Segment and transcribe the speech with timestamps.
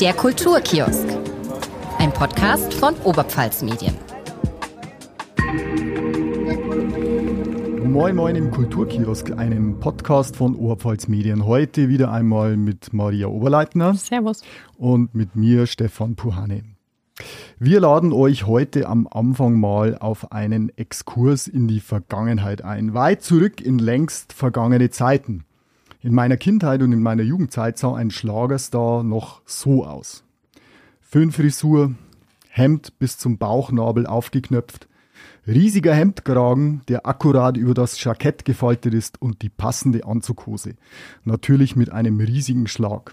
[0.00, 1.08] Der Kulturkiosk.
[1.98, 3.94] Ein Podcast von Oberpfalz Medien.
[7.90, 11.46] Moin Moin im Kulturkiosk, einem Podcast von Oberpfalz Medien.
[11.46, 13.94] Heute wieder einmal mit Maria Oberleitner.
[13.94, 14.42] Servus.
[14.76, 16.64] Und mit mir Stefan Puhane.
[17.58, 23.22] Wir laden euch heute am Anfang mal auf einen Exkurs in die Vergangenheit ein, weit
[23.22, 25.46] zurück in längst vergangene Zeiten.
[26.06, 30.22] In meiner Kindheit und in meiner Jugendzeit sah ein Schlagerstar noch so aus.
[31.00, 31.96] Föhnfrisur,
[32.48, 34.86] Hemd bis zum Bauchnabel aufgeknöpft,
[35.48, 40.76] riesiger Hemdkragen, der akkurat über das Jackett gefaltet ist und die passende Anzughose.
[41.24, 43.12] Natürlich mit einem riesigen Schlag.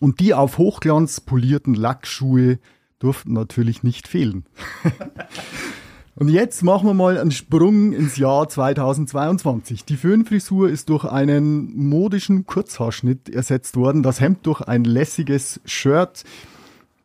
[0.00, 2.58] Und die auf Hochglanz polierten Lackschuhe
[3.00, 4.46] durften natürlich nicht fehlen.
[6.14, 9.86] Und jetzt machen wir mal einen Sprung ins Jahr 2022.
[9.86, 16.24] Die Föhnfrisur ist durch einen modischen Kurzhaarschnitt ersetzt worden, das Hemd durch ein lässiges Shirt,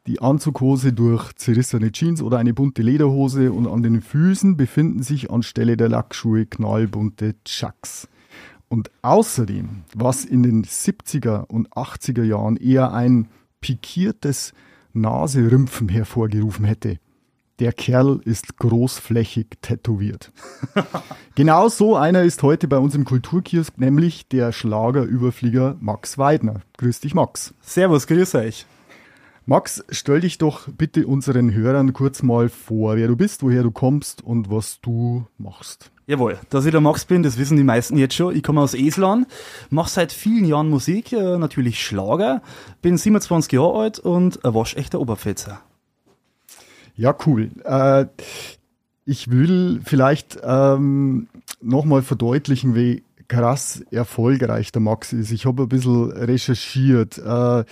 [0.07, 5.31] die Anzughose durch zerrissene Jeans oder eine bunte Lederhose und an den Füßen befinden sich
[5.31, 8.09] anstelle der Lackschuhe knallbunte Chucks.
[8.67, 13.30] Und außerdem, was in den 70er und 80er Jahren eher ein
[13.61, 14.52] pikiertes
[14.92, 16.99] Naserümpfen hervorgerufen hätte,
[17.59, 20.31] der Kerl ist großflächig tätowiert.
[21.36, 26.61] genau so einer ist heute bei uns im Kulturkiosk, nämlich der Schlagerüberflieger Max Weidner.
[26.77, 27.53] Grüß dich, Max.
[27.61, 28.66] Servus, grüß euch.
[29.49, 33.71] Max, stell dich doch bitte unseren Hörern kurz mal vor, wer du bist, woher du
[33.71, 35.89] kommst und was du machst.
[36.05, 38.36] Jawohl, dass ich der Max bin, das wissen die meisten jetzt schon.
[38.36, 39.25] Ich komme aus Eslan,
[39.69, 42.42] mache seit vielen Jahren Musik, äh, natürlich Schlager,
[42.81, 45.61] bin 27 Jahre alt und ein waschechter Oberpfälzer.
[46.98, 47.52] Ja, cool.
[47.64, 48.08] Äh,
[49.06, 51.28] ich will vielleicht ähm,
[51.62, 55.31] nochmal verdeutlichen, wie krass erfolgreich der Max ist.
[55.31, 57.17] Ich habe ein bisschen recherchiert.
[57.20, 57.64] Äh,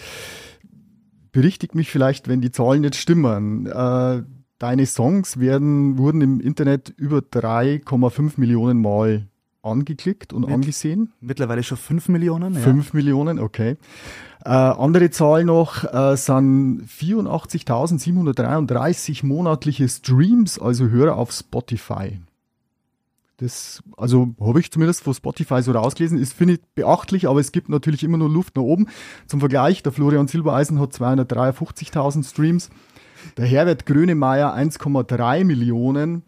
[1.31, 3.65] berichtigt mich vielleicht, wenn die Zahlen jetzt stimmen.
[3.65, 4.23] Äh,
[4.59, 9.27] deine Songs werden, wurden im Internet über 3,5 Millionen Mal
[9.65, 11.11] angeklickt und Mit, angesehen.
[11.19, 12.53] Mittlerweile schon 5 Millionen.
[12.55, 12.91] 5 ja.
[12.93, 13.77] Millionen, okay.
[14.43, 22.19] Äh, andere Zahl noch äh, sind 84.733 monatliche Streams, also Hörer auf Spotify.
[23.37, 27.51] Das, also habe ich zumindest von Spotify so rausgelesen, ist, finde ich, beachtlich, aber es
[27.51, 28.87] gibt natürlich immer nur Luft nach oben.
[29.27, 32.69] Zum Vergleich, der Florian Silbereisen hat 253.000 Streams,
[33.35, 36.23] der Herbert Grönemeyer 1,3 Millionen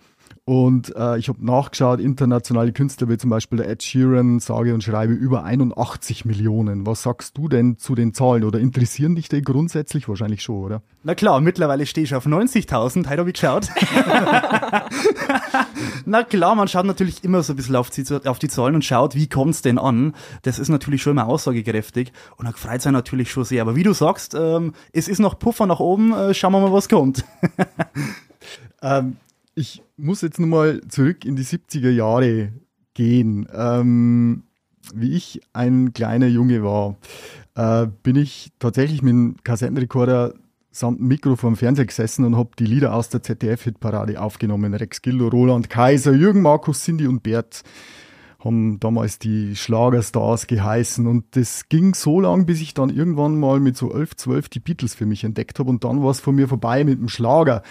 [0.47, 4.81] und äh, ich habe nachgeschaut, internationale Künstler wie zum Beispiel der Ed Sheeran, sage und
[4.81, 6.85] schreibe über 81 Millionen.
[6.85, 10.07] Was sagst du denn zu den Zahlen oder interessieren dich die grundsätzlich?
[10.07, 10.81] Wahrscheinlich schon, oder?
[11.03, 13.67] Na klar, mittlerweile stehe ich auf 90.000, heute habe ich geschaut.
[16.05, 18.85] Na klar, man schaut natürlich immer so ein bisschen auf die, auf die Zahlen und
[18.85, 20.15] schaut, wie kommt's denn an.
[20.43, 23.63] Das ist natürlich schon immer aussagekräftig und dann freut sich natürlich schon sehr.
[23.63, 26.71] Aber wie du sagst, ähm, es ist noch Puffer nach oben, äh, schauen wir mal,
[26.71, 27.25] was kommt.
[28.81, 29.17] ähm,
[29.57, 32.53] ich muss jetzt nur mal zurück in die 70er Jahre
[32.94, 33.47] gehen.
[33.51, 34.44] Ähm,
[34.94, 36.95] wie ich ein kleiner Junge war,
[37.56, 40.35] äh, bin ich tatsächlich mit einem Kassettenrekorder
[40.69, 44.75] samt Mikro vor dem Fernseher gesessen und habe die Lieder aus der ZDF-Hitparade aufgenommen.
[44.75, 47.63] Rex Gildo, Roland Kaiser, Jürgen Markus, Cindy und Bert
[48.39, 53.59] haben damals die Schlagerstars geheißen und das ging so lang, bis ich dann irgendwann mal
[53.59, 56.35] mit so 11, 12 die Beatles für mich entdeckt habe und dann war es von
[56.35, 57.63] mir vorbei mit dem Schlager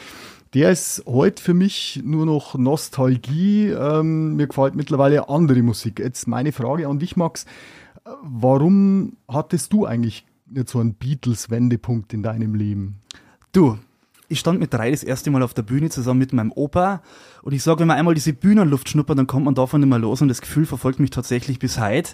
[0.56, 3.68] der ist heute für mich nur noch Nostalgie.
[3.68, 5.98] Ähm, mir gefällt mittlerweile andere Musik.
[5.98, 7.44] Jetzt meine Frage an dich, Max.
[8.22, 13.00] Warum hattest du eigentlich nicht so einen Beatles-Wendepunkt in deinem Leben?
[13.52, 13.76] Du,
[14.28, 17.02] ich stand mit drei das erste Mal auf der Bühne zusammen mit meinem Opa
[17.46, 20.00] und ich sage, wenn man einmal diese Bühnenluft schnuppert, dann kommt man davon nicht mehr
[20.00, 22.10] los und das Gefühl verfolgt mich tatsächlich bis heute.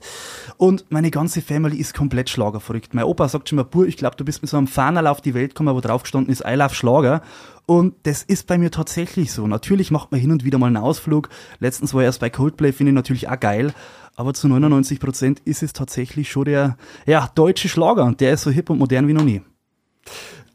[0.59, 2.93] Und meine ganze Family ist komplett schlagerverrückt.
[2.93, 5.23] Mein Opa sagt schon mal, Bur, ich glaube, du bist mit so einem Fahnerl auf
[5.23, 7.23] die Welt gekommen, wo drauf gestanden ist, I love Schlager.
[7.65, 9.47] Und das ist bei mir tatsächlich so.
[9.47, 11.31] Natürlich macht man hin und wieder mal einen Ausflug.
[11.61, 13.73] Letztens war er erst bei Coldplay, finde ich natürlich auch geil.
[14.17, 18.05] Aber zu 99 Prozent ist es tatsächlich schon der, ja, deutsche Schlager.
[18.05, 19.41] Und der ist so hip und modern wie noch nie.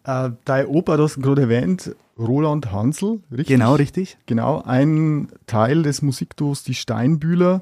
[0.07, 3.47] Äh, dein Opa, du hast gerade erwähnt, Roland Hansel, richtig?
[3.47, 4.17] Genau, richtig.
[4.25, 7.61] Genau, ein Teil des Musikduos Die Steinbühler,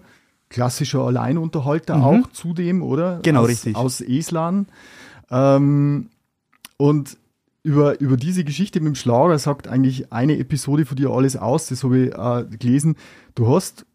[0.49, 2.03] klassischer Alleinunterhalter mhm.
[2.03, 3.19] auch zudem, oder?
[3.23, 3.75] Genau, aus, richtig.
[3.75, 4.67] Aus Eslan.
[5.31, 6.09] Ähm,
[6.77, 7.17] und
[7.63, 11.65] über, über diese Geschichte mit dem Schlager sagt eigentlich eine Episode von dir alles aus,
[11.65, 12.95] das habe ich äh, gelesen.
[13.33, 13.87] Du hast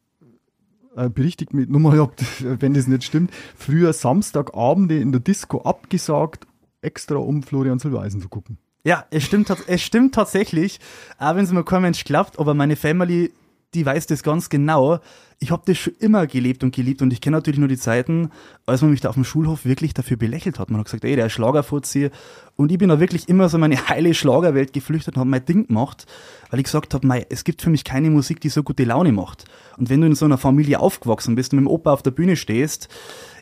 [0.96, 2.10] äh, berichtigt mit nur mal,
[2.40, 6.48] wenn das nicht stimmt, früher Samstagabende in der Disco abgesagt,
[6.82, 8.58] extra um Florian Silbereisen zu gucken.
[8.84, 10.80] Ja, es stimmt, es stimmt tatsächlich,
[11.18, 13.30] auch wenn es mir kein Mensch glaubt, aber meine Family
[13.74, 14.98] die weiß das ganz genau.
[15.38, 18.30] Ich habe das schon immer gelebt und geliebt und ich kenne natürlich nur die Zeiten,
[18.66, 20.70] als man mich da auf dem Schulhof wirklich dafür belächelt hat.
[20.70, 22.10] Man hat gesagt, ey, der Schlagerfuzzi.
[22.56, 25.44] Und ich bin da wirklich immer so in meine heile Schlagerwelt geflüchtet und habe mein
[25.44, 26.06] Ding gemacht,
[26.50, 29.44] weil ich gesagt habe, es gibt für mich keine Musik, die so gute Laune macht.
[29.78, 32.10] Und wenn du in so einer Familie aufgewachsen bist und mit dem Opa auf der
[32.10, 32.88] Bühne stehst,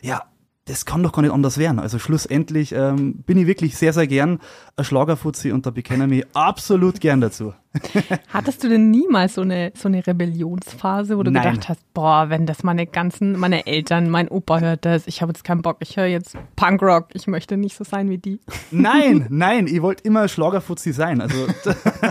[0.01, 0.23] ja,
[0.69, 1.79] das kann doch gar nicht anders werden.
[1.79, 4.39] Also schlussendlich ähm, bin ich wirklich sehr, sehr gern
[4.75, 7.53] ein Schlagerfuzzi und da bekenne ich mich absolut gern dazu.
[8.33, 11.43] Hattest du denn niemals so eine, so eine Rebellionsphase, wo du Nein.
[11.43, 15.31] gedacht hast, boah, wenn das meine ganzen, meine Eltern, mein Opa hört das, ich habe
[15.31, 18.39] jetzt keinen Bock, ich höre jetzt Punkrock, ich möchte nicht so sein wie die.
[18.71, 21.21] Nein, nein, ich wollte immer Schlagerfuzzi sein.
[21.21, 21.47] Also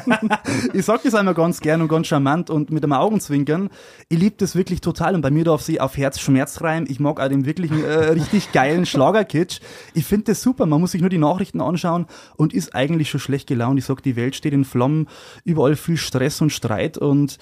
[0.72, 3.69] ich sag das einmal ganz gern und ganz charmant und mit einem Augenzwinkern.
[4.08, 6.87] Ich liebe das wirklich total und bei mir darf sie auf Herz Schmerz rein.
[6.88, 9.61] Ich mag auch den wirklichen äh, richtig geilen Schlagerkitsch.
[9.94, 10.66] Ich finde das super.
[10.66, 12.06] Man muss sich nur die Nachrichten anschauen
[12.37, 13.78] und ist eigentlich schon schlecht gelaunt.
[13.78, 15.08] Ich sag, die Welt steht in Flammen,
[15.48, 17.38] überall viel Stress und Streit und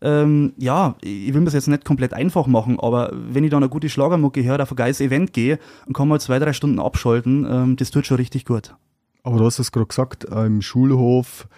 [0.00, 3.62] ähm, ja, ich will mir das jetzt nicht komplett einfach machen, aber wenn ich dann
[3.62, 6.78] eine gute Schlagermucke höre, auf ein geiles Event gehe und kann mal zwei, drei Stunden
[6.78, 8.74] abschalten, ähm, das tut schon richtig gut.
[9.22, 11.48] Aber du hast es gerade gesagt, äh, im Schulhof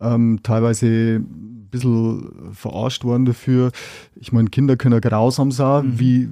[0.00, 3.70] ähm, teilweise ein bisschen verarscht worden dafür.
[4.16, 5.86] Ich meine, Kinder können grausam sein.
[5.86, 6.00] Mhm.
[6.00, 6.28] Wie,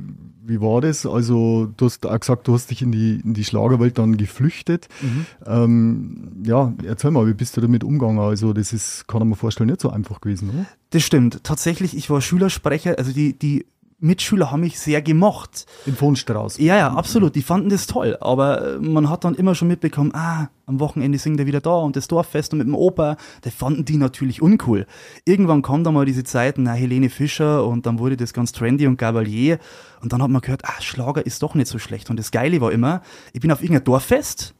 [0.50, 1.06] wie war das?
[1.06, 4.88] Also, du hast auch gesagt, du hast dich in die, in die Schlagerwelt dann geflüchtet.
[5.00, 5.26] Mhm.
[5.46, 8.18] Ähm, ja, erzähl mal, wie bist du damit umgegangen?
[8.18, 10.66] Also, das ist, kann ich mir vorstellen, nicht so einfach gewesen, oder?
[10.90, 11.44] Das stimmt.
[11.44, 13.64] Tatsächlich, ich war Schülersprecher, also die, die
[14.00, 15.66] Mitschüler haben mich sehr gemocht.
[15.86, 16.58] In Vonstrauß.
[16.58, 17.34] Ja, ja, absolut.
[17.34, 18.16] Die fanden das toll.
[18.20, 21.74] Aber äh, man hat dann immer schon mitbekommen, ah, am Wochenende singt er wieder da
[21.76, 23.16] und das Dorffest und mit dem Opa.
[23.42, 24.86] Das fanden die natürlich uncool.
[25.24, 28.86] Irgendwann kam da mal diese Zeiten, na, Helene Fischer und dann wurde das ganz trendy
[28.86, 29.58] und Gavalier.
[30.00, 32.08] Und dann hat man gehört, ah, Schlager ist doch nicht so schlecht.
[32.08, 33.02] Und das Geile war immer,
[33.32, 34.54] ich bin auf irgendein Dorffest,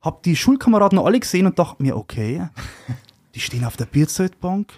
[0.00, 2.48] hab die Schulkameraden alle gesehen und dachte mir, okay,
[3.34, 4.72] die stehen auf der Bierzeltbank,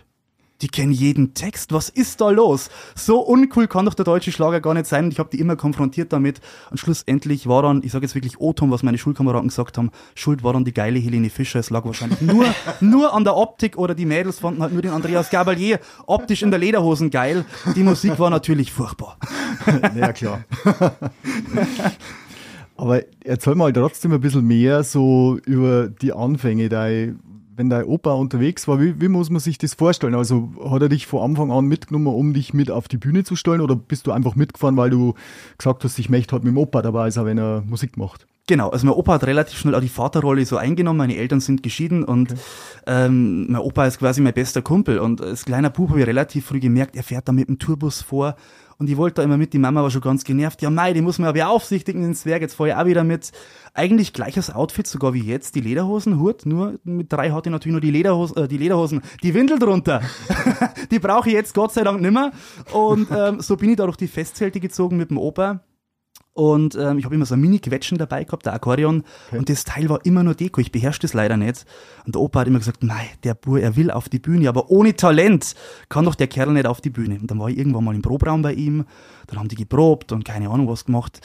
[0.62, 1.72] die kennen jeden Text.
[1.72, 2.70] Was ist da los?
[2.94, 5.06] So uncool kann doch der deutsche Schlager gar nicht sein.
[5.06, 6.40] Und ich habe die immer konfrontiert damit.
[6.70, 10.42] Und schlussendlich war dann, ich sage jetzt wirklich O-Ton, was meine Schulkameraden gesagt haben, schuld
[10.42, 11.60] war dann die geile Helene Fischer.
[11.60, 12.46] Es lag wahrscheinlich nur,
[12.80, 16.50] nur an der Optik oder die Mädels fanden halt nur den Andreas Gabalier optisch in
[16.50, 17.44] der Lederhosen geil.
[17.76, 19.16] Die Musik war natürlich furchtbar.
[19.94, 20.44] Ja, klar.
[22.76, 26.68] Aber erzähl mal trotzdem ein bisschen mehr so über die Anfänge.
[26.68, 27.18] Dein,
[27.58, 30.14] wenn dein Opa unterwegs war, wie, wie muss man sich das vorstellen?
[30.14, 33.34] Also hat er dich von Anfang an mitgenommen, um dich mit auf die Bühne zu
[33.34, 35.14] stellen oder bist du einfach mitgefahren, weil du
[35.58, 38.28] gesagt hast, ich möchte halt mit dem Opa dabei sein, wenn er Musik macht?
[38.46, 40.98] Genau, also mein Opa hat relativ schnell auch die Vaterrolle so eingenommen.
[40.98, 42.34] Meine Eltern sind geschieden und
[42.86, 45.00] ähm, mein Opa ist quasi mein bester Kumpel.
[45.00, 48.00] Und als kleiner Bub habe ich relativ früh gemerkt, er fährt da mit dem Tourbus
[48.00, 48.36] vor.
[48.80, 50.62] Und ich wollte da immer mit, die Mama war schon ganz genervt.
[50.62, 53.32] Ja, Mai, die muss man aber beaufsichtigen, den Zwerg, jetzt fahre ich auch wieder mit.
[53.74, 57.72] Eigentlich gleiches Outfit, sogar wie jetzt, die Lederhosen, Hut, nur mit drei hatte ich natürlich
[57.72, 60.00] nur die, Lederhos äh, die Lederhosen, die Windel drunter.
[60.92, 62.30] die brauche ich jetzt Gott sei Dank nimmer.
[62.72, 65.60] Und ähm, so bin ich da durch die Festzelte gezogen mit dem Opa.
[66.38, 69.02] Und ähm, ich habe immer so ein Mini-Quetschen dabei gehabt, der Akkordeon.
[69.32, 70.60] Und das Teil war immer nur Deko.
[70.60, 71.66] Ich beherrsche das leider nicht.
[72.06, 74.70] Und der Opa hat immer gesagt, nein, der Bur, er will auf die Bühne, aber
[74.70, 75.56] ohne Talent
[75.88, 77.18] kann doch der Kerl nicht auf die Bühne.
[77.20, 78.84] Und dann war ich irgendwann mal im Probraum bei ihm.
[79.26, 81.20] Dann haben die geprobt und keine Ahnung was gemacht.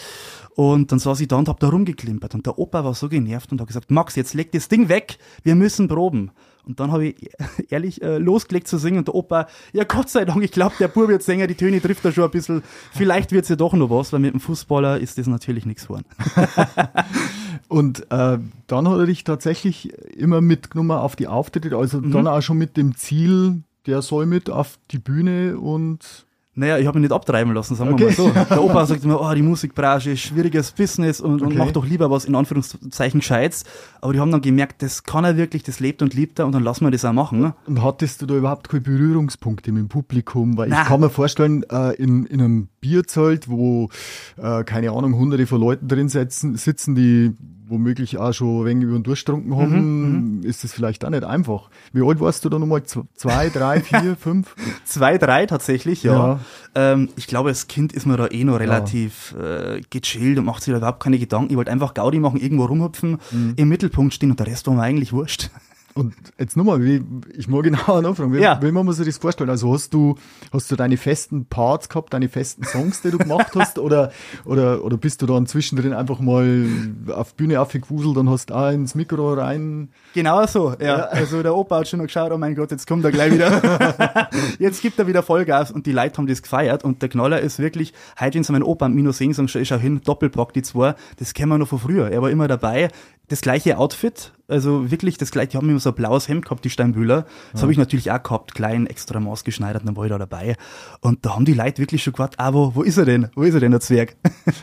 [0.56, 2.34] Und dann saß ich da und hab da rumgeklimpert.
[2.34, 5.20] Und der Opa war so genervt und hat gesagt, Max, jetzt leg das Ding weg,
[5.44, 6.32] wir müssen proben.
[6.66, 7.30] Und dann habe ich
[7.70, 10.88] ehrlich äh, losgelegt zu singen und der Opa, ja Gott sei Dank, ich glaube, der
[10.88, 12.64] Bub wird Sänger, die Töne trifft er schon ein bisschen.
[12.92, 16.06] Vielleicht wird's ja doch noch was, weil mit dem Fußballer ist das natürlich nichts geworden.
[17.68, 18.38] Und äh,
[18.68, 22.12] dann hat er dich tatsächlich immer mitgenommen auf die Auftritte, also Mhm.
[22.12, 26.86] dann auch schon mit dem Ziel, der soll mit auf die Bühne und Naja, ich
[26.86, 28.16] habe mich nicht abtreiben lassen, sagen Okay.
[28.16, 28.46] wir mal so.
[28.56, 31.58] Der Opa sagt immer, oh, die Musikbranche ist schwieriges Business und, und Okay.
[31.58, 33.64] mach doch lieber was in Anführungszeichen Gescheites.
[34.02, 36.52] Aber die haben dann gemerkt, das kann er wirklich, das lebt und liebt er und
[36.52, 37.40] dann lassen wir das auch machen.
[37.40, 37.56] Ne?
[37.66, 40.56] Und hattest du da überhaupt keine Berührungspunkte mit dem Publikum?
[40.56, 40.84] Weil Na.
[40.84, 43.90] ich kann mir vorstellen, äh, in, in einem Bierzelt, wo,
[44.38, 47.32] äh, keine Ahnung, hunderte von Leuten drin sitzen, sitzen die
[47.74, 51.70] womöglich auch schon ein wenig über den Durchtrunken haben, ist das vielleicht auch nicht einfach.
[51.92, 52.84] Wie alt warst du da nochmal?
[52.84, 54.56] Zwei, drei, vier, fünf?
[54.86, 56.14] Zwei, drei tatsächlich, ja.
[56.14, 56.40] Ja.
[56.76, 60.64] Ähm, ich glaube, als Kind ist man da eh noch relativ äh, gechillt und macht
[60.64, 61.52] sich da überhaupt keine Gedanken.
[61.52, 63.54] Ich wollte einfach Gaudi machen, irgendwo rumhüpfen, Mhm.
[63.58, 65.50] im Mittelpunkt stehen und der Rest war mir eigentlich wurscht.
[65.96, 67.04] Und jetzt nochmal, wie,
[67.38, 68.60] ich mag genau nachfragen, wie, Ja.
[68.62, 69.50] wie man sich das vorstellen?
[69.50, 70.16] Also hast du,
[70.52, 74.12] hast du deine festen Parts gehabt, deine festen Songs, die du gemacht hast, oder,
[74.46, 76.68] oder, oder bist du dann zwischendrin einfach mal
[77.14, 79.90] auf Bühne aufgewuselt und hast auch ins Mikro rein?
[80.14, 80.96] Genau so, ja.
[80.96, 84.30] Also der Opa hat schon noch geschaut, oh mein Gott, jetzt kommt er gleich wieder.
[84.60, 87.60] jetzt gibt er wieder Vollgas und die Leute haben das gefeiert und der Knaller ist
[87.60, 91.34] wirklich, heute wenn sie meinen Opa Minus sagen, schau schau hin, Doppelpack, die zwei, das
[91.34, 92.10] kennen wir noch von früher.
[92.10, 92.90] Er war immer dabei.
[93.34, 96.64] Das gleiche Outfit, also wirklich das gleiche, die haben immer so ein blaues Hemd gehabt,
[96.64, 97.26] die Steinbühler.
[97.52, 97.64] Das ja.
[97.64, 100.56] habe ich natürlich auch gehabt, klein, extra maßgeschneidert, dann war ich da dabei.
[101.02, 103.30] Und da haben die Leute wirklich schon gewartet, ah, wo, ist er denn?
[103.34, 104.16] Wo ist er denn, der Zwerg?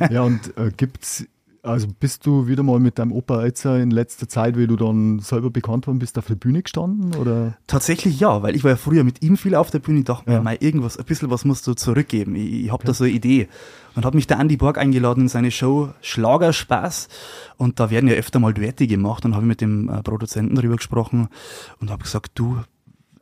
[0.08, 1.24] Ja, und äh, gibt's
[1.62, 5.18] also bist du wieder mal mit deinem Opa jetzt in letzter Zeit, wie du dann
[5.20, 7.14] selber bekannt worden bist, auf der Bühne gestanden?
[7.14, 7.56] Oder?
[7.66, 10.00] Tatsächlich ja, weil ich war ja früher mit ihm viel auf der Bühne.
[10.00, 10.38] Ich dachte ja.
[10.38, 12.34] mir, mal irgendwas, ein bisschen was musst du zurückgeben.
[12.34, 12.86] Ich, ich habe okay.
[12.86, 13.48] da so eine Idee.
[13.96, 17.08] Und hat mich der Andy Borg eingeladen in seine Show Schlagerspaß.
[17.56, 19.24] Und da werden ja öfter mal Duette gemacht.
[19.24, 21.28] Und habe ich mit dem äh, Produzenten darüber gesprochen
[21.80, 22.58] und habe gesagt, du,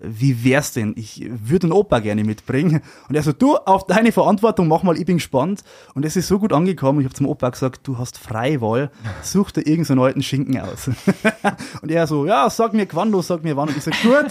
[0.00, 0.94] wie wär's denn?
[0.96, 2.82] Ich würde einen Opa gerne mitbringen.
[3.08, 5.64] Und er so, du, auf deine Verantwortung, mach mal, ich bin gespannt.
[5.94, 7.00] Und es ist so gut angekommen.
[7.00, 8.90] Ich habe zum Opa gesagt, du hast Freiwahl,
[9.22, 10.88] such dir irgendeinen alten Schinken aus.
[11.82, 13.68] und er so, ja, sag mir Quando, sag mir wann.
[13.68, 14.26] Und ich so, gut,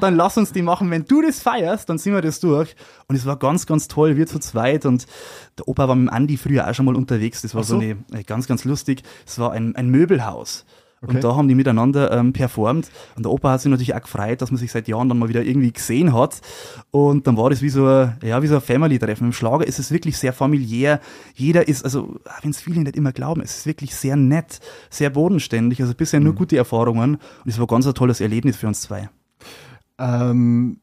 [0.00, 0.88] dann lass uns die machen.
[0.90, 2.76] Wenn du das feierst, dann ziehen wir das durch.
[3.08, 4.86] Und es war ganz, ganz toll, wir zu zweit.
[4.86, 5.06] Und
[5.58, 7.42] der Opa war mit dem Andi früher auch schon mal unterwegs.
[7.42, 7.74] Das war so.
[7.74, 9.02] so eine, äh, ganz, ganz lustig.
[9.26, 10.64] Es war ein, ein Möbelhaus.
[11.00, 11.14] Okay.
[11.14, 12.90] Und da haben die miteinander ähm, performt.
[13.16, 15.28] Und der Opa hat sich natürlich auch gefreut, dass man sich seit Jahren dann mal
[15.28, 16.40] wieder irgendwie gesehen hat.
[16.90, 19.26] Und dann war das wie so, ein, ja, wie so ein Family-Treffen.
[19.26, 21.00] Im Schlager ist es wirklich sehr familiär.
[21.34, 25.10] Jeder ist, also, wenn es viele nicht immer glauben, es ist wirklich sehr nett, sehr
[25.10, 25.80] bodenständig.
[25.80, 26.26] Also bisher mhm.
[26.26, 27.14] nur gute Erfahrungen.
[27.14, 29.08] Und es war ganz ein tolles Erlebnis für uns zwei.
[29.98, 30.80] Ähm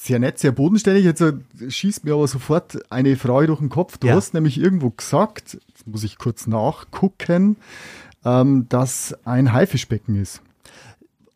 [0.00, 1.04] sehr nett, sehr bodenständig.
[1.04, 1.34] Jetzt äh,
[1.68, 3.98] schießt mir aber sofort eine Frage durch den Kopf.
[3.98, 4.14] Du ja.
[4.14, 7.56] hast nämlich irgendwo gesagt, jetzt muss ich kurz nachgucken,
[8.24, 10.42] ähm, das ein Haifischbecken ist.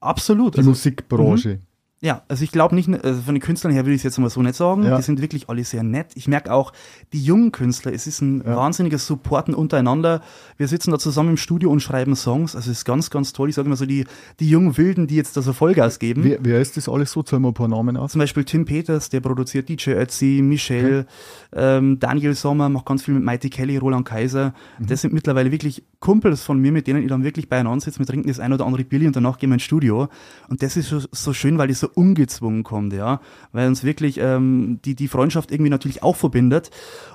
[0.00, 0.54] Absolut.
[0.54, 1.60] Die also, Musikbranche.
[2.04, 4.28] Ja, also ich glaube nicht, also von den Künstlern her würde ich es jetzt mal
[4.28, 4.82] so nicht sagen.
[4.82, 4.96] Ja.
[4.96, 6.08] Die sind wirklich alle sehr nett.
[6.16, 6.72] Ich merke auch,
[7.12, 8.56] die jungen Künstler, es ist ein ja.
[8.56, 10.20] wahnsinniges Supporten untereinander.
[10.56, 12.56] Wir sitzen da zusammen im Studio und schreiben Songs.
[12.56, 13.50] Also es ist ganz, ganz toll.
[13.50, 14.04] Ich sage immer so, die,
[14.40, 16.24] die jungen Wilden, die jetzt da so Vollgas geben.
[16.24, 17.22] Wer, wer ist das alles so?
[17.22, 18.10] Zählen wir ein paar Namen aus.
[18.12, 21.06] Zum Beispiel Tim Peters, der produziert DJ Ötzi, Michelle,
[21.52, 21.76] okay.
[21.78, 24.54] ähm, Daniel Sommer, macht ganz viel mit Mighty Kelly, Roland Kaiser.
[24.80, 24.86] Mhm.
[24.88, 28.00] Das sind mittlerweile wirklich Kumpels von mir, mit denen ich dann wirklich beieinander sitze.
[28.00, 30.08] Wir trinken das ein oder andere Billy und danach gehen wir ins Studio.
[30.48, 33.20] Und das ist so, so schön, weil die so ungezwungen kommt, ja,
[33.52, 36.70] weil uns wirklich ähm, die, die Freundschaft irgendwie natürlich auch verbindet.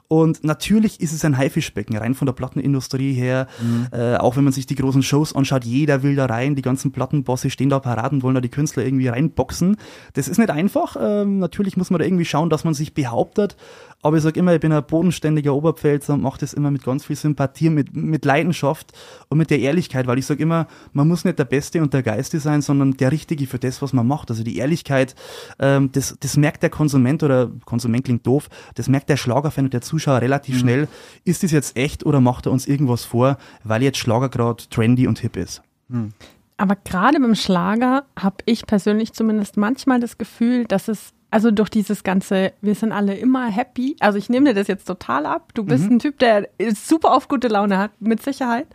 [0.10, 3.48] Und natürlich ist es ein Haifischbecken, rein von der Plattenindustrie her.
[3.62, 3.88] Mhm.
[3.92, 6.92] Äh, auch wenn man sich die großen Shows anschaut, jeder will da rein, die ganzen
[6.92, 9.76] Plattenbosse stehen da parat und wollen da die Künstler irgendwie reinboxen.
[10.14, 10.96] Das ist nicht einfach.
[11.00, 13.58] Ähm, natürlich muss man da irgendwie schauen, dass man sich behauptet.
[14.04, 17.06] Aber ich sage immer, ich bin ein bodenständiger Oberpfälzer und mache das immer mit ganz
[17.06, 18.94] viel Sympathie, mit, mit Leidenschaft
[19.28, 22.04] und mit der Ehrlichkeit, weil ich sage immer, man muss nicht der Beste und der
[22.04, 24.30] Geiste sein, sondern der Richtige für das, was man macht.
[24.30, 25.16] Also die Ehrlichkeit,
[25.60, 29.74] ähm, das, das merkt der Konsument oder Konsument klingt doof, das merkt der Schlagerfan und
[29.74, 30.60] der Zuschauer relativ mhm.
[30.60, 30.88] schnell.
[31.26, 35.08] Ist das jetzt echt oder macht er uns irgendwas vor, weil jetzt Schlager gerade trendy
[35.08, 35.62] und hip ist?
[35.88, 36.14] Mhm.
[36.58, 41.70] Aber gerade beim Schlager habe ich persönlich zumindest manchmal das Gefühl, dass es also durch
[41.70, 43.98] dieses ganze, wir sind alle immer happy.
[44.00, 45.54] Also ich nehme dir das jetzt total ab.
[45.54, 45.96] Du bist mhm.
[45.96, 48.68] ein Typ, der super auf gute Laune hat, mit Sicherheit.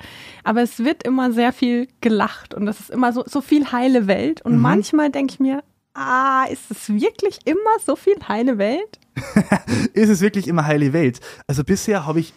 [0.44, 4.06] Aber es wird immer sehr viel gelacht und das ist immer so, so viel heile
[4.06, 4.42] Welt.
[4.42, 4.60] Und mhm.
[4.60, 5.62] manchmal denke ich mir,
[5.94, 8.98] ah, ist es wirklich immer so viel heile Welt?
[9.92, 11.20] ist es wirklich immer heile Welt?
[11.46, 12.32] Also bisher habe ich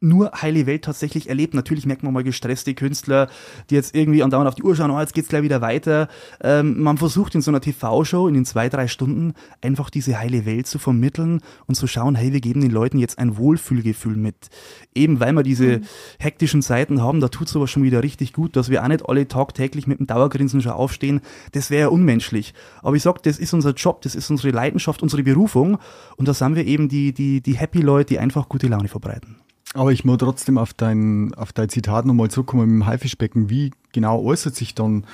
[0.00, 1.54] nur heile Welt tatsächlich erlebt.
[1.54, 3.28] Natürlich merkt man mal gestresste Künstler,
[3.70, 6.08] die jetzt irgendwie andauernd auf die Uhr schauen, oh, jetzt geht's gleich wieder weiter.
[6.40, 10.46] Ähm, man versucht in so einer TV-Show in den zwei, drei Stunden einfach diese heile
[10.46, 14.48] Welt zu vermitteln und zu schauen, hey, wir geben den Leuten jetzt ein Wohlfühlgefühl mit.
[14.94, 15.84] Eben weil wir diese mhm.
[16.18, 19.26] hektischen Zeiten haben, da tut sowas schon wieder richtig gut, dass wir auch nicht alle
[19.26, 21.20] tagtäglich mit dem Dauergrinsen schon aufstehen.
[21.52, 22.54] Das wäre ja unmenschlich.
[22.82, 25.78] Aber ich sag, das ist unser Job, das ist unsere Leidenschaft, unsere Berufung
[26.16, 29.36] und da sind wir eben die, die, die Happy Leute, die einfach gute Laune verbreiten.
[29.74, 33.50] Aber ich muss trotzdem auf dein, auf dein Zitat nochmal zurückkommen mit dem Haifischbecken.
[33.50, 35.04] Wie genau äußert sich dann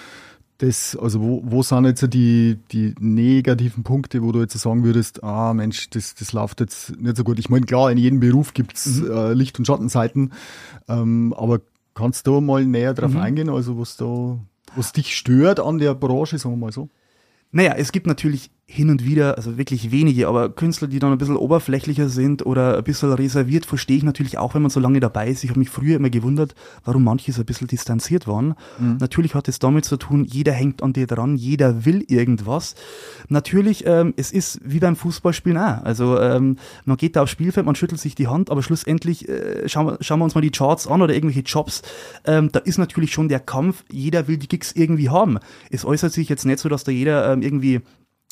[0.58, 5.24] das, also wo, wo sind jetzt die, die negativen Punkte, wo du jetzt sagen würdest,
[5.24, 7.38] ah Mensch, das, das läuft jetzt nicht so gut.
[7.38, 9.10] Ich meine, klar, in jedem Beruf gibt's mhm.
[9.10, 10.32] äh, Licht- und Schattenseiten,
[10.88, 11.60] ähm, aber
[11.94, 13.20] kannst du mal näher drauf mhm.
[13.20, 14.38] eingehen, also was da,
[14.76, 16.88] was dich stört an der Branche, sagen wir mal so?
[17.50, 21.18] Naja, es gibt natürlich hin und wieder, also wirklich wenige, aber Künstler, die dann ein
[21.18, 25.00] bisschen oberflächlicher sind oder ein bisschen reserviert, verstehe ich natürlich auch, wenn man so lange
[25.00, 25.44] dabei ist.
[25.44, 28.54] Ich habe mich früher immer gewundert, warum manche so ein bisschen distanziert waren.
[28.78, 28.96] Mhm.
[29.00, 32.74] Natürlich hat es damit zu tun, jeder hängt an dir dran, jeder will irgendwas.
[33.28, 35.84] Natürlich, ähm, es ist wie beim Fußballspielen auch.
[35.84, 36.56] Also ähm,
[36.86, 39.98] man geht da aufs Spielfeld, man schüttelt sich die Hand, aber schlussendlich äh, schauen, wir,
[40.00, 41.82] schauen wir uns mal die Charts an oder irgendwelche Jobs.
[42.24, 45.38] Ähm, da ist natürlich schon der Kampf, jeder will die Gigs irgendwie haben.
[45.70, 47.82] Es äußert sich jetzt nicht so, dass da jeder ähm, irgendwie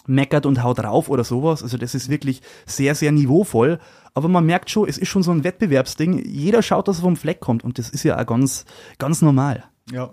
[0.06, 1.62] meckert und haut drauf oder sowas.
[1.62, 3.78] Also das ist wirklich sehr, sehr niveauvoll.
[4.14, 6.24] Aber man merkt schon, es ist schon so ein Wettbewerbsding.
[6.26, 8.64] Jeder schaut, dass er vom Fleck kommt und das ist ja auch ganz,
[8.98, 9.64] ganz normal.
[9.90, 10.10] Ja.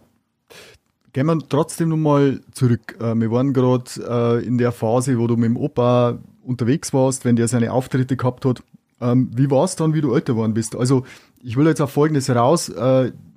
[1.12, 2.98] Gehen wir trotzdem nochmal zurück.
[3.00, 3.90] Äh, wir waren gerade
[4.42, 8.16] äh, in der Phase, wo du mit dem Opa unterwegs warst, wenn der seine Auftritte
[8.16, 8.64] gehabt hat.
[9.02, 10.76] Ähm, wie war es dann, wie du älter geworden bist?
[10.76, 11.04] Also
[11.42, 12.72] ich will jetzt auf Folgendes raus.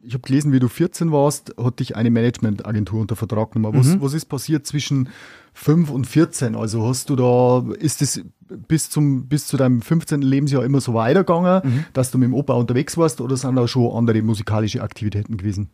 [0.05, 3.79] Ich habe gelesen, wie du 14 warst, hat dich eine Managementagentur unter Vertrag genommen.
[3.79, 4.03] Was, Mhm.
[4.03, 5.09] was ist passiert zwischen
[5.55, 6.57] 5 und 14?
[6.57, 8.21] Also hast du da, ist es
[8.69, 10.21] bis zum, bis zu deinem 15.
[10.23, 11.85] Lebensjahr immer so weitergegangen, Mhm.
[11.93, 15.71] dass du mit dem Opa unterwegs warst oder sind da schon andere musikalische Aktivitäten gewesen?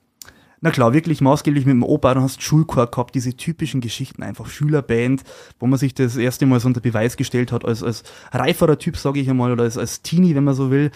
[0.60, 4.24] Na klar, wirklich maßgeblich mit dem Opa, dann hast du Schulchor gehabt, diese typischen Geschichten,
[4.24, 5.22] einfach Schülerband,
[5.60, 8.96] wo man sich das erste Mal so unter Beweis gestellt hat, als, als reiferer Typ,
[8.96, 10.90] sage ich einmal, oder als, als Teenie, wenn man so will.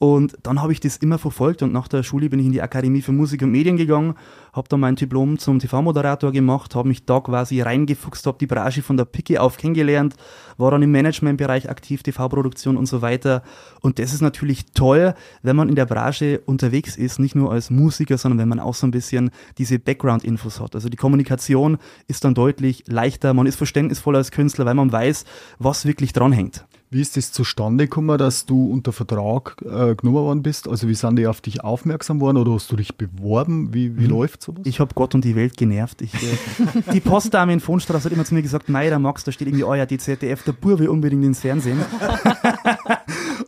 [0.00, 2.62] Und dann habe ich das immer verfolgt und nach der Schule bin ich in die
[2.62, 4.14] Akademie für Musik und Medien gegangen,
[4.54, 8.82] habe da mein Diplom zum TV-Moderator gemacht, habe mich da quasi reingefuchst, habe die Branche
[8.82, 10.14] von der Picke auf kennengelernt,
[10.56, 13.42] war dann im Managementbereich aktiv, TV-Produktion und so weiter.
[13.80, 17.70] Und das ist natürlich toll, wenn man in der Branche unterwegs ist, nicht nur als
[17.70, 20.76] Musiker, sondern wenn man auch so ein bisschen diese Background-Infos hat.
[20.76, 25.24] Also die Kommunikation ist dann deutlich leichter, man ist verständnisvoller als Künstler, weil man weiß,
[25.58, 26.64] was wirklich dranhängt.
[26.94, 30.68] Wie ist es zustande gekommen, dass du unter Vertrag äh, genommen worden bist?
[30.68, 33.74] Also wie sind die auf dich aufmerksam worden oder hast du dich beworben?
[33.74, 34.60] Wie, wie läuft sowas?
[34.60, 34.68] Mhm.
[34.68, 36.02] Ich habe Gott und die Welt genervt.
[36.02, 39.32] Ich, äh, die Postdame in Vonstraße hat immer zu mir gesagt, Mei, der Max, da
[39.32, 41.80] steht irgendwie, oh ja, die ZDF, der Bur will unbedingt ins Fernsehen.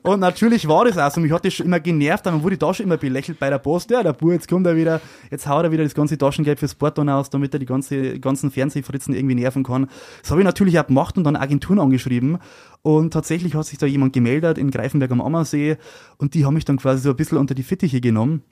[0.02, 1.20] und natürlich war das auch so.
[1.20, 3.58] Mich hat das schon immer genervt, aber man wurde da schon immer belächelt bei der
[3.58, 3.90] Post.
[3.90, 5.00] Ja, der Bur, jetzt kommt er wieder,
[5.30, 8.50] jetzt haut er wieder das ganze Taschengeld fürs Porton aus, damit er die ganze, ganzen
[8.50, 9.88] Fernsehfritzen irgendwie nerven kann.
[10.22, 12.38] Das habe ich natürlich auch gemacht und dann Agenturen angeschrieben.
[12.82, 15.76] Und tatsächlich hat sich da jemand gemeldet in Greifenberg am Ammersee
[16.18, 18.42] und die haben mich dann quasi so ein bisschen unter die Fittiche genommen.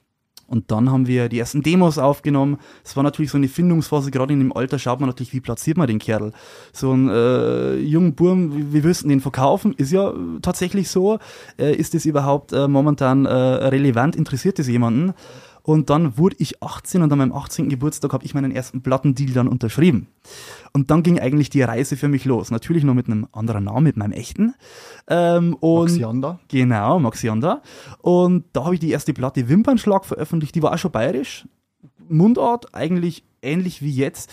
[0.47, 2.57] Und dann haben wir die ersten Demos aufgenommen.
[2.83, 5.77] Es war natürlich so eine Findungsphase, gerade in dem Alter schaut man natürlich, wie platziert
[5.77, 6.33] man den Kerl.
[6.71, 9.73] So ein äh, jungen Burm, wie, willst du den verkaufen?
[9.73, 11.19] Ist ja äh, tatsächlich so.
[11.57, 14.15] Äh, ist das überhaupt äh, momentan äh, relevant?
[14.15, 15.13] Interessiert das jemanden?
[15.65, 17.69] Und dann wurde ich 18 und an meinem 18.
[17.69, 20.07] Geburtstag habe ich meinen ersten Plattendeal dann unterschrieben.
[20.73, 22.51] Und dann ging eigentlich die Reise für mich los.
[22.51, 24.53] Natürlich noch mit einem anderen Namen, mit meinem echten.
[25.07, 26.39] Ähm, und Max Janda?
[26.49, 27.63] Genau, Max Janda.
[28.03, 31.47] Und da habe ich die erste Platte Wimpernschlag veröffentlicht, die war auch schon bayerisch.
[32.09, 34.31] Mundart, eigentlich ähnlich wie jetzt.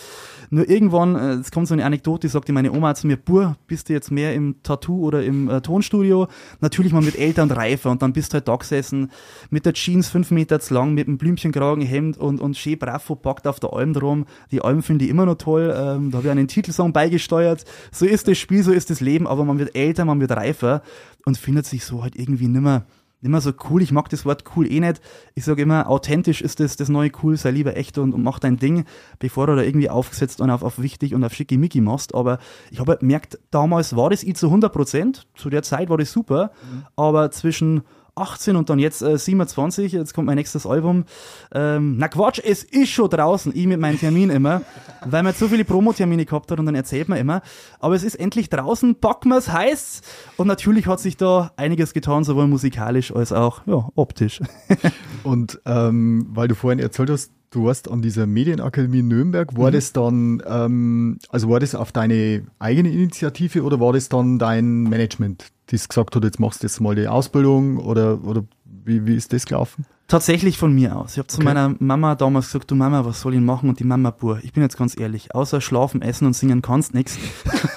[0.49, 3.89] Nur irgendwann, äh, es kommt so eine Anekdote, sagte meine Oma zu mir, Bur, bist
[3.89, 6.27] du jetzt mehr im Tattoo oder im äh, Tonstudio?
[6.59, 9.11] Natürlich mal mit älter und reifer und dann bist du halt da gesessen,
[9.49, 13.47] mit der Jeans fünf Meter zu lang, mit einem Blümchenkragenhemd und, und schön brav verpackt
[13.47, 14.25] auf der Alm drum.
[14.51, 17.65] Die Alm finde ich immer noch toll, ähm, da habe ich einen Titelsong beigesteuert.
[17.91, 20.81] So ist das Spiel, so ist das Leben, aber man wird älter, man wird reifer
[21.25, 22.85] und findet sich so halt irgendwie nimmer
[23.23, 23.81] immer so cool.
[23.81, 25.01] Ich mag das Wort cool eh nicht.
[25.35, 28.39] Ich sage immer, authentisch ist das, das neue cool, sei lieber echt und, und mach
[28.39, 28.85] dein Ding,
[29.19, 32.13] bevor du da irgendwie aufgesetzt und auf, auf wichtig und auf schickimicki machst.
[32.13, 35.27] Aber ich habe halt gemerkt, damals war das ich zu 100 Prozent.
[35.35, 36.51] Zu der Zeit war das super.
[36.95, 37.83] Aber zwischen
[38.15, 41.05] 18 und dann jetzt äh, 27, jetzt kommt mein nächstes Album.
[41.53, 44.61] Ähm, na Quatsch, es ist schon draußen, ich mit meinem Termin immer,
[45.05, 47.41] weil man so viele Promotermine gehabt hat und dann erzählt man immer.
[47.79, 50.01] Aber es ist endlich draußen, packen wir's, heiß
[50.37, 54.41] und natürlich hat sich da einiges getan, sowohl musikalisch als auch ja, optisch.
[55.23, 59.73] Und ähm, weil du vorhin erzählt hast, du warst an dieser Medienakademie Nürnberg, war Mhm.
[59.73, 64.83] das dann, ähm, also war das auf deine eigene Initiative oder war das dann dein
[64.83, 69.15] Management, das gesagt hat, jetzt machst du jetzt mal die Ausbildung oder, oder wie, wie
[69.15, 69.85] ist das gelaufen?
[70.09, 71.13] Tatsächlich von mir aus.
[71.13, 71.45] Ich habe zu Okay.
[71.45, 73.69] meiner Mama damals gesagt, du Mama, was soll ich machen?
[73.69, 76.93] Und die Mama, Bur, ich bin jetzt ganz ehrlich, außer schlafen, essen und singen kannst
[76.93, 77.17] nix.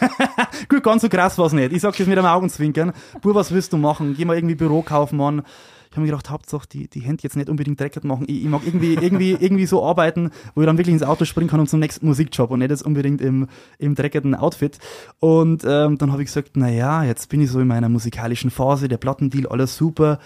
[0.68, 1.72] Gut, ganz so krass war's nicht.
[1.72, 2.92] Ich sag das mit einem Augenzwinkern.
[3.22, 4.14] Bur, was willst du machen?
[4.16, 5.40] Geh mal irgendwie Bürokaufmann.
[5.40, 5.44] Ich
[5.96, 8.24] habe mir gedacht, Hauptsache die, die Hände jetzt nicht unbedingt dreckig machen.
[8.28, 11.48] Ich, ich mag irgendwie, irgendwie, irgendwie so arbeiten, wo ich dann wirklich ins Auto springen
[11.48, 14.78] kann und zum nächsten Musikjob und nicht jetzt unbedingt im, im dreckigen Outfit.
[15.18, 18.50] Und ähm, dann habe ich gesagt, na ja, jetzt bin ich so in meiner musikalischen
[18.50, 20.18] Phase, der Plattendeal, alles super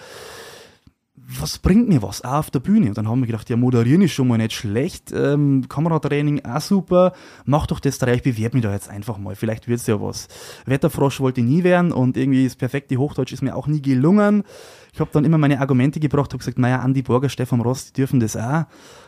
[1.38, 2.88] was bringt mir was auch auf der Bühne?
[2.88, 6.60] Und dann haben wir gedacht, ja, moderieren ist schon mal nicht schlecht, ähm, Kameratraining auch
[6.60, 7.12] super,
[7.44, 10.28] mach doch das da, ich bewerbe mich da jetzt einfach mal, vielleicht wird's ja was.
[10.66, 14.44] Wetterfrosch wollte ich nie werden und irgendwie das perfekte Hochdeutsch ist mir auch nie gelungen.
[14.92, 17.92] Ich habe dann immer meine Argumente gebracht, habe gesagt, naja, Andi Borger, Stefan Ross, die
[17.92, 18.64] dürfen das auch.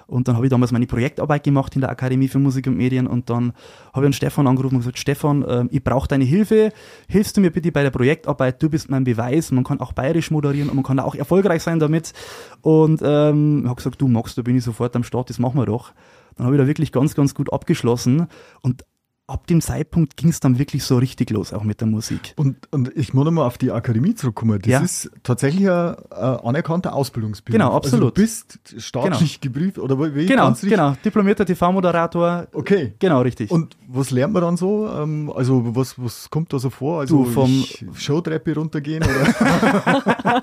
[0.07, 3.07] Und dann habe ich damals meine Projektarbeit gemacht in der Akademie für Musik und Medien
[3.07, 3.53] und dann
[3.93, 6.73] habe ich einen Stefan angerufen und gesagt, Stefan, ähm, ich brauche deine Hilfe,
[7.09, 10.31] hilfst du mir bitte bei der Projektarbeit, du bist mein Beweis, man kann auch bayerisch
[10.31, 12.13] moderieren und man kann auch erfolgreich sein damit.
[12.61, 15.67] Und ähm, habe gesagt, du magst, da bin ich sofort am Start, das machen wir
[15.67, 15.93] doch.
[16.37, 18.27] Dann habe ich da wirklich ganz, ganz gut abgeschlossen
[18.63, 18.85] und
[19.33, 22.35] ab dem Zeitpunkt ging es dann wirklich so richtig los, auch mit der Musik.
[22.37, 24.59] Und, und ich muss nochmal auf die Akademie zurückkommen.
[24.61, 24.81] Das Ja.
[24.81, 27.53] ist tatsächlich ein äh, anerkannter Ausbildungsberuf.
[27.53, 28.05] Genau, absolut.
[28.05, 30.97] Also du bist staatlich geprüft oder wie Genau, genau.
[31.03, 32.47] Diplomierter TV-Moderator.
[32.53, 32.93] Okay.
[32.99, 33.51] Genau, richtig.
[33.51, 34.87] Und was lernt man dann so?
[34.89, 37.01] Ähm, also was, was kommt da so vor?
[37.01, 37.65] Also Du, vom-
[37.95, 40.43] Showtreppe runtergehen oder?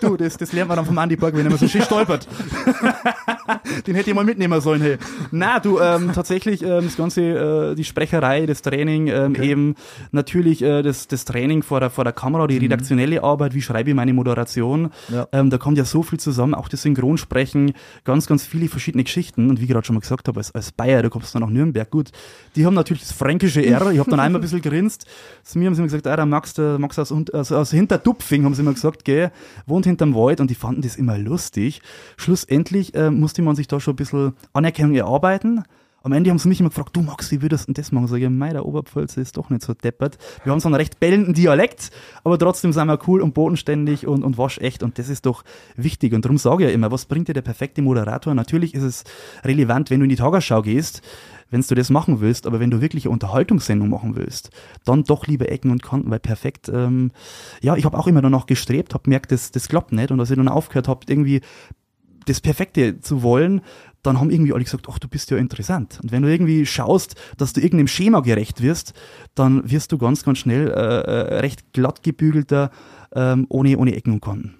[0.00, 2.26] du, das, das lernt man dann vom Andy Borg, wenn er so schön stolpert.
[3.86, 4.98] Den hätte ich mal mitnehmen sollen, hey.
[5.30, 9.50] Na, du, ähm, tatsächlich ähm, das ganze, äh, die Sprecherei, das Training, ähm, Okay.
[9.50, 9.74] eben
[10.10, 13.90] natürlich äh, das, das Training vor der, vor der Kamera, die redaktionelle Arbeit, wie schreibe
[13.90, 14.90] ich meine Moderation.
[15.08, 15.26] Ja.
[15.32, 17.72] Ähm, da kommt ja so viel zusammen, auch das Synchronsprechen,
[18.04, 19.48] ganz, ganz viele verschiedene Geschichten.
[19.48, 21.50] Und wie ich gerade schon mal gesagt habe, als, als Bayer, du kommst dann nach
[21.50, 22.10] Nürnberg, gut,
[22.56, 23.90] die haben natürlich das fränkische R.
[23.92, 25.06] Ich habe dann einmal ein bisschen grinst.
[25.42, 28.44] Zu mir haben sie immer gesagt, ah, der Max, der Max aus, also aus Hinterdupfing,
[28.44, 29.30] haben sie immer gesagt, gell,
[29.66, 31.80] wohnt hinterm Wald und die fanden das immer lustig.
[32.16, 35.62] Schlussendlich äh, musste man sich da schon ein bisschen Anerkennung erarbeiten.
[36.04, 38.08] Am Ende haben sie mich immer gefragt, du Max, wie würdest du das machen?
[38.08, 40.18] Sag ich, mei, der Oberpfälzer ist doch nicht so deppert.
[40.42, 41.90] Wir haben so einen recht bellenden Dialekt,
[42.24, 45.44] aber trotzdem sind wir cool und bodenständig und, und waschecht und das ist doch
[45.76, 46.12] wichtig.
[46.12, 48.34] Und darum sage ich ja immer, was bringt dir der perfekte Moderator?
[48.34, 49.04] Natürlich ist es
[49.44, 51.02] relevant, wenn du in die Tagesschau gehst,
[51.50, 54.50] wenn du das machen willst, aber wenn du wirklich eine Unterhaltungssendung machen willst,
[54.84, 57.12] dann doch lieber Ecken und Kanten, weil perfekt, ähm,
[57.60, 60.30] ja, ich habe auch immer danach gestrebt, habe gemerkt, das, das klappt nicht und als
[60.30, 61.42] ich dann aufgehört habe, irgendwie
[62.26, 63.60] das Perfekte zu wollen,
[64.02, 66.00] dann haben irgendwie alle gesagt, ach, du bist ja interessant.
[66.02, 68.94] Und wenn du irgendwie schaust, dass du irgendeinem Schema gerecht wirst,
[69.34, 72.70] dann wirst du ganz, ganz schnell äh, äh, recht glatt gebügelter,
[73.14, 74.56] ähm, ohne, ohne Ecken und Kanten.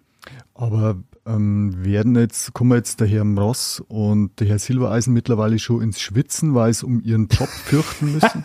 [0.54, 5.82] Aber ähm, werden jetzt, kommen jetzt der Herr Ross und der Herr Silbereisen mittlerweile schon
[5.82, 8.42] ins Schwitzen, weil sie um ihren Job fürchten müssen?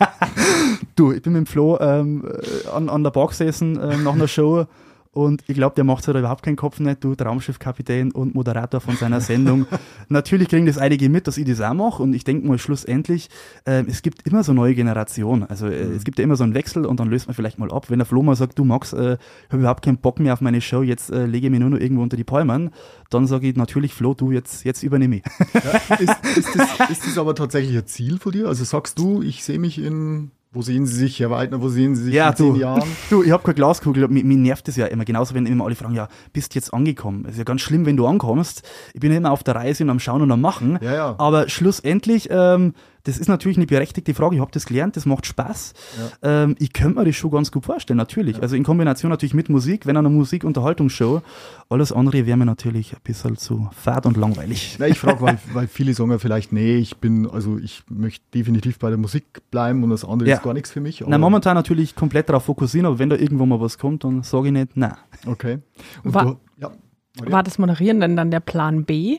[0.96, 4.14] Du, ich bin mit dem Flo ähm, äh, an, an der Bar gesessen ähm, nach
[4.14, 4.66] einer Show
[5.18, 8.80] und ich glaube, der macht sich da überhaupt keinen Kopf nicht, du Traumschiffkapitän und Moderator
[8.80, 9.66] von seiner Sendung.
[10.08, 13.28] Natürlich kriegen das einige mit, dass ich das auch mache und ich denke mal schlussendlich,
[13.66, 15.42] ähm, es gibt immer so neue Generationen.
[15.42, 17.72] Also äh, es gibt ja immer so einen Wechsel und dann löst man vielleicht mal
[17.72, 17.90] ab.
[17.90, 20.40] Wenn der Flo mal sagt, du Max, äh, ich habe überhaupt keinen Bock mehr auf
[20.40, 22.70] meine Show, jetzt äh, lege ich mich nur noch irgendwo unter die Palmen,
[23.10, 25.22] dann sage ich natürlich, Flo, du, jetzt, jetzt übernehme ich.
[25.52, 28.46] Ja, ist, ist, das, ist das aber tatsächlich ein Ziel von dir?
[28.46, 31.94] Also sagst du, ich sehe mich in, wo sehen Sie sich, Herr Weidner, wo sehen
[31.94, 32.88] Sie sich Ja, in zehn du, Jahren?
[33.10, 35.04] du, ich habe keine Glaskugel, mir, mir nervt das ja immer.
[35.04, 37.24] Genauso, wenn immer alle fragen, ja, bist jetzt angekommen?
[37.26, 38.62] Es ist ja ganz schlimm, wenn du ankommst.
[38.94, 40.78] Ich bin ja immer auf der Reise und am Schauen und am Machen.
[40.80, 41.14] Ja, ja.
[41.18, 42.72] Aber schlussendlich, ähm,
[43.04, 44.34] das ist natürlich eine berechtigte Frage.
[44.36, 45.72] Ich habe das gelernt, das macht Spaß.
[46.22, 48.42] Ähm, ich könnte mir das schon ganz gut vorstellen, natürlich.
[48.42, 51.22] Also in Kombination natürlich mit Musik, wenn eine Musik-Unterhaltungsshow.
[51.70, 54.76] Alles andere wäre mir natürlich ein bisschen zu fad und langweilig.
[54.80, 58.24] Na, ich frage, weil, weil viele sagen ja vielleicht, nee, ich bin, also ich möchte
[58.34, 60.36] definitiv bei der Musik bleiben und das andere Ja.
[60.36, 61.02] ist gar nichts für mich.
[61.06, 64.48] Na, momentan natürlich komplett darauf fokussieren, aber wenn da irgendwo mal was kommt, dann sage
[64.48, 64.94] ich nicht, nein.
[65.26, 65.58] Okay.
[66.04, 66.70] Und Wa- du, ja.
[67.26, 69.18] War das Moderieren denn dann der Plan B?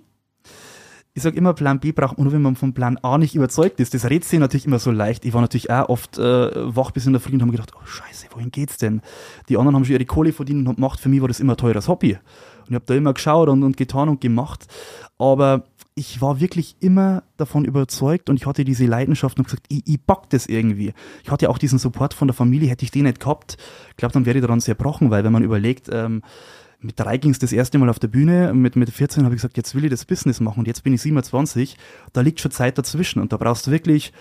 [1.14, 3.80] Ich sage immer, Plan B braucht man nur, wenn man vom Plan A nicht überzeugt
[3.80, 3.94] ist.
[3.94, 5.26] Das redet sich natürlich immer so leicht.
[5.26, 7.86] Ich war natürlich auch oft äh, wach bis in der Früh und habe gedacht, oh
[7.86, 9.02] scheiße, wohin geht's denn?
[9.50, 11.00] Die anderen haben schon ihre Kohle verdient und gemacht.
[11.00, 12.14] Für mich war das immer ein teures Hobby.
[12.14, 14.68] Und ich habe da immer geschaut und, und getan und gemacht.
[15.18, 15.64] Aber
[16.00, 20.06] ich war wirklich immer davon überzeugt und ich hatte diese Leidenschaft und gesagt, ich, ich
[20.06, 20.94] pack das irgendwie.
[21.24, 23.58] Ich hatte auch diesen Support von der Familie, hätte ich den nicht gehabt,
[23.90, 26.22] ich glaube, dann wäre ich daran zerbrochen, weil wenn man überlegt, ähm,
[26.82, 29.42] mit drei ging es das erste Mal auf der Bühne, mit, mit 14 habe ich
[29.42, 31.78] gesagt, jetzt will ich das Business machen und jetzt bin ich 27,
[32.14, 34.14] da liegt schon Zeit dazwischen und da brauchst du wirklich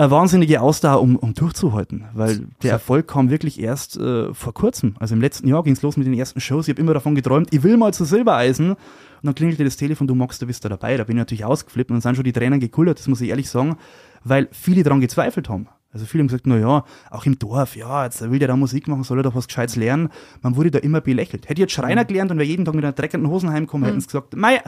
[0.00, 4.96] eine wahnsinnige Ausdauer, um, um durchzuhalten, weil der Erfolg kam wirklich erst äh, vor kurzem.
[4.98, 6.68] Also im letzten Jahr ging es los mit den ersten Shows.
[6.68, 8.70] Ich habe immer davon geträumt, ich will mal zu Silbereisen.
[8.70, 8.78] Und
[9.22, 10.96] dann klingelte das Telefon, du Max, du bist da dabei.
[10.96, 13.28] Da bin ich natürlich ausgeflippt und dann sind schon die Tränen gekullert, das muss ich
[13.28, 13.76] ehrlich sagen,
[14.24, 15.68] weil viele daran gezweifelt haben.
[15.92, 18.86] Also viele haben gesagt, na ja, auch im Dorf, ja, jetzt will der da Musik
[18.86, 20.08] machen, soll er doch was Gescheites lernen.
[20.40, 21.44] Man wurde da immer belächelt.
[21.44, 24.00] Hätte ich jetzt Schreiner gelernt und wäre jeden Tag mit einer dreckenden Hosen heimkommen, hätten
[24.00, 24.60] sie gesagt, mei,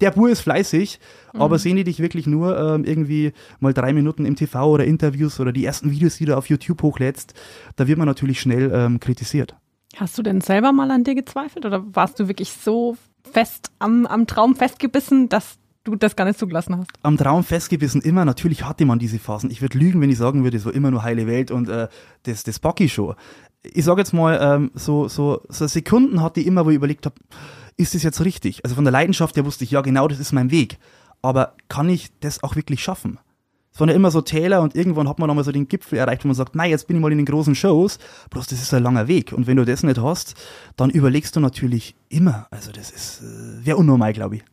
[0.00, 1.00] der Bur ist fleißig,
[1.32, 5.40] aber sehen die dich wirklich nur ähm, irgendwie mal drei Minuten im TV oder Interviews
[5.40, 7.34] oder die ersten Videos, die du auf YouTube hochlädst,
[7.76, 9.56] da wird man natürlich schnell ähm, kritisiert.
[9.96, 12.96] Hast du denn selber mal an dir gezweifelt oder warst du wirklich so
[13.32, 15.58] fest am, am Traum festgebissen, dass
[15.96, 16.88] du das gar nicht zugelassen hast?
[17.02, 18.24] am Traum festgebissen immer.
[18.24, 19.50] Natürlich hatte man diese Phasen.
[19.50, 21.88] Ich würde lügen, wenn ich sagen würde, es war immer nur heile Welt und äh,
[22.24, 23.14] das, das Bucky schon.
[23.62, 27.06] Ich sage jetzt mal, ähm, so, so, so Sekunden hatte ich immer, wo ich überlegt
[27.06, 27.16] habe,
[27.76, 28.64] ist das jetzt richtig?
[28.64, 30.78] Also von der Leidenschaft her wusste ich, ja genau, das ist mein Weg.
[31.22, 33.18] Aber kann ich das auch wirklich schaffen?
[33.72, 36.24] Es waren ja immer so Täler und irgendwann hat man nochmal so den Gipfel erreicht,
[36.24, 37.98] wo man sagt, nein, jetzt bin ich mal in den großen Shows,
[38.30, 39.32] bloß das ist ein langer Weg.
[39.32, 40.34] Und wenn du das nicht hast,
[40.76, 42.48] dann überlegst du natürlich immer.
[42.50, 44.44] Also das ist, äh, wäre unnormal, glaube ich.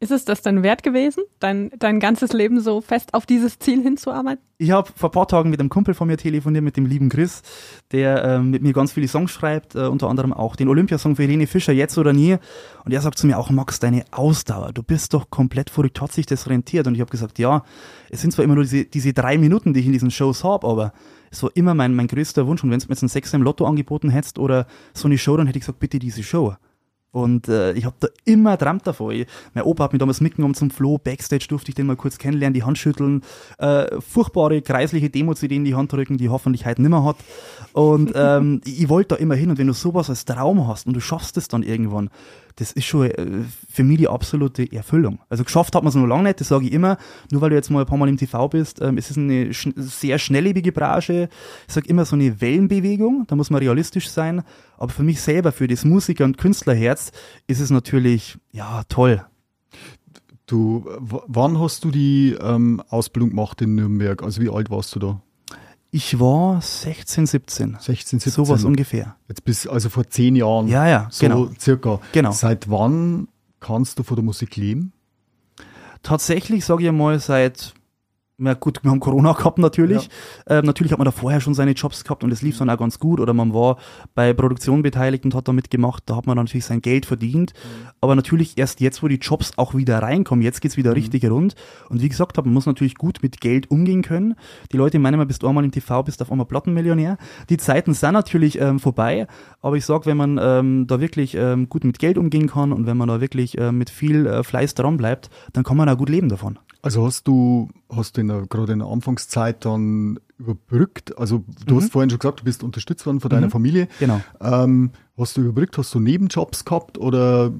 [0.00, 3.80] Ist es das denn wert gewesen, dein, dein ganzes Leben so fest auf dieses Ziel
[3.80, 4.44] hinzuarbeiten?
[4.58, 7.08] Ich habe vor ein paar Tagen mit einem Kumpel von mir telefoniert, mit dem lieben
[7.08, 7.42] Chris,
[7.90, 11.22] der ähm, mit mir ganz viele Songs schreibt, äh, unter anderem auch den Olympiasong für
[11.22, 12.36] Helene Fischer, Jetzt oder Nie.
[12.84, 16.12] Und er sagt zu mir auch, Max, deine Ausdauer, du bist doch komplett verrückt, hat
[16.12, 16.86] sich das rentiert?
[16.86, 17.64] Und ich habe gesagt, ja,
[18.10, 20.66] es sind zwar immer nur diese, diese drei Minuten, die ich in diesen Shows habe,
[20.66, 20.92] aber
[21.30, 22.62] es war immer mein, mein größter Wunsch.
[22.62, 25.36] Und wenn du mir jetzt einen Sechser im Lotto angeboten hättest oder so eine Show,
[25.36, 26.54] dann hätte ich gesagt, bitte diese Show.
[27.14, 29.12] Und äh, ich habe da immer träumt davon.
[29.12, 32.18] Ich, mein Opa hat mich damals mitgenommen zum Flo, Backstage durfte ich den mal kurz
[32.18, 33.22] kennenlernen, die Hand schütteln,
[33.58, 37.16] äh, furchtbare kreisliche Demo-CD in die Hand drücken, die hoffentlich heute nimmer hat.
[37.72, 40.88] Und ähm, ich, ich wollte da immer hin und wenn du sowas als Traum hast
[40.88, 42.10] und du schaffst es dann irgendwann,
[42.56, 43.26] das ist schon äh,
[43.68, 45.18] für mich die absolute Erfüllung.
[45.28, 46.98] Also geschafft hat man es noch lange nicht, das sage ich immer.
[47.30, 49.52] Nur weil du jetzt mal ein paar Mal im TV bist, ähm, es ist eine
[49.52, 51.28] sch sehr schnelllebige Branche.
[51.66, 54.42] Ich sage immer so eine Wellenbewegung, da muss man realistisch sein.
[54.76, 57.12] Aber für mich selber, für das Musiker- und Künstlerherz,
[57.46, 59.24] ist es natürlich, ja, toll.
[60.46, 64.22] Du, wann hast du die ähm, Ausbildung gemacht in Nürnberg?
[64.22, 65.22] Also wie alt warst du da?
[65.96, 67.76] Ich war 16, 17.
[67.78, 68.32] 16, 17.
[68.32, 69.14] Sowas ungefähr.
[69.28, 70.66] Jetzt bis also vor zehn Jahren.
[70.66, 71.50] Ja, ja, so genau.
[71.56, 72.00] circa.
[72.10, 72.32] Genau.
[72.32, 73.28] Seit wann
[73.60, 74.92] kannst du von der Musik leben?
[76.02, 77.74] Tatsächlich sage ich mal seit
[78.36, 80.08] na gut, wir haben Corona gehabt natürlich.
[80.48, 80.58] Ja.
[80.58, 82.78] Ähm, natürlich hat man da vorher schon seine Jobs gehabt und es lief dann auch
[82.78, 83.20] ganz gut.
[83.20, 83.76] Oder man war
[84.14, 86.02] bei Produktion beteiligt und hat da mitgemacht.
[86.06, 87.52] Da hat man dann natürlich sein Geld verdient.
[87.54, 87.88] Mhm.
[88.00, 90.94] Aber natürlich erst jetzt, wo die Jobs auch wieder reinkommen, jetzt geht's wieder mhm.
[90.94, 91.54] richtig rund.
[91.88, 94.34] Und wie gesagt man muss natürlich gut mit Geld umgehen können.
[94.72, 97.18] Die Leute meinen immer, bist du einmal im TV, bist auf einmal Plattenmillionär.
[97.50, 99.28] Die Zeiten sind natürlich ähm, vorbei.
[99.60, 102.86] Aber ich sag, wenn man ähm, da wirklich ähm, gut mit Geld umgehen kann und
[102.86, 105.96] wenn man da wirklich äh, mit viel äh, Fleiß dran bleibt, dann kann man auch
[105.96, 106.58] gut leben davon.
[106.84, 111.76] Also hast du, hast du in der, gerade in der Anfangszeit dann überbrückt, also du
[111.76, 111.80] mhm.
[111.80, 113.52] hast vorhin schon gesagt, du bist unterstützt worden von deiner mhm.
[113.52, 113.88] Familie.
[113.98, 114.20] Genau.
[114.38, 117.54] Ähm, hast du überbrückt, hast du Nebenjobs gehabt oder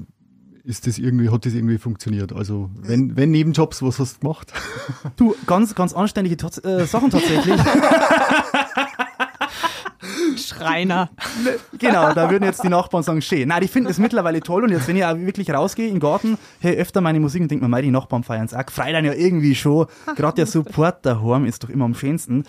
[0.63, 2.35] ist das irgendwie, hat das irgendwie funktioniert?
[2.35, 4.53] Also wenn, wenn Nebenjobs, was hast du gemacht?
[5.17, 7.59] Du, ganz, ganz anständige äh, Sachen tatsächlich.
[10.39, 11.11] Schreiner.
[11.79, 13.49] Genau, da würden jetzt die Nachbarn sagen, schön.
[13.49, 16.01] Nein, die finden es mittlerweile toll und jetzt, wenn ich auch wirklich rausgehe in den
[16.01, 18.65] Garten, höre öfter meine Musik und denke mir, die Nachbarn feiern es auch.
[18.71, 19.87] Frei dann ja irgendwie schon.
[20.17, 22.45] Gerade der Support daheim ist doch immer am schönsten.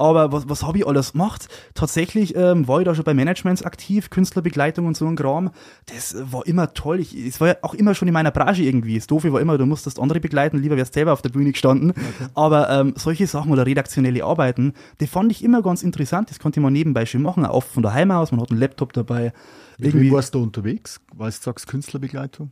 [0.00, 1.48] Aber was, was habe ich alles gemacht?
[1.74, 5.50] Tatsächlich ähm, war ich da schon bei Managements aktiv, Künstlerbegleitung und so ein Kram.
[5.92, 7.00] Das war immer toll.
[7.00, 8.96] Ich, es war ja auch immer schon in meiner Branche irgendwie.
[8.96, 11.90] Das Doofe war immer, du musstest andere begleiten, lieber wärst selber auf der Bühne gestanden.
[11.90, 12.30] Okay.
[12.34, 16.30] Aber ähm, solche Sachen oder redaktionelle Arbeiten, die fand ich immer ganz interessant.
[16.30, 18.32] Das konnte man nebenbei schön machen, auch von daheim aus.
[18.32, 19.34] Man hat einen Laptop dabei.
[19.82, 21.00] Irgendwie warst du unterwegs?
[21.14, 22.50] Weil du sagst Künstlerbegleitung?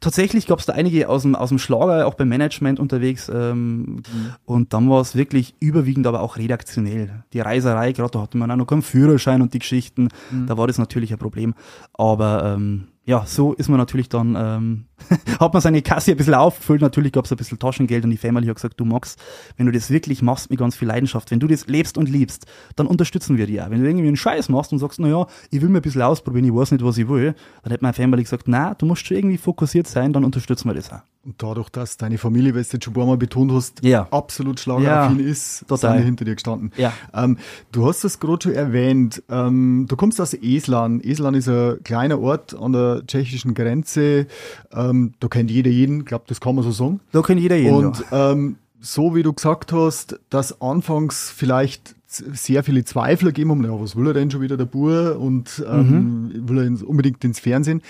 [0.00, 3.30] Tatsächlich gab es da einige aus dem, aus dem Schlager, auch beim Management unterwegs.
[3.32, 4.02] Ähm, mhm.
[4.44, 7.24] Und dann war es wirklich überwiegend aber auch redaktionell.
[7.32, 10.08] Die Reiserei, gerade da hatte man auch noch keinen Führerschein und die Geschichten.
[10.30, 10.46] Mhm.
[10.46, 11.54] Da war das natürlich ein Problem.
[11.92, 14.84] Aber ähm, ja, so ist man natürlich dann, ähm,
[15.40, 16.82] hat man seine Kasse ein bisschen aufgefüllt.
[16.82, 19.16] Natürlich gab es ein bisschen Taschengeld und die Family hat gesagt, du Max,
[19.56, 22.46] wenn du das wirklich machst mit ganz viel Leidenschaft, wenn du das lebst und liebst,
[22.76, 23.70] dann unterstützen wir dich auch.
[23.70, 26.44] Wenn du irgendwie einen Scheiß machst und sagst, naja, ich will mir ein bisschen ausprobieren,
[26.44, 29.16] ich weiß nicht, was ich will, dann hat meine Family gesagt, na, du musst schon
[29.16, 31.00] irgendwie fokussiert sein, dann unterstützen wir das auch.
[31.22, 34.08] Und dadurch, dass deine Familie, weil du jetzt schon ein paar Mal betont hast, ja.
[34.10, 35.98] absolut schlageraffin ja, ist, total.
[35.98, 36.72] sind hinter dir gestanden.
[36.78, 36.94] Ja.
[37.12, 37.36] Ähm,
[37.72, 39.22] du hast das gerade schon erwähnt.
[39.28, 41.02] Ähm, du kommst aus Eslan.
[41.02, 44.28] Eslan ist ein kleiner Ort an der tschechischen Grenze.
[44.72, 47.00] Ähm, da kennt jeder jeden, ich glaube, das kann man so sagen.
[47.12, 47.74] Da kennt jeder jeden.
[47.74, 48.32] Und ja.
[48.32, 53.78] ähm, so wie du gesagt hast, dass anfangs vielleicht sehr viele Zweifler geben haben, ja,
[53.78, 56.48] was will er denn schon wieder, der Bur, und ähm, mhm.
[56.48, 57.82] will er unbedingt ins Fernsehen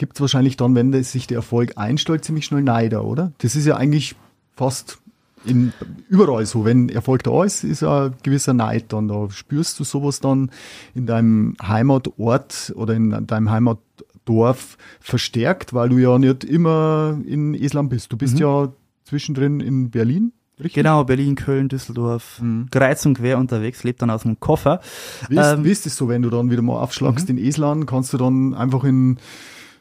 [0.00, 3.32] gibt es wahrscheinlich dann, wenn sich der Erfolg einstellt, ziemlich schnell Neider, oder?
[3.38, 4.16] Das ist ja eigentlich
[4.56, 4.98] fast
[5.44, 5.74] in,
[6.08, 6.64] überall so.
[6.64, 9.28] Wenn Erfolg da ist, ist ein gewisser Neid dann da.
[9.30, 10.50] Spürst du sowas dann
[10.94, 17.90] in deinem Heimatort oder in deinem Heimatdorf verstärkt, weil du ja nicht immer in Island
[17.90, 18.10] bist.
[18.10, 18.40] Du bist mhm.
[18.40, 18.72] ja
[19.04, 20.32] zwischendrin in Berlin.
[20.58, 20.74] Richtig?
[20.74, 22.68] Genau, Berlin, Köln, Düsseldorf, mhm.
[22.70, 24.80] kreuz und quer unterwegs, lebt dann aus dem Koffer.
[25.28, 27.36] Wie ist, ähm, wie ist es so, wenn du dann wieder mal aufschlagst mhm.
[27.36, 27.86] in Island?
[27.86, 29.18] Kannst du dann einfach in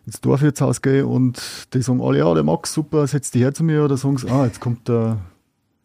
[0.05, 1.41] ins Dorfwirtshaus gehe und
[1.73, 4.29] die sagen alle, ja, der Max, super, setz dich her zu mir oder sagen sie,
[4.29, 5.17] ah, jetzt kommt der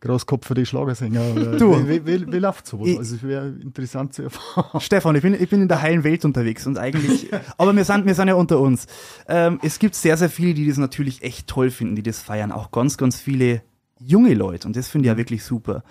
[0.05, 1.35] Großkopf für die Schlagersänger.
[1.59, 1.89] du.
[1.89, 2.89] Wie, wie, wie, läuft sowas?
[2.89, 4.81] Ich, also es wäre interessant zu erfahren.
[4.81, 8.07] Stefan, ich bin, ich bin in der heilen Welt unterwegs und eigentlich, aber wir sind,
[8.07, 8.87] wir sind ja unter uns.
[9.29, 12.53] Ähm, es gibt sehr, sehr viele, die das natürlich echt toll finden, die das feiern.
[12.53, 13.63] Auch ganz, ganz viele
[13.99, 15.83] junge Leute und das finde ich ja wirklich super.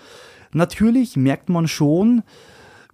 [0.52, 2.22] Natürlich merkt man schon,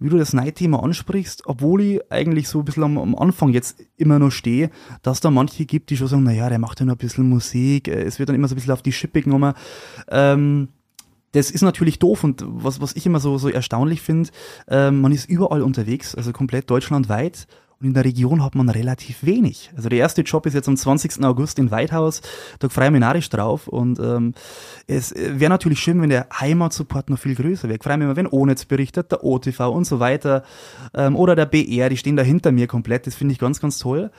[0.00, 3.78] wie du das Neidthema ansprichst, obwohl ich eigentlich so ein bisschen am, am, Anfang jetzt
[3.96, 4.70] immer noch stehe,
[5.02, 7.86] dass da manche gibt, die schon sagen, naja, der macht ja noch ein bisschen Musik,
[7.86, 9.52] äh, es wird dann immer so ein bisschen auf die Schippe genommen.
[10.10, 10.68] Ähm,
[11.32, 14.30] das ist natürlich doof und was, was ich immer so, so erstaunlich finde,
[14.68, 17.46] ähm, man ist überall unterwegs, also komplett deutschlandweit
[17.80, 19.70] und in der Region hat man relativ wenig.
[19.74, 21.24] Also der erste Job ist jetzt am 20.
[21.24, 22.20] August in Weidhaus.
[22.58, 23.68] Da freue ich mich narrisch drauf.
[23.68, 24.34] Und ähm,
[24.86, 27.76] es wäre natürlich schön, wenn der Heimatsupport noch viel größer wäre.
[27.76, 30.42] Ich freue mich immer, wenn ONETZ berichtet, der OTV und so weiter.
[30.92, 33.06] Ähm, oder der BR, die stehen da hinter mir komplett.
[33.06, 34.10] Das finde ich ganz, ganz toll.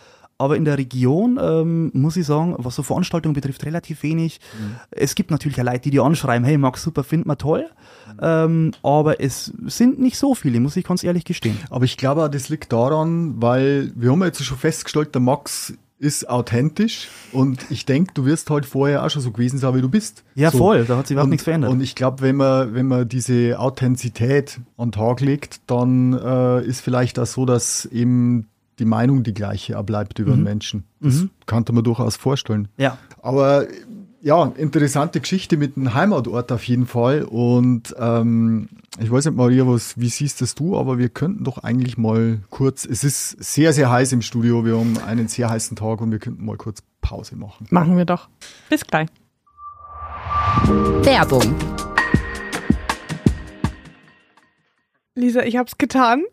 [0.42, 4.40] Aber in der Region ähm, muss ich sagen, was so Veranstaltungen betrifft, relativ wenig.
[4.60, 4.76] Mhm.
[4.90, 7.70] Es gibt natürlich auch Leute, die die anschreiben, hey Max, super, find man toll.
[8.08, 8.20] Mhm.
[8.24, 11.60] Ähm, aber es sind nicht so viele, muss ich ganz ehrlich gestehen.
[11.70, 16.28] Aber ich glaube, das liegt daran, weil wir haben jetzt schon festgestellt, der Max ist
[16.28, 19.90] authentisch und ich denke, du wirst halt vorher auch schon so gewesen sein, wie du
[19.90, 20.24] bist.
[20.34, 20.58] Ja, so.
[20.58, 21.70] voll, da hat sich überhaupt und, nichts verändert.
[21.70, 26.66] Und ich glaube, wenn man, wenn man diese Authentizität an den Tag legt, dann äh,
[26.66, 28.48] ist vielleicht auch so, dass eben
[28.82, 30.86] die Meinung die gleiche bleibt über den Menschen.
[31.00, 32.68] Das kann man durchaus vorstellen.
[32.78, 32.98] Ja.
[33.22, 33.68] Aber
[34.22, 37.24] ja, interessante Geschichte mit dem Heimatort auf jeden Fall.
[37.24, 40.78] Und ähm, ich weiß nicht, Maria, was, wie siehst das du?
[40.78, 44.66] Aber wir könnten doch eigentlich mal kurz, es ist sehr, sehr heiß im Studio.
[44.66, 47.68] Wir haben einen sehr heißen Tag und wir könnten mal kurz Pause machen.
[47.70, 48.30] Machen wir doch.
[48.70, 49.10] Bis gleich.
[51.04, 51.56] Werbung.
[55.14, 56.24] Lisa, ich hab's getan.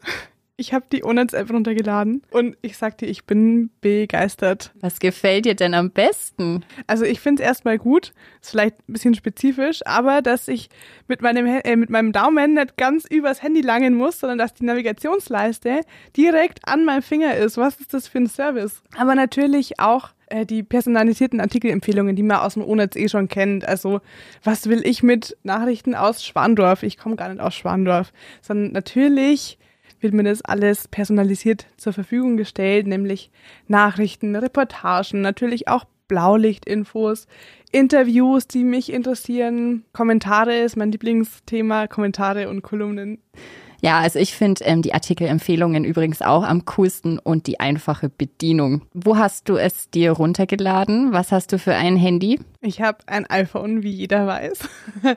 [0.61, 4.73] Ich habe die Onets-App runtergeladen und ich sag dir, ich bin begeistert.
[4.81, 6.65] Was gefällt dir denn am besten?
[6.89, 10.69] Also ich finde es erstmal gut, ist vielleicht ein bisschen spezifisch, aber dass ich
[11.07, 14.65] mit meinem, äh, mit meinem Daumen nicht ganz übers Handy langen muss, sondern dass die
[14.65, 15.83] Navigationsleiste
[16.17, 17.57] direkt an meinem Finger ist.
[17.57, 18.83] Was ist das für ein Service?
[18.97, 23.65] Aber natürlich auch äh, die personalisierten Artikelempfehlungen, die man aus dem Onetz eh schon kennt.
[23.65, 24.01] Also
[24.43, 26.83] was will ich mit Nachrichten aus Schwandorf?
[26.83, 29.58] Ich komme gar nicht aus Schwandorf, sondern natürlich
[30.01, 33.31] wird mir das alles personalisiert zur Verfügung gestellt, nämlich
[33.67, 37.27] Nachrichten, Reportagen, natürlich auch Blaulichtinfos,
[37.71, 43.19] Interviews, die mich interessieren, Kommentare ist mein Lieblingsthema, Kommentare und Kolumnen.
[43.81, 48.83] Ja, also ich finde ähm, die Artikelempfehlungen übrigens auch am coolsten und die einfache Bedienung.
[48.93, 51.13] Wo hast du es dir runtergeladen?
[51.13, 52.41] Was hast du für ein Handy?
[52.61, 54.69] Ich habe ein iPhone, wie jeder weiß.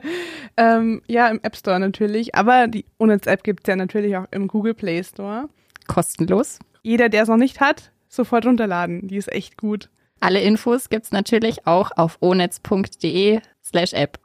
[0.56, 4.74] ähm, ja, im App Store natürlich, aber die Onetz-App gibt's ja natürlich auch im Google
[4.74, 5.48] Play Store.
[5.88, 6.60] Kostenlos.
[6.82, 9.08] Jeder, der es noch nicht hat, sofort runterladen.
[9.08, 9.90] Die ist echt gut.
[10.20, 14.20] Alle Infos gibt's natürlich auch auf onetz.de slash app.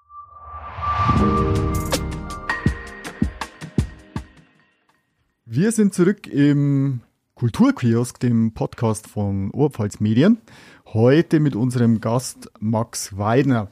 [5.49, 6.99] Wir sind zurück im
[7.35, 10.41] Kulturkiosk, dem Podcast von Oberpfalz Medien.
[10.87, 13.69] Heute mit unserem Gast Max Weidner.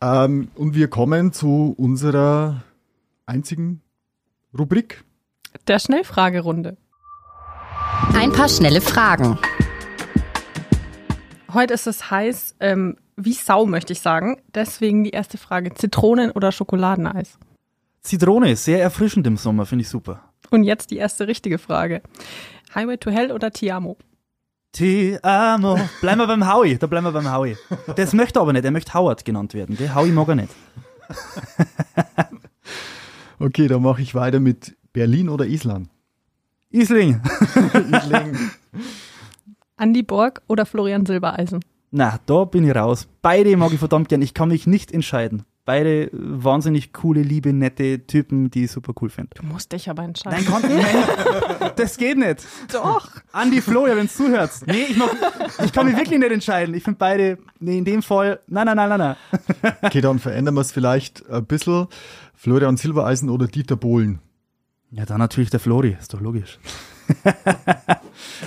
[0.00, 2.62] Ähm, und wir kommen zu unserer
[3.26, 3.82] einzigen
[4.58, 5.04] Rubrik.
[5.66, 6.78] Der Schnellfragerunde.
[8.14, 9.38] Ein paar schnelle Fragen.
[11.52, 14.40] Heute ist es heiß, ähm, wie Sau, möchte ich sagen.
[14.54, 17.38] Deswegen die erste Frage: Zitronen- oder Schokoladeneis?
[18.00, 20.31] Zitrone, sehr erfrischend im Sommer, finde ich super.
[20.50, 22.02] Und jetzt die erste richtige Frage:
[22.74, 23.96] Highway to Hell oder Tiamo?
[24.72, 25.78] Ti amo.
[26.00, 27.56] Bleiben wir beim Howie, da bleiben wir beim Howie.
[27.96, 29.76] Das möchte aber nicht, er möchte Howard genannt werden.
[29.76, 29.94] Gell?
[29.94, 30.52] Howie mag er nicht.
[33.42, 35.88] Okay, dann mache ich weiter mit Berlin oder Island.
[36.70, 37.20] Isling.
[37.90, 38.38] Isling.
[39.76, 41.58] Andi Borg oder Florian Silbereisen?
[41.90, 43.08] Na, da bin ich raus.
[43.20, 44.22] Beide mag ich verdammt gern.
[44.22, 45.44] Ich kann mich nicht entscheiden.
[45.64, 49.30] Beide wahnsinnig coole, liebe, nette Typen, die ich super cool finde.
[49.36, 50.44] Du musst dich aber entscheiden.
[50.44, 52.44] Nein, kann, nein, das geht nicht.
[52.72, 53.08] Doch.
[53.30, 54.66] Andi Florian, wenn du zuhörst.
[54.66, 55.10] Nee, ich, mag,
[55.64, 56.74] ich kann mich wirklich nicht entscheiden.
[56.74, 59.74] Ich finde beide, nee, in dem Fall, nein, nein, nein, nein, nein.
[59.82, 61.86] Okay, dann verändern wir es vielleicht ein bisschen.
[62.34, 64.18] Florian Silbereisen oder Dieter Bohlen.
[64.90, 66.58] Ja, dann natürlich der Flori, ist doch logisch.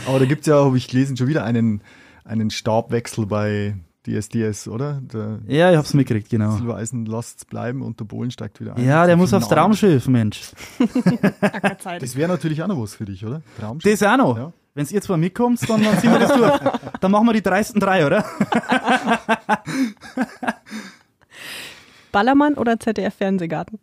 [0.05, 1.81] Aber da gibt's ja, habe ich gelesen, schon wieder einen,
[2.25, 3.75] einen Stabwechsel bei
[4.05, 5.01] DSDS, oder?
[5.01, 6.51] Der Ja, ich hab's mitgekriegt, genau.
[6.51, 8.85] Silbereisen lasst's bleiben und der Bohlen steigt wieder ein.
[8.85, 9.47] Ja, der muss aufs.
[9.47, 10.51] Traumschiff, Mensch.
[11.41, 12.01] Ackerzeit.
[12.05, 13.41] Das wäre natürlich auch noch was für dich, oder?
[13.59, 13.99] Traumschiff.
[13.99, 14.37] Das auch noch.
[14.37, 14.53] Ja.
[14.75, 16.59] Wenn ihr zwei mitkommt, dann, dann ziehen wir das durch.
[16.99, 18.25] Dann machen wir die dreisten drei, oder?
[22.11, 23.79] Ballermann oder ZDF-Fernsehgarten?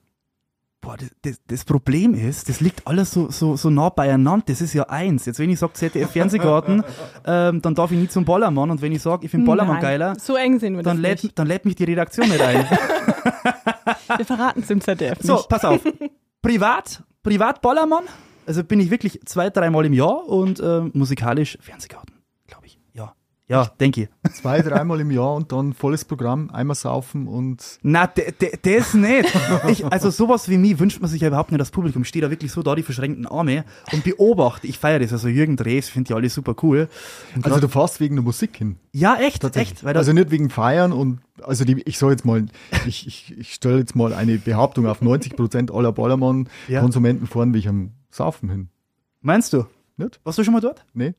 [0.82, 4.44] Boah, das, das, das Problem ist, das liegt alles so, so, so nah beieinander.
[4.48, 5.26] Das ist ja eins.
[5.26, 6.82] Jetzt, wenn ich sage ZDF Fernsehgarten,
[7.24, 8.68] ähm, dann darf ich nie zum Bollermann.
[8.68, 11.02] Und wenn ich sage, ich finde Bollermann Nein, geiler, So eng sehen wir dann das
[11.02, 11.38] lädt, nicht.
[11.38, 12.66] dann lädt mich die Redaktion nicht ein.
[14.16, 15.48] Wir verraten es im ZDF So, nicht.
[15.48, 15.80] pass auf.
[16.42, 18.04] Privat, privat Bollermann.
[18.46, 22.11] Also bin ich wirklich zwei, dreimal im Jahr und ähm, musikalisch Fernsehgarten.
[23.52, 24.32] Ja, ja, denke ich.
[24.32, 28.94] Zwei, dreimal im Jahr und dann volles Programm, einmal saufen und Na, de, de, das
[28.94, 29.28] nicht.
[29.68, 32.02] Ich, also sowas wie mich wünscht man sich ja überhaupt nicht das Publikum.
[32.02, 34.66] Ich stehe da wirklich so da, die verschränkten Arme und beobachte.
[34.66, 35.12] Ich feiere das.
[35.12, 36.88] Also Jürgen Drees, finde die alle super cool.
[37.36, 38.76] Und also grad- du fährst wegen der Musik hin.
[38.92, 39.84] ja, echt, Tatsächlich.
[39.84, 39.96] echt.
[39.96, 42.46] Also nicht wegen Feiern und also die, ich sage jetzt mal,
[42.86, 47.68] ich, ich, ich stelle jetzt mal eine Behauptung auf 90 Prozent aller Ballermann-Konsumenten fahren wegen
[47.68, 48.68] am Saufen hin.
[49.20, 49.66] meinst du?
[49.98, 50.20] Nicht?
[50.24, 50.86] Warst du schon mal dort?
[50.94, 51.14] Nee?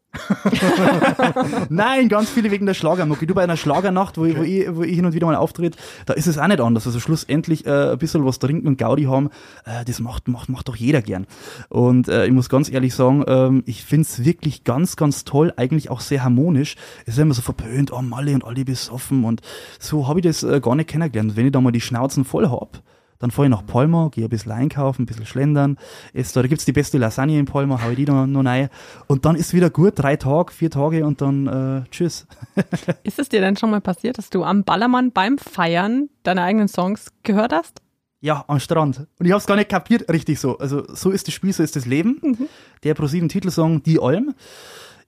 [1.69, 3.27] Nein, ganz viele wegen der Schlagermucke.
[3.27, 5.77] Du bei einer Schlagernacht, wo, ich, wo, ich, wo ich hin und wieder mal auftritt,
[6.07, 6.87] da ist es auch nicht anders.
[6.87, 9.29] Also schlussendlich äh, ein bisschen was trinken und Gaudi haben,
[9.65, 11.27] äh, das macht, macht, macht doch jeder gern.
[11.69, 15.91] Und äh, ich muss ganz ehrlich sagen, ähm, ich find's wirklich ganz, ganz toll, eigentlich
[15.91, 16.75] auch sehr harmonisch.
[17.05, 19.41] Es ist immer so verpönt, oh Malle und alle besoffen und
[19.79, 21.35] so habe ich das äh, gar nicht kennengelernt.
[21.35, 22.81] Wenn ich da mal die Schnauzen voll hab,
[23.23, 25.77] dann fahre ich nach Palma, gehe ein bisschen einkaufen, ein bisschen schlendern.
[26.13, 28.67] Ess da, da gibt's die beste Lasagne in Palma, hau ich die noch, noch rein.
[29.07, 32.27] Und dann ist wieder gut, drei Tage, vier Tage und dann äh, tschüss.
[33.03, 36.67] Ist es dir denn schon mal passiert, dass du am Ballermann beim Feiern deine eigenen
[36.67, 37.79] Songs gehört hast?
[38.19, 39.07] Ja, am Strand.
[39.19, 40.57] Und ich hab's gar nicht kapiert, richtig so.
[40.57, 42.49] Also so ist das Spiel, so ist das Leben.
[42.83, 44.33] Der ProSieben Titelsong Die Alm.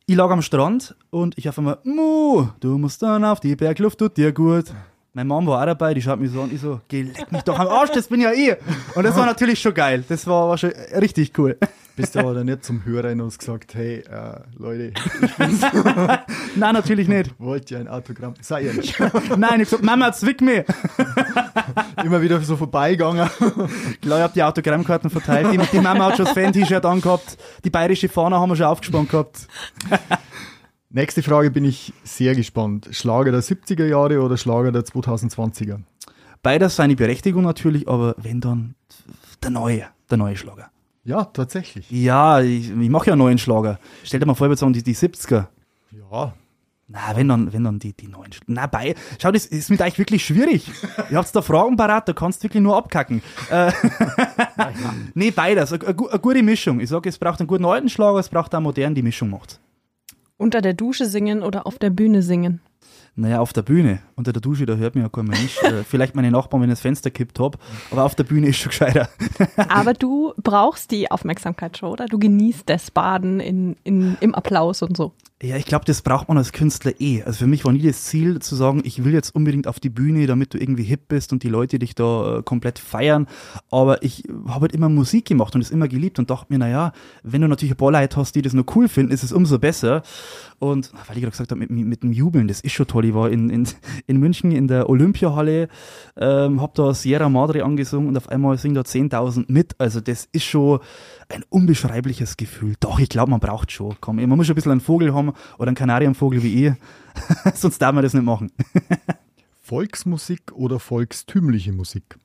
[0.06, 4.00] ich lag am Strand und ich auf einmal, Mu, du musst dann auf die Bergluft,
[4.00, 4.68] tut dir gut.
[5.16, 7.42] Meine Mom war auch dabei, die schaut mich so an, ich so, geh, leck mich
[7.44, 8.54] doch am Arsch, das bin ja ich.
[8.96, 10.04] Und das war natürlich schon geil.
[10.10, 11.58] Das war, war schon richtig cool.
[11.96, 14.92] Bist du aber dann nicht zum Hörer und hast gesagt, hey, äh, Leute,
[16.58, 17.34] Nein, natürlich nicht.
[17.38, 18.34] wollt ihr ein Autogramm?
[18.42, 19.00] Sei ehrlich.
[19.00, 20.66] Nein, ich hab gesagt, Mama, zwick mich.
[22.04, 23.30] Immer wieder so vorbeigegangen.
[24.02, 25.48] Klar, ich hab die Autogrammkarten verteilt.
[25.54, 27.38] Die, die Mama hat schon das Fan-T-Shirt angehabt.
[27.64, 29.48] Die bayerische Fahne haben wir schon aufgespannt gehabt.
[30.90, 32.88] Nächste Frage bin ich sehr gespannt.
[32.92, 35.80] Schlager der 70er Jahre oder Schlager der 2020er?
[36.42, 38.76] Beides seine Berechtigung natürlich, aber wenn dann
[39.44, 40.70] der neue, der neue Schlager.
[41.04, 41.90] Ja, tatsächlich.
[41.92, 43.80] Ja, ich, ich mache ja einen neuen Schlager.
[44.04, 45.48] Stell dir mal vor, wir sagen die, die 70er.
[46.12, 46.34] Ja.
[46.88, 48.32] Na, wenn dann, wenn dann die, die neuen.
[48.32, 50.70] Sch- Na, bei, schau, das ist mit euch wirklich schwierig.
[51.10, 53.24] Ihr habt da Fragen parat, da kannst du wirklich nur abkacken.
[53.50, 53.72] Äh,
[55.16, 55.74] nee, beides.
[55.74, 56.80] Eine gute Mischung.
[56.80, 59.32] Ich sage, es braucht einen guten alten Schlager, es braucht auch einen modernen, die Mischung
[59.32, 59.60] macht.
[60.38, 62.60] Unter der Dusche singen oder auf der Bühne singen?
[63.18, 64.00] Naja, auf der Bühne.
[64.16, 65.58] Unter der Dusche, da hört mich ja kein Mensch.
[65.64, 67.58] äh, vielleicht meine Nachbarn, wenn ich das Fenster kippt hab.
[67.92, 69.08] Aber auf der Bühne ist schon gescheiter.
[69.70, 72.08] Aber du brauchst die Aufmerksamkeit schon, oder?
[72.08, 75.14] Du genießt das Baden in, in, im Applaus und so.
[75.44, 77.22] Ja, ich glaube, das braucht man als Künstler eh.
[77.24, 79.90] Also für mich war nie das Ziel zu sagen, ich will jetzt unbedingt auf die
[79.90, 83.28] Bühne, damit du irgendwie hip bist und die Leute dich da äh, komplett feiern.
[83.70, 86.94] Aber ich habe halt immer Musik gemacht und es immer geliebt und dachte mir, naja,
[87.24, 89.60] wenn du natürlich ein paar Leute hast, die das nur cool finden, ist es umso
[89.60, 90.04] besser.
[90.60, 93.05] Und weil ich gerade gesagt habe, mit, mit dem Jubeln, das ist schon toll.
[93.08, 93.68] Ich war in, in,
[94.08, 95.68] in München in der Olympiahalle,
[96.18, 99.76] ähm, hab da Sierra Madre angesungen und auf einmal singen da 10.000 mit.
[99.80, 100.80] Also das ist schon
[101.30, 102.76] ein unbeschreibliches Gefühl.
[102.80, 103.96] Doch, ich glaube, man braucht schon.
[104.02, 106.74] Komm, man muss schon ein bisschen einen Vogel haben oder einen Kanarienvogel wie ich.
[107.56, 108.52] Sonst darf man das nicht machen.
[109.62, 112.18] Volksmusik oder volkstümliche Musik?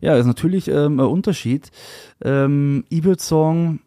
[0.00, 1.70] Ja, ist natürlich ähm, ein Unterschied.
[2.22, 3.80] Ähm, ich würde sagen,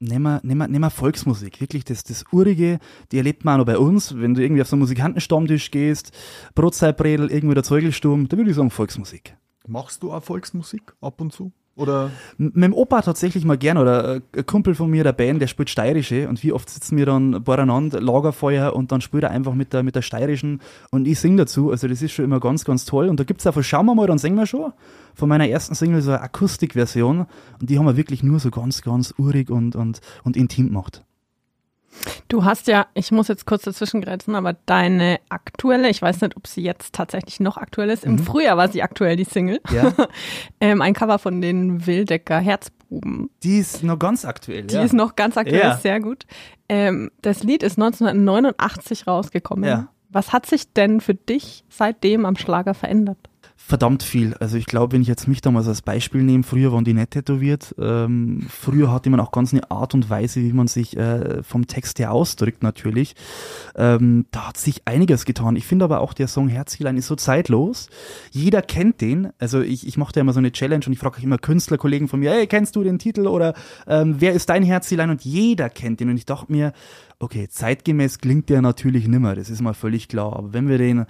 [0.00, 1.60] nehmen wir, nehmen, wir, nehmen wir Volksmusik.
[1.60, 2.78] Wirklich das, das Urige,
[3.12, 4.16] die erlebt man auch noch bei uns.
[4.16, 6.12] Wenn du irgendwie auf so einen Musikantenstammtisch gehst,
[6.54, 9.36] Brotzeitbredel, irgendwie der Zeugelsturm, da würde ich sagen Volksmusik.
[9.66, 11.52] Machst du auch Volksmusik ab und zu?
[11.78, 15.12] Oder M- Mit dem Opa tatsächlich mal gern oder äh, ein Kumpel von mir, der
[15.12, 19.22] Band, der spielt Steirische und wie oft sitzen wir dann beieinander, Lagerfeuer und dann spielt
[19.22, 20.60] er einfach mit der, mit der Steirischen
[20.90, 21.70] und ich sing dazu.
[21.70, 23.08] Also das ist schon immer ganz, ganz toll.
[23.08, 24.72] Und da gibt's auch von Schauen wir mal, dann singen wir schon.
[25.14, 27.26] Von meiner ersten Single so eine Akustikversion
[27.60, 31.04] und die haben wir wirklich nur so ganz, ganz urig und, und, und intim gemacht.
[32.28, 36.36] Du hast ja, ich muss jetzt kurz dazwischen greifen, aber deine aktuelle, ich weiß nicht,
[36.36, 39.60] ob sie jetzt tatsächlich noch aktuell ist, im Frühjahr war sie aktuell, die Single.
[39.72, 39.92] Ja.
[40.60, 43.30] ähm, ein Cover von den Wildecker Herzbuben.
[43.42, 44.64] Die ist noch ganz aktuell.
[44.64, 44.82] Die ja.
[44.82, 45.76] ist noch ganz aktuell, Ja.
[45.76, 46.24] sehr gut.
[46.68, 49.68] Ähm, das Lied ist 1989 rausgekommen.
[49.68, 49.88] Ja.
[50.10, 53.18] Was hat sich denn für dich seitdem am Schlager verändert?
[53.60, 54.34] Verdammt viel.
[54.34, 57.10] Also ich glaube, wenn ich jetzt mich damals als Beispiel nehme, früher waren die nicht
[57.10, 57.74] tätowiert.
[57.78, 61.66] Ähm, früher hatte man auch ganz eine Art und Weise, wie man sich äh, vom
[61.66, 63.16] Text her ausdrückt natürlich.
[63.76, 65.56] Ähm, da hat sich einiges getan.
[65.56, 67.90] Ich finde aber auch, der Song Herzlein ist so zeitlos.
[68.30, 69.30] Jeder kennt den.
[69.38, 72.20] Also ich, ich mache da immer so eine Challenge und ich frage immer Künstlerkollegen von
[72.20, 73.54] mir, hey, kennst du den Titel oder
[73.88, 75.10] ähm, wer ist dein Herzlein?
[75.10, 76.10] Und jeder kennt den.
[76.10, 76.72] Und ich dachte mir,
[77.18, 79.34] okay, zeitgemäß klingt der natürlich nimmer.
[79.34, 80.36] Das ist mal völlig klar.
[80.36, 81.06] Aber wenn wir den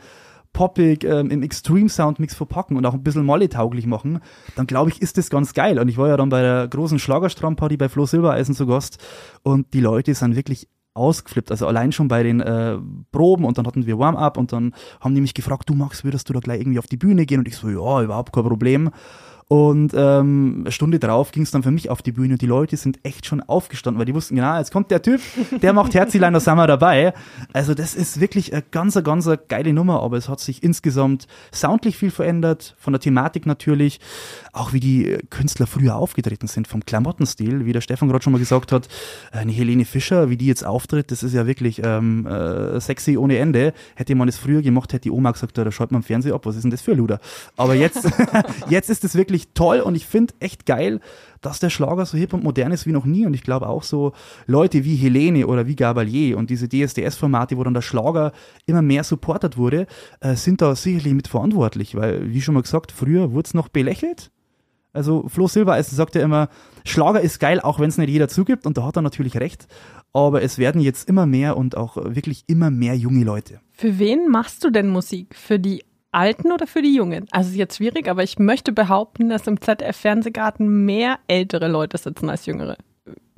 [0.53, 4.21] poppig ähm, im Extreme Sound Mix verpacken und auch ein bisschen Molly-tauglich machen,
[4.57, 5.79] dann glaube ich, ist das ganz geil.
[5.79, 8.99] Und ich war ja dann bei der großen Schlagerstrandparty bei Flo Silbereisen zu Gast
[9.43, 11.51] und die Leute sind wirklich ausgeflippt.
[11.51, 12.77] Also allein schon bei den äh,
[13.13, 16.29] Proben und dann hatten wir Warm-up und dann haben die mich gefragt, du Max, würdest
[16.29, 17.39] du da gleich irgendwie auf die Bühne gehen?
[17.39, 18.91] Und ich so, ja, überhaupt kein Problem.
[19.51, 22.47] Und ähm, eine Stunde drauf ging es dann für mich auf die Bühne und die
[22.47, 25.23] Leute sind echt schon aufgestanden, weil die wussten, genau, jetzt kommt der Typ,
[25.63, 27.15] der macht Herzilein, da sind wir dabei.
[27.55, 31.97] Also das ist wirklich eine ganz, ganz geile Nummer, aber es hat sich insgesamt soundlich
[31.97, 34.01] viel verändert, von der Thematik natürlich,
[34.53, 38.39] auch wie die Künstler früher aufgetreten sind, vom Klamottenstil, wie der Stefan gerade schon mal
[38.39, 38.87] gesagt hat,
[39.33, 43.39] eine Helene Fischer, wie die jetzt auftritt, das ist ja wirklich ähm, äh, sexy ohne
[43.39, 43.73] Ende.
[43.95, 46.45] Hätte man es früher gemacht, hätte die Oma gesagt, da schaut man im Fernsehen ab,
[46.45, 47.19] was ist denn das für ein Luder?
[47.57, 48.07] Aber jetzt,
[48.69, 51.01] jetzt ist es wirklich toll und ich finde echt geil,
[51.41, 53.83] dass der Schlager so hip und modern ist wie noch nie und ich glaube auch
[53.83, 54.13] so
[54.47, 58.33] Leute wie Helene oder wie Gabalier und diese DSDS-Formate, wo dann der Schlager
[58.67, 59.87] immer mehr supportet wurde,
[60.21, 63.69] äh, sind da sicherlich mit verantwortlich, weil, wie schon mal gesagt, früher wurde es noch
[63.69, 64.31] belächelt.
[64.93, 66.49] Also Flo Silbereisen sagt ja immer,
[66.85, 69.69] Schlager ist geil, auch wenn es nicht jeder zugibt und da hat er natürlich recht,
[70.13, 73.61] aber es werden jetzt immer mehr und auch wirklich immer mehr junge Leute.
[73.73, 75.37] Für wen machst du denn Musik?
[75.37, 77.27] Für die Alten oder für die Jungen?
[77.31, 82.31] Also ist jetzt schwierig, aber ich möchte behaupten, dass im ZDF-Fernsehgarten mehr ältere Leute sitzen
[82.31, 82.77] als jüngere.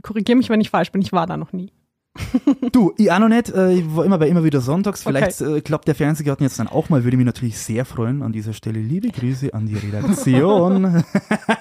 [0.03, 1.73] Korrigiere mich, wenn ich falsch bin, ich war da noch nie.
[2.73, 3.49] Du, ich auch noch nicht.
[3.49, 5.03] Ich war immer bei immer wieder sonntags.
[5.03, 7.05] Vielleicht äh, klappt der Fernsehgarten jetzt dann auch mal.
[7.05, 8.23] Würde mich natürlich sehr freuen.
[8.23, 11.05] An dieser Stelle liebe Grüße an die Redaktion.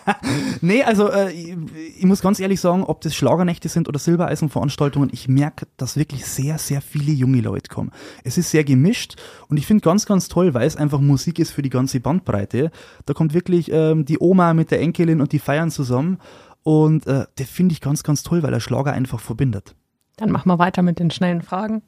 [0.61, 1.55] nee, also äh, ich,
[1.97, 6.25] ich muss ganz ehrlich sagen, ob das Schlagernächte sind oder Silbereisenveranstaltungen, ich merke, dass wirklich
[6.25, 7.91] sehr, sehr viele junge Leute kommen.
[8.23, 9.15] Es ist sehr gemischt
[9.47, 12.71] und ich finde ganz, ganz toll, weil es einfach Musik ist für die ganze Bandbreite.
[13.05, 16.19] Da kommt wirklich ähm, die Oma mit der Enkelin und die feiern zusammen.
[16.63, 19.75] Und äh, das finde ich ganz, ganz toll, weil der Schlager einfach verbindet.
[20.19, 21.81] Dann machen wir weiter mit den schnellen Fragen.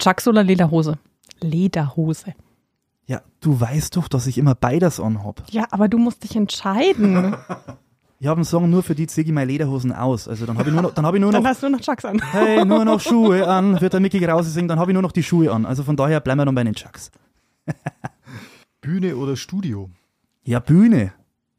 [0.00, 0.98] Chucks oder Lederhose?
[1.40, 2.34] Lederhose.
[3.06, 5.44] Ja, du weißt doch, dass ich immer beides anhab.
[5.50, 7.36] Ja, aber du musst dich entscheiden.
[8.18, 10.26] Ich habe einen Song nur für die ziehe ich meine Lederhosen aus.
[10.26, 11.82] Also dann habe ich nur noch, dann habe ich nur Dann noch, hast du noch
[11.82, 12.18] Chucks an.
[12.32, 15.12] hey, nur noch Schuhe an, wird der Mickey Krause singen, dann habe ich nur noch
[15.12, 15.66] die Schuhe an.
[15.66, 17.10] Also von daher bleiben wir dann bei den Chucks.
[18.80, 19.90] Bühne oder Studio?
[20.44, 21.12] Ja, Bühne.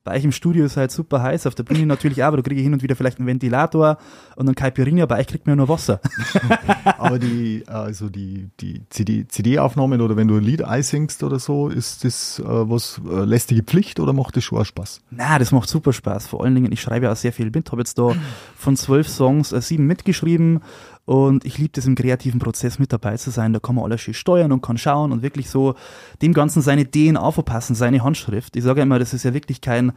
[0.08, 2.44] Bei euch im Studio ist halt super heiß, auf der Bühne natürlich auch, aber da
[2.44, 3.98] kriege ich hin und wieder vielleicht einen Ventilator
[4.38, 6.00] und dann Caipirinha, bei euch kriegt man ja nur Wasser.
[6.98, 11.68] Aber die, also die, die CD, CD-Aufnahmen oder wenn du ein Lied einsingst oder so,
[11.68, 15.02] ist das äh, was äh, lästige Pflicht oder macht das schon auch Spaß?
[15.12, 16.28] Na, das macht super Spaß.
[16.28, 17.70] Vor allen Dingen, ich schreibe ja auch sehr viel mit.
[17.70, 18.14] Habe jetzt da
[18.56, 20.62] von zwölf Songs äh, sieben mitgeschrieben
[21.08, 23.54] und ich liebe das im kreativen Prozess mit dabei zu sein.
[23.54, 25.76] Da kann man alles schön steuern und kann schauen und wirklich so
[26.22, 28.58] dem Ganzen seine DNA verpassen, seine Handschrift.
[28.58, 29.94] Ich sage immer, das ist ja wirklich kein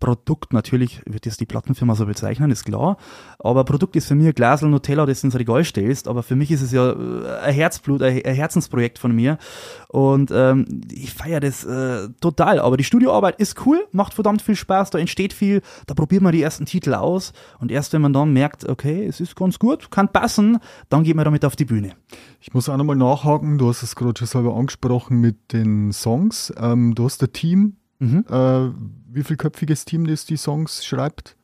[0.00, 2.98] Produkt, natürlich wird das die Plattenfirma so bezeichnen, ist klar.
[3.38, 6.08] Aber Produkt ist für mich ein Glasel Nutella, das du ins Regal stellst.
[6.08, 9.38] Aber für mich ist es ja äh, ein Herzblut, ein ein Herzensprojekt von mir.
[9.88, 12.60] Und ähm, ich feiere das äh, total.
[12.60, 16.32] Aber die Studioarbeit ist cool, macht verdammt viel Spaß, da entsteht viel, da probiert man
[16.32, 17.32] die ersten Titel aus.
[17.58, 21.16] Und erst wenn man dann merkt, okay, es ist ganz gut, kann passen, dann geht
[21.16, 21.92] man damit auf die Bühne.
[22.40, 26.52] Ich muss auch nochmal nachhaken, du hast es gerade schon selber angesprochen mit den Songs.
[26.58, 27.76] Ähm, du hast ein Team.
[28.00, 28.24] Mhm.
[28.30, 28.68] Äh,
[29.10, 31.36] wie vielköpfiges Team, das die Songs schreibt?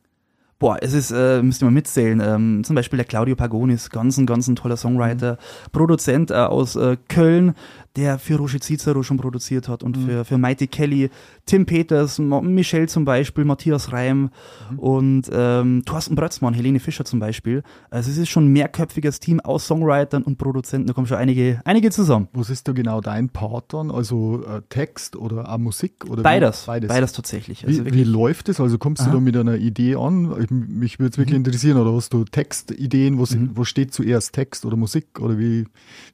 [0.58, 2.20] Boah, es ist, äh, müsst ihr mal mitzählen.
[2.20, 5.36] Ähm, zum Beispiel der Claudio Pagonis, ganz ein, ganz ein toller Songwriter,
[5.72, 7.54] Produzent äh, aus äh, Köln,
[7.96, 11.10] der für Roger Cicero schon produziert hat und für, für Mighty Kelly,
[11.46, 14.30] Tim Peters, Michelle zum Beispiel, Matthias Reim
[14.76, 17.62] und ähm, Thorsten Brötzmann, Helene Fischer zum Beispiel.
[17.90, 21.60] Also es ist schon ein mehrköpfiges Team aus Songwritern und Produzenten, da kommen schon einige,
[21.64, 22.28] einige zusammen.
[22.32, 23.90] Was ist da genau dein Part dann?
[23.90, 26.04] Also äh, Text oder auch Musik?
[26.08, 26.22] Oder?
[26.22, 26.88] Beides, Beides.
[26.88, 27.66] beides tatsächlich.
[27.66, 28.60] Also Wie, wie läuft es?
[28.60, 29.14] Also kommst du Aha.
[29.14, 30.34] da mit einer Idee an?
[30.42, 31.76] Ich, mich würde es wirklich interessieren.
[31.78, 33.18] Oder hast du Textideen?
[33.18, 33.50] Wo, Mhm.
[33.54, 35.18] wo steht zuerst Text oder Musik?
[35.20, 35.64] Oder wie,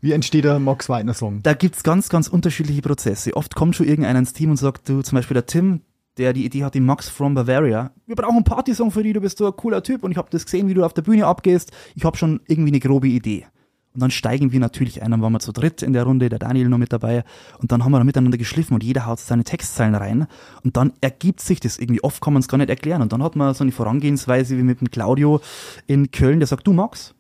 [0.01, 1.41] wie entsteht ein Max Weidner Song?
[1.43, 3.37] da gibt's ganz, ganz unterschiedliche Prozesse.
[3.37, 5.83] Oft kommt schon irgendeiner ins Team und sagt, du, zum Beispiel der Tim,
[6.17, 7.93] der die Idee hat, die Max from Bavaria.
[8.07, 10.29] Wir brauchen einen Partysong für dich, du bist so ein cooler Typ und ich habe
[10.33, 11.71] das gesehen, wie du auf der Bühne abgehst.
[11.95, 13.47] Ich habe schon irgendwie eine grobe Idee.
[13.95, 16.41] Und dann steigen wir natürlich ein, dann waren wir zu dritt in der Runde, der
[16.41, 17.23] Daniel noch mit dabei.
[17.59, 20.27] Und dann haben wir da miteinander geschliffen und jeder haut seine Textzeilen rein.
[20.65, 22.03] Und dann ergibt sich das irgendwie.
[22.03, 23.01] Oft kann man es gar nicht erklären.
[23.01, 25.41] Und dann hat man so eine Vorangehensweise wie mit dem Claudio
[25.87, 27.15] in Köln, der sagt, du Max,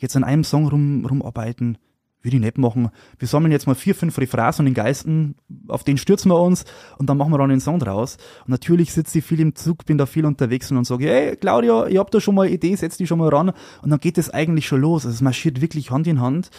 [0.00, 1.78] jetzt an einem Song rum, rumarbeiten,
[2.22, 2.90] würde ich nicht machen.
[3.18, 5.34] Wir sammeln jetzt mal vier, fünf Refrains und den Geisten,
[5.68, 6.64] auf den stürzen wir uns
[6.98, 8.16] und dann machen wir dann den Song draus.
[8.44, 11.36] Und natürlich sitze ich viel im Zug, bin da viel unterwegs und dann sage, hey
[11.36, 13.52] Claudio, ich hab da schon mal eine Idee, setz die schon mal ran.
[13.82, 15.04] Und dann geht es eigentlich schon los.
[15.04, 16.50] Also es marschiert wirklich Hand in Hand.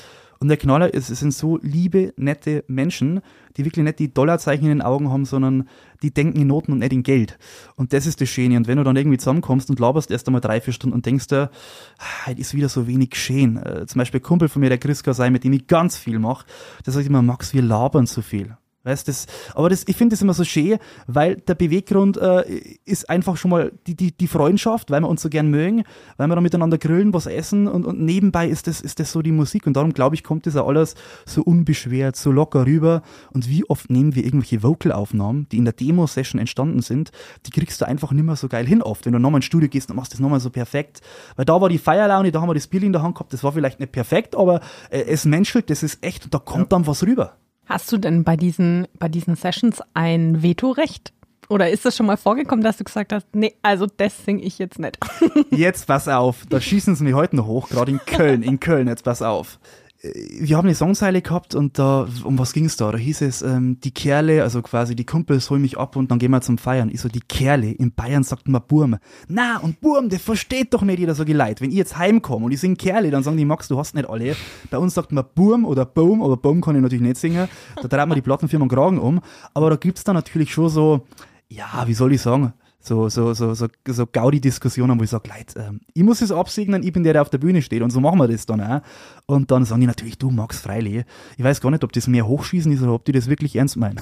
[0.43, 3.21] Und der Knaller ist, es sind so liebe, nette Menschen,
[3.55, 5.69] die wirklich nicht die Dollarzeichen in den Augen haben, sondern
[6.01, 7.39] die denken in Noten und nicht in Geld.
[7.77, 8.57] Und das ist das Schöne.
[8.57, 11.27] Und wenn du dann irgendwie zusammenkommst und laberst erst einmal drei, vier Stunden und denkst
[11.27, 11.49] dir,
[11.97, 13.55] ah, heute ist wieder so wenig geschehen.
[13.55, 16.45] Äh, zum Beispiel Kumpel von mir, der Chris Gasei, mit dem ich ganz viel mache,
[16.85, 18.57] der sagt immer, Max, wir labern zu viel.
[18.85, 20.77] Weißt das, aber das, ich finde das immer so schön,
[21.07, 22.43] weil der Beweggrund äh,
[22.83, 25.83] ist einfach schon mal die, die, die Freundschaft, weil wir uns so gern mögen,
[26.17, 29.21] weil wir dann miteinander grillen, was essen und, und nebenbei ist das, ist das so
[29.21, 29.67] die Musik.
[29.67, 33.03] Und darum glaube ich, kommt das auch alles so unbeschwert, so locker rüber.
[33.31, 37.11] Und wie oft nehmen wir irgendwelche Vocalaufnahmen, die in der Demo-Session entstanden sind,
[37.45, 39.69] die kriegst du einfach nicht mehr so geil hin oft, wenn du nochmal ins Studio
[39.69, 40.99] gehst und machst das nochmal so perfekt,
[41.37, 43.45] weil da war die Feierlaune, da haben wir das Bier in der Hand gehabt, das
[43.45, 44.59] war vielleicht nicht perfekt, aber
[44.89, 47.37] äh, es menschelt, das ist echt und da kommt dann was rüber.
[47.65, 51.13] Hast du denn bei diesen, bei diesen Sessions ein Vetorecht?
[51.49, 54.59] Oder ist das schon mal vorgekommen, dass du gesagt hast, nee, also das singe ich
[54.59, 54.97] jetzt nicht?
[55.51, 58.87] Jetzt pass auf, da schießen sie mich heute noch hoch, gerade in Köln, in Köln,
[58.87, 59.59] jetzt pass auf.
[60.03, 62.91] Äh, Wir haben eine Songzeile gehabt und da, um was ging's da?
[62.91, 66.19] Da hieß es, ähm, die Kerle, also quasi die Kumpels holen mich ab und dann
[66.19, 66.89] gehen wir zum Feiern.
[66.89, 68.97] Ich so, die Kerle, in Bayern sagt man Burm.
[69.27, 71.61] Na, und Burm, der versteht doch nicht jeder so geleit.
[71.61, 74.09] Wenn ich jetzt heimkomme und ich sing Kerle, dann sagen die, Max, du hast nicht
[74.09, 74.35] alle.
[74.69, 77.47] Bei uns sagt man Burm oder Boom, aber Boom kann ich natürlich nicht singen.
[77.81, 79.21] Da dreht man die Plattenfirma Kragen um.
[79.53, 81.05] Aber da gibt's dann natürlich schon so,
[81.47, 82.53] ja, wie soll ich sagen,
[82.85, 86.83] so, so, so, so, so Gaudi-Diskussionen, wo ich sage, Leute, ähm, ich muss es absegnen,
[86.83, 88.81] ich bin der, der auf der Bühne steht und so machen wir das dann auch.
[89.25, 91.05] Und dann sagen die natürlich, du Max Freili.
[91.37, 93.77] Ich weiß gar nicht, ob das mehr Hochschießen ist oder ob die das wirklich ernst
[93.77, 94.01] meinen.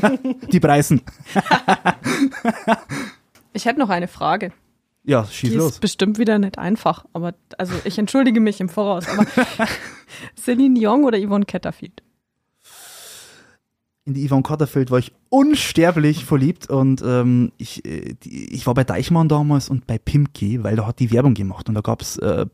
[0.52, 1.02] die preisen.
[3.52, 4.52] Ich hätte noch eine Frage.
[5.04, 5.72] Ja, schieß Die los.
[5.74, 9.24] ist bestimmt wieder nicht einfach, aber also ich entschuldige mich im Voraus, aber
[10.36, 12.02] Celine Dion oder Yvonne Ketterfield?
[14.06, 18.84] In die Yvonne Cotterfeld war ich unsterblich verliebt und ähm, ich, äh, ich war bei
[18.84, 22.46] Deichmann damals und bei Pimki, weil da hat die Werbung gemacht und da gab's äh,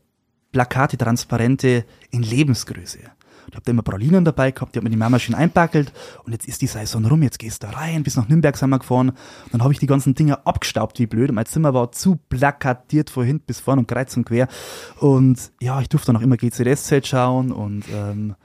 [0.51, 2.99] Plakate, Transparente in Lebensgröße.
[2.99, 5.93] Ich habe da immer Pralinen dabei gehabt, die hat mir die Mama schön einpackelt
[6.23, 8.79] und jetzt ist die Saison rum, jetzt gehst du rein, bis nach Nürnberg sind wir
[8.79, 9.11] gefahren.
[9.51, 11.29] Dann habe ich die ganzen Dinger abgestaubt, wie blöd.
[11.29, 14.47] Und mein Zimmer war zu plakatiert von hinten bis vorn und kreuz und quer.
[14.99, 18.35] Und ja, ich durfte dann auch immer GCDS-Zelt schauen und ähm,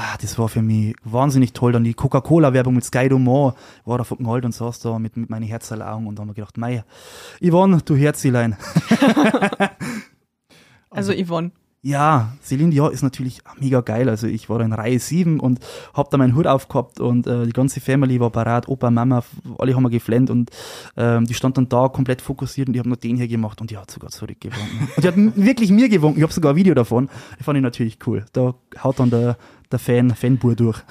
[0.00, 1.72] ah, das war für mich wahnsinnig toll.
[1.72, 5.30] Dann die Coca-Cola-Werbung mit Sky Dumont war da von Gold und saß da mit, mit
[5.30, 6.84] meinen Herzerlaugen und da haben wir gedacht, mei,
[7.40, 8.56] Yvonne, du Herzilein.
[10.92, 11.52] Also Yvonne.
[11.82, 14.10] Ja, Celine Dion ist natürlich mega geil.
[14.10, 15.60] Also ich war da in Reihe 7 und
[15.94, 19.22] hab da meinen Hut aufgehabt und äh, die ganze Family war parat, Opa, Mama,
[19.56, 20.50] alle haben wir geflennt und
[20.98, 23.70] ähm, die stand dann da komplett fokussiert und die haben nur den hier gemacht und
[23.70, 24.88] die hat sogar zurückgewunken.
[24.96, 26.18] und die hat wirklich mir gewunken.
[26.18, 27.08] Ich habe sogar ein Video davon.
[27.38, 28.26] Das fand ich natürlich cool.
[28.34, 29.38] Da haut dann der,
[29.70, 30.82] der Fan, Fanbur durch.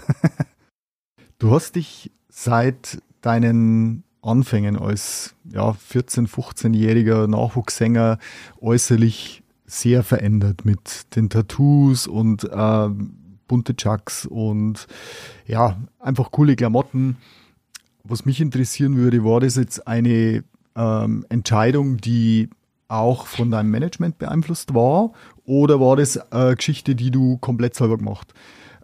[1.39, 8.19] Du hast dich seit deinen Anfängen als ja, 14-, 15-jähriger Nachwuchssänger
[8.59, 14.87] äußerlich sehr verändert mit den Tattoos und ähm, bunte Chucks und
[15.45, 17.17] ja, einfach coole Klamotten.
[18.03, 20.43] Was mich interessieren würde, war das jetzt eine
[20.75, 22.49] ähm, Entscheidung, die
[22.89, 25.13] auch von deinem Management beeinflusst war
[25.45, 28.33] oder war das eine Geschichte, die du komplett selber gemacht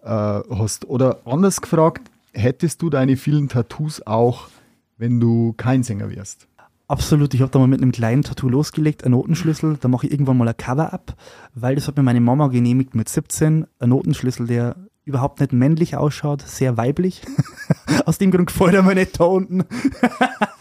[0.06, 0.88] äh, hast?
[0.88, 4.48] Oder anders gefragt, hättest du deine vielen Tattoos auch,
[4.96, 6.46] wenn du kein Sänger wärst?
[6.88, 10.12] Absolut, ich habe da mal mit einem kleinen Tattoo losgelegt, ein Notenschlüssel, da mache ich
[10.12, 11.16] irgendwann mal ein Cover ab,
[11.52, 14.76] weil das hat mir meine Mama genehmigt mit 17, ein Notenschlüssel, der
[15.06, 17.22] überhaupt nicht männlich ausschaut, sehr weiblich.
[18.06, 19.64] Aus dem Grund gefällt er mir nicht da unten.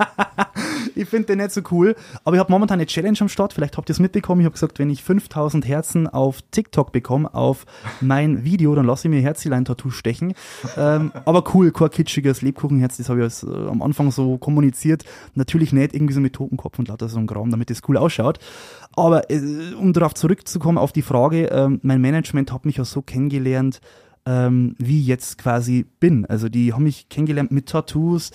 [0.96, 1.96] ich finde den nicht so cool.
[2.24, 3.54] Aber ich habe momentan eine Challenge am Start.
[3.54, 4.42] Vielleicht habt ihr es mitbekommen.
[4.42, 7.66] Ich habe gesagt, wenn ich 5000 Herzen auf TikTok bekomme, auf
[8.02, 10.36] mein Video, dann lasse ich mir Herzilein-Tattoo stechen.
[10.78, 12.98] Ähm, aber cool, kein kitschiges Lebkuchenherz.
[12.98, 15.06] Das habe ich als, äh, am Anfang so kommuniziert.
[15.34, 18.38] Natürlich nicht irgendwie so mit Totenkopf und lauter so ein Graum, damit das cool ausschaut.
[18.96, 23.02] Aber äh, um darauf zurückzukommen, auf die Frage, ähm, mein Management hat mich ja so
[23.02, 23.82] kennengelernt,
[24.26, 26.26] ähm, wie ich jetzt quasi bin.
[26.26, 28.32] Also die haben mich kennengelernt mit Tattoos,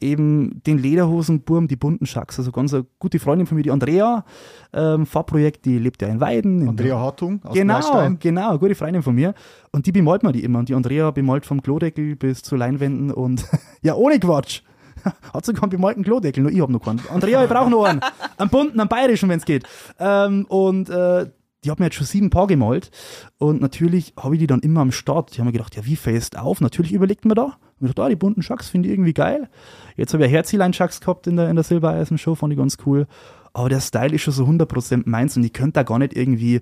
[0.00, 4.24] eben den Lederhosenburm, die bunten Schacks, also ganz eine gute Freundin von mir, die Andrea,
[4.72, 6.62] ähm, Fahrprojekt, die lebt ja in Weiden.
[6.62, 8.18] in Andrea Hartung aus Genau, Neustein.
[8.20, 9.34] genau, gute Freundin von mir.
[9.72, 10.60] Und die bemalt mir die immer.
[10.60, 13.44] Und die Andrea bemalt vom Klodeckel bis zu Leinwänden und
[13.82, 14.62] ja, ohne Quatsch.
[15.34, 17.00] Hat sogar einen bemalten Klodeckel, nur ich hab noch keinen.
[17.10, 18.00] Andrea, ich brauche noch einen.
[18.38, 19.64] Einen bunten, einen bayerischen, wenn's geht.
[19.98, 21.26] Ähm, und äh,
[21.64, 22.90] die hat mir jetzt schon sieben Paar gemalt.
[23.38, 25.34] Und natürlich habe ich die dann immer am Start.
[25.34, 26.60] Die haben mir gedacht, ja, wie fällst auf?
[26.60, 27.56] Natürlich überlegt man da.
[27.80, 29.48] Und ich dachte, ah, die bunten Schacks finde ich irgendwie geil.
[29.96, 33.06] Jetzt habe ich ja Herzilein-Schacks gehabt in der, in der Silbereisen-Show, fand ich ganz cool.
[33.52, 36.60] Aber der Style ist schon so 100% meins und ich könnte da gar nicht irgendwie,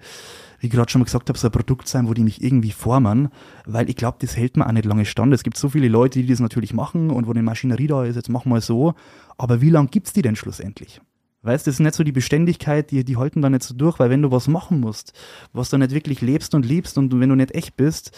[0.61, 2.71] wie ich gerade schon mal gesagt habe, so ein Produkt sein, wo die mich irgendwie
[2.71, 3.31] formen,
[3.67, 5.33] weil ich glaube, das hält mir auch nicht lange stand.
[5.33, 8.17] Es gibt so viele Leute, die das natürlich machen und wo die Maschinerie da ist,
[8.17, 8.95] jetzt mach mal so.
[9.39, 11.01] Aber wie lang gibt's die denn schlussendlich?
[11.43, 14.11] Weißt, das ist nicht so die Beständigkeit, die, die halten da nicht so durch, weil
[14.11, 15.13] wenn du was machen musst,
[15.53, 18.13] was du nicht wirklich lebst und liebst und wenn du nicht echt bist,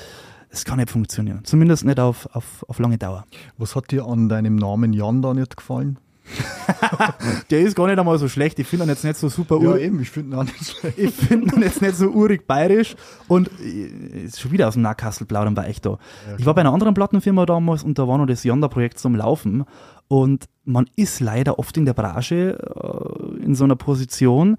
[0.51, 1.41] es kann nicht funktionieren.
[1.45, 3.25] Zumindest nicht auf, auf, auf lange Dauer.
[3.57, 5.99] Was hat dir an deinem Namen Jan da nicht gefallen?
[7.51, 8.59] Der ist gar nicht einmal so schlecht.
[8.59, 10.65] Ich finde ihn jetzt nicht so super Ja, ur eben, ich finde ihn auch nicht
[10.65, 10.99] schlecht.
[10.99, 12.97] Ich finde ihn jetzt nicht so urig bayerisch
[13.29, 15.99] und äh, ist schon wieder aus dem Nahkastel plaudern war echt da.
[16.39, 19.65] ich war bei einer anderen Plattenfirma damals und da war noch das Yonder-Projekt zum Laufen
[20.09, 23.14] und man ist leider oft in der Branche äh,
[23.45, 24.57] in so einer Position,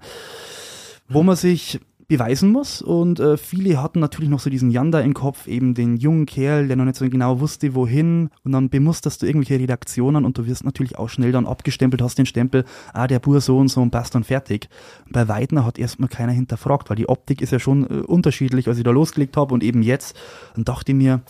[1.08, 2.82] wo man sich beweisen muss.
[2.82, 6.68] Und äh, viele hatten natürlich noch so diesen Yanda im Kopf, eben den jungen Kerl,
[6.68, 8.30] der noch nicht so genau wusste, wohin.
[8.44, 12.18] Und dann bemusterst du irgendwelche Redaktionen und du wirst natürlich auch schnell dann abgestempelt, hast
[12.18, 14.68] den Stempel, ah, der Bur so und so und passt dann fertig.
[15.10, 18.78] Bei Weidner hat erstmal keiner hinterfragt, weil die Optik ist ja schon äh, unterschiedlich, als
[18.78, 20.16] ich da losgelegt habe und eben jetzt,
[20.54, 21.22] dann dachte ich mir,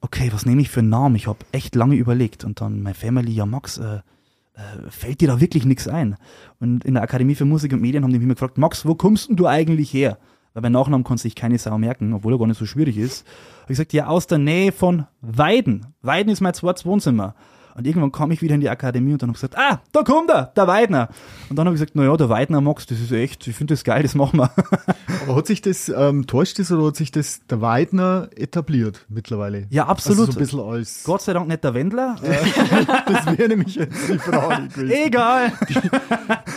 [0.00, 1.16] okay, was nehme ich für einen Namen?
[1.16, 2.44] Ich habe echt lange überlegt.
[2.44, 4.00] Und dann meine Family, ja Max, äh,
[4.54, 6.16] äh, fällt dir da wirklich nichts ein?
[6.60, 8.94] Und in der Akademie für Musik und Medien haben die mich immer gefragt, Max, wo
[8.94, 10.18] kommst denn du eigentlich her?
[10.52, 13.26] Weil bei Nachnamen konnte sich keine Sau merken, obwohl er gar nicht so schwierig ist.
[13.62, 15.86] Hab ich gesagt, ja, aus der Nähe von Weiden.
[16.00, 17.34] Weiden ist mein zweites Wohnzimmer.
[17.76, 20.02] Und irgendwann kam ich wieder in die Akademie und dann habe ich gesagt, ah, da
[20.02, 21.08] kommt er, der Weidner.
[21.48, 23.84] Und dann habe ich gesagt, naja, der Weidner Max, das ist echt, ich finde das
[23.84, 24.50] geil, das machen wir.
[25.26, 29.66] Aber hat sich das, ähm, täuscht das oder hat sich das der Weidner etabliert mittlerweile?
[29.70, 30.20] Ja, absolut.
[30.28, 32.16] Also so ein bisschen als, Gott sei Dank nicht der Wendler.
[33.06, 34.90] das wäre nämlich jetzt die Frage gewesen.
[34.90, 35.52] Egal.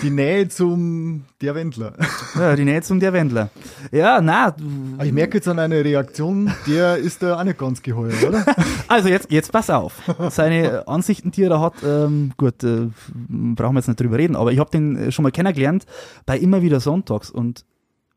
[0.02, 1.94] Die Nähe zum der Wendler.
[2.36, 3.50] Ja, die Nähe zum der Wendler.
[3.92, 7.82] Ja, na, Aber ich merke jetzt an einer Reaktion, der ist da auch nicht ganz
[7.82, 8.46] geheuer, oder?
[8.88, 9.94] Also jetzt, jetzt pass auf.
[10.30, 12.90] Seine Ansichten, er hat, ähm, gut, äh,
[13.30, 15.86] brauchen wir jetzt nicht drüber reden, aber ich habe den äh, schon mal kennengelernt
[16.26, 17.64] bei immer wieder Sonntags und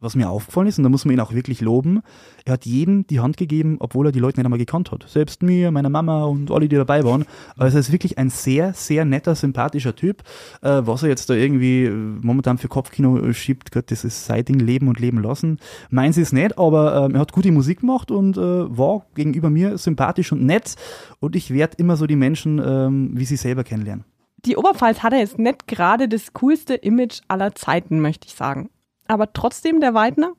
[0.01, 2.03] was mir aufgefallen ist, und da muss man ihn auch wirklich loben,
[2.45, 5.05] er hat jedem die Hand gegeben, obwohl er die Leute nicht einmal gekannt hat.
[5.09, 7.25] Selbst mir, meiner Mama und alle, die dabei waren.
[7.57, 10.23] Also er ist wirklich ein sehr, sehr netter, sympathischer Typ.
[10.63, 14.59] Äh, was er jetzt da irgendwie äh, momentan für Kopfkino schiebt, das ist sein Ding
[14.59, 15.59] leben und leben lassen.
[15.91, 19.79] Meins ist nicht, aber ähm, er hat gute Musik gemacht und äh, war gegenüber mir
[19.79, 20.77] sympathisch und nett.
[21.21, 24.05] Und ich werde immer so die Menschen, ähm, wie sie selber kennenlernen.
[24.47, 28.71] Die Oberpfalz hat ja jetzt nicht gerade das coolste Image aller Zeiten, möchte ich sagen.
[29.11, 30.35] Aber trotzdem der Weidner?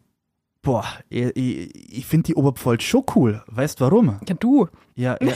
[0.62, 3.44] Boah, ich, ich, ich finde die Oberpfalz schon cool.
[3.48, 4.18] Weißt warum?
[4.26, 4.68] Ja, du.
[4.96, 5.34] Ja, ja.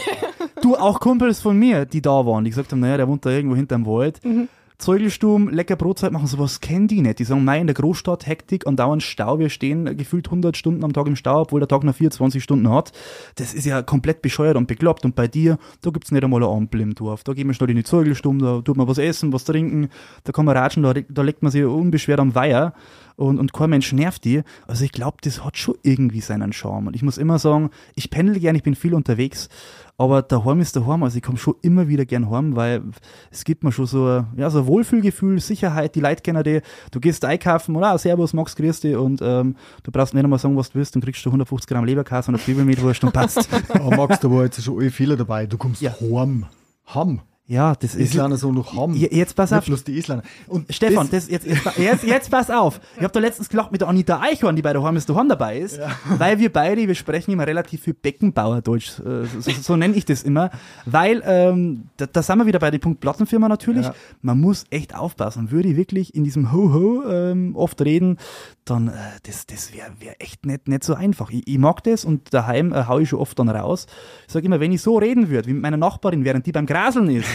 [0.62, 3.32] du, auch Kumpels von mir, die da waren, die gesagt haben, naja, der wohnt da
[3.32, 4.24] irgendwo hinterm Wald.
[4.24, 4.48] Mhm.
[4.78, 7.20] Zeugelsturm, lecker Brotzeit machen, sowas kennen die nicht.
[7.20, 10.92] Die sagen, mei, in der Großstadt, Hektik, andauernd Stau, wir stehen gefühlt 100 Stunden am
[10.92, 12.92] Tag im Stau, obwohl der Tag nur 24 Stunden hat.
[13.36, 15.06] Das ist ja komplett bescheuert und bekloppt.
[15.06, 17.24] Und bei dir, da gibt's nicht einmal eine Ampel im Dorf.
[17.24, 19.90] Da gehen wir schnell in die Zeugelsturm, da tut man was essen, was trinken,
[20.26, 22.74] da kann man ratschen, da, da legt man sich unbeschwert am Weiher
[23.16, 24.42] und, und kein Mensch nervt die.
[24.68, 26.88] Also ich glaube, das hat schon irgendwie seinen Charme.
[26.88, 29.50] Und ich muss immer sagen, ich pendel gern, ich bin viel unterwegs,
[29.98, 31.04] aber daheim ist daheim.
[31.04, 32.84] Also ich komme schon immer wieder gern heim, weil
[33.32, 36.62] es gibt mir schon so, ein- ja, so ein Wohlfühlgefühl, Sicherheit, die Leute kennen die.
[36.92, 40.40] Du gehst einkaufen und ah, servus, Max, grüß dich und ähm, du brauchst nicht einmal
[40.40, 43.14] sagen, was du willst, dann kriegst du 150 Gramm Leberkäse und eine Zwiebel mit und
[43.14, 43.48] passt.
[43.70, 45.46] Aber Max, da war jetzt schon alle Fehler dabei.
[45.46, 45.94] Du kommst Ja.
[46.02, 46.46] heim.
[46.88, 47.22] Ham.
[47.48, 48.16] Ja, das ist...
[48.16, 48.74] Isländer so noch.
[48.96, 50.24] Je- Jetzt pass Nicht auf, bloß die Isländer.
[50.48, 52.80] Und Stefan, das, jetzt, jetzt, jetzt, jetzt pass auf.
[52.98, 55.30] Ich habe da letztens gelacht mit der Anita Eichhorn, die bei der Horn ist daheim
[55.30, 55.80] dabei ist,
[56.18, 60.06] weil wir beide, wir sprechen immer relativ viel Beckenbauerdeutsch, äh, so, so, so nenne ich
[60.06, 60.50] das immer,
[60.88, 63.86] weil ähm, da, da sind wir wieder bei dem Punkt Plattenfirma natürlich.
[63.86, 63.94] Ja.
[64.24, 65.52] Man muss echt aufpassen.
[65.52, 68.18] Würde ich wirklich in diesem Ho-Ho ähm, oft reden,
[68.66, 68.92] dann äh,
[69.22, 71.30] das, das wäre wär echt nicht, nicht so einfach.
[71.30, 73.86] Ich, ich mag das und daheim äh, hau ich schon oft dann raus.
[74.26, 76.66] Ich sage immer, wenn ich so reden würde, wie mit meiner Nachbarin, während die beim
[76.66, 77.28] Graseln ist,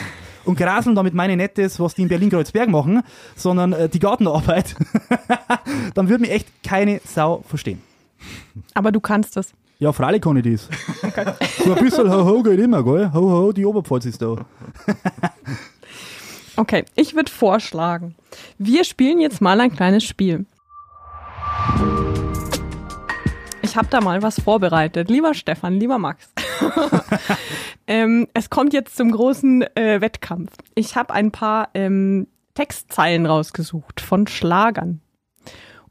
[0.45, 3.03] und Graseln damit meine das, was die in Berlin-Kreuzberg machen,
[3.37, 4.75] sondern äh, die Gartenarbeit,
[5.95, 7.83] dann würde mich echt keine Sau verstehen.
[8.75, 9.53] Aber du kannst es.
[9.79, 10.69] Ja, freilich kann ich das.
[11.65, 13.11] So ein bisschen Ho-Ho geht immer, gell?
[13.15, 14.37] Ho-Ho, die Oberpfalz ist da.
[16.57, 18.15] Okay, ich würde vorschlagen,
[18.59, 20.45] wir spielen jetzt mal ein kleines Spiel.
[23.63, 25.09] Ich habe da mal was vorbereitet.
[25.09, 26.29] Lieber Stefan, lieber Max.
[27.91, 30.53] ähm, es kommt jetzt zum großen äh, Wettkampf.
[30.77, 35.01] Ich habe ein paar ähm, Textzeilen rausgesucht von Schlagern.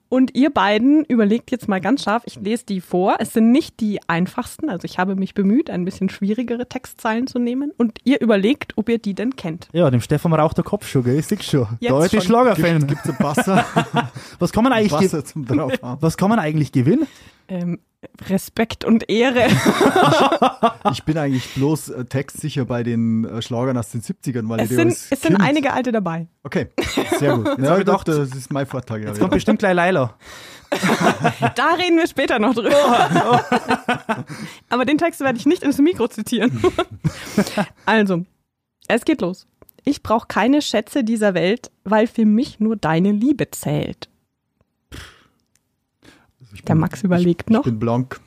[0.08, 3.18] Und ihr beiden überlegt jetzt mal ganz scharf, ich lese die vor.
[3.20, 7.38] Es sind nicht die einfachsten, also ich habe mich bemüht, ein bisschen schwierigere Textzeilen zu
[7.38, 7.74] nehmen.
[7.78, 9.68] Und ihr überlegt, ob ihr die denn kennt.
[9.74, 11.20] Ja, dem Stefan raucht der Kopf schon, gell?
[11.20, 11.68] Ich sehe schon.
[11.82, 12.22] Jetzt da ist die.
[12.22, 12.88] Schlagerfan.
[12.88, 13.66] Gibt's ein Wasser?
[14.40, 15.46] Was kann man eigentlich, ge Wasser zum
[16.00, 17.08] was kann man eigentlich gewinnen?
[17.50, 17.80] Ähm,
[18.30, 19.48] Respekt und Ehre.
[20.92, 24.70] Ich bin eigentlich bloß äh, textsicher bei den äh, Schlagern aus den 70ern, weil Es
[24.70, 26.28] sind, es sind einige alte dabei.
[26.44, 26.70] Okay,
[27.20, 27.60] sehr gut.
[27.60, 29.04] Ja, ich dachte, das ist mein Vorteil.
[29.04, 30.16] Jetzt kommt bestimmt gleich Leila.
[31.56, 33.44] Da reden wir später noch drüber.
[34.70, 36.62] Aber den Text werde ich nicht ins Mikro zitieren.
[37.86, 38.26] Also,
[38.88, 39.48] es geht los.
[39.84, 44.09] Ich brauche keine Schätze dieser Welt, weil für mich nur deine Liebe zählt.
[46.54, 47.60] Ich Der bin- Max überlegt ich, noch.
[47.62, 48.20] Ich bin blank.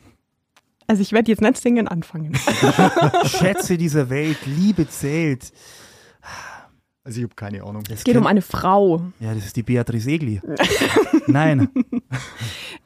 [0.86, 2.34] Also ich werde jetzt nicht singen anfangen.
[3.24, 5.52] Schätze dieser Welt, Liebe zählt.
[7.04, 7.82] Also ich habe keine Ahnung.
[7.90, 9.02] Es geht um eine Frau.
[9.18, 10.40] Ja, das ist die Beatrice Egli.
[11.26, 11.68] Nein.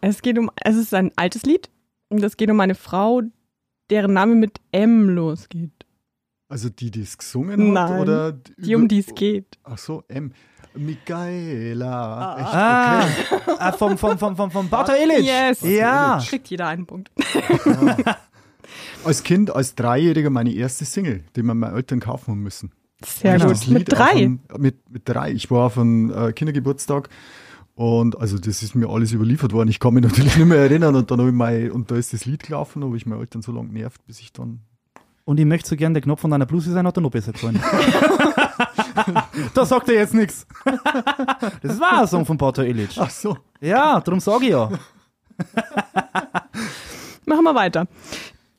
[0.03, 1.71] Es geht um, es ist ein altes Lied.
[2.11, 3.23] Und es geht um eine Frau,
[3.91, 5.73] deren Name mit M losgeht.
[6.49, 7.91] Also die, die es gesungen hat?
[7.91, 9.59] Nein, Oder Die um die es geht.
[9.65, 10.33] Ach so, M.
[10.77, 12.37] Michaela.
[12.39, 12.55] Echt?
[12.55, 13.05] Ah,
[13.59, 15.27] ah vom, vom, vom, vom, vom Bauta Illich.
[15.27, 15.61] Yes.
[15.63, 16.21] Ja.
[16.27, 17.11] Kriegt jeder einen Punkt.
[19.05, 22.73] Als Kind, als Dreijähriger meine erste Single, die mir meine Eltern kaufen haben müssen.
[23.05, 23.69] Sehr gut.
[23.69, 24.11] Mit drei.
[24.13, 25.31] einem- mit, mit drei.
[25.33, 27.09] Ich war auf einem äh, Kindergeburtstag
[27.75, 29.69] und also das ist mir alles überliefert worden.
[29.69, 32.13] Ich kann mich natürlich nicht mehr erinnern und dann habe ich mein, und da ist
[32.13, 34.61] das Lied gelaufen, habe ich meine Eltern so lange genervt, bis ich dann.
[35.25, 37.33] Und ich möchte so gern der Knopf von deiner Bluse sein, hat er noch besser
[37.33, 37.61] gefallen.
[39.55, 40.47] da sagt er jetzt nichts.
[41.63, 42.99] Das war ein Song von Bauta Illich.
[43.01, 43.37] Ach so.
[43.61, 44.71] Ja, darum sage ich ja.
[47.25, 47.87] Machen wir weiter.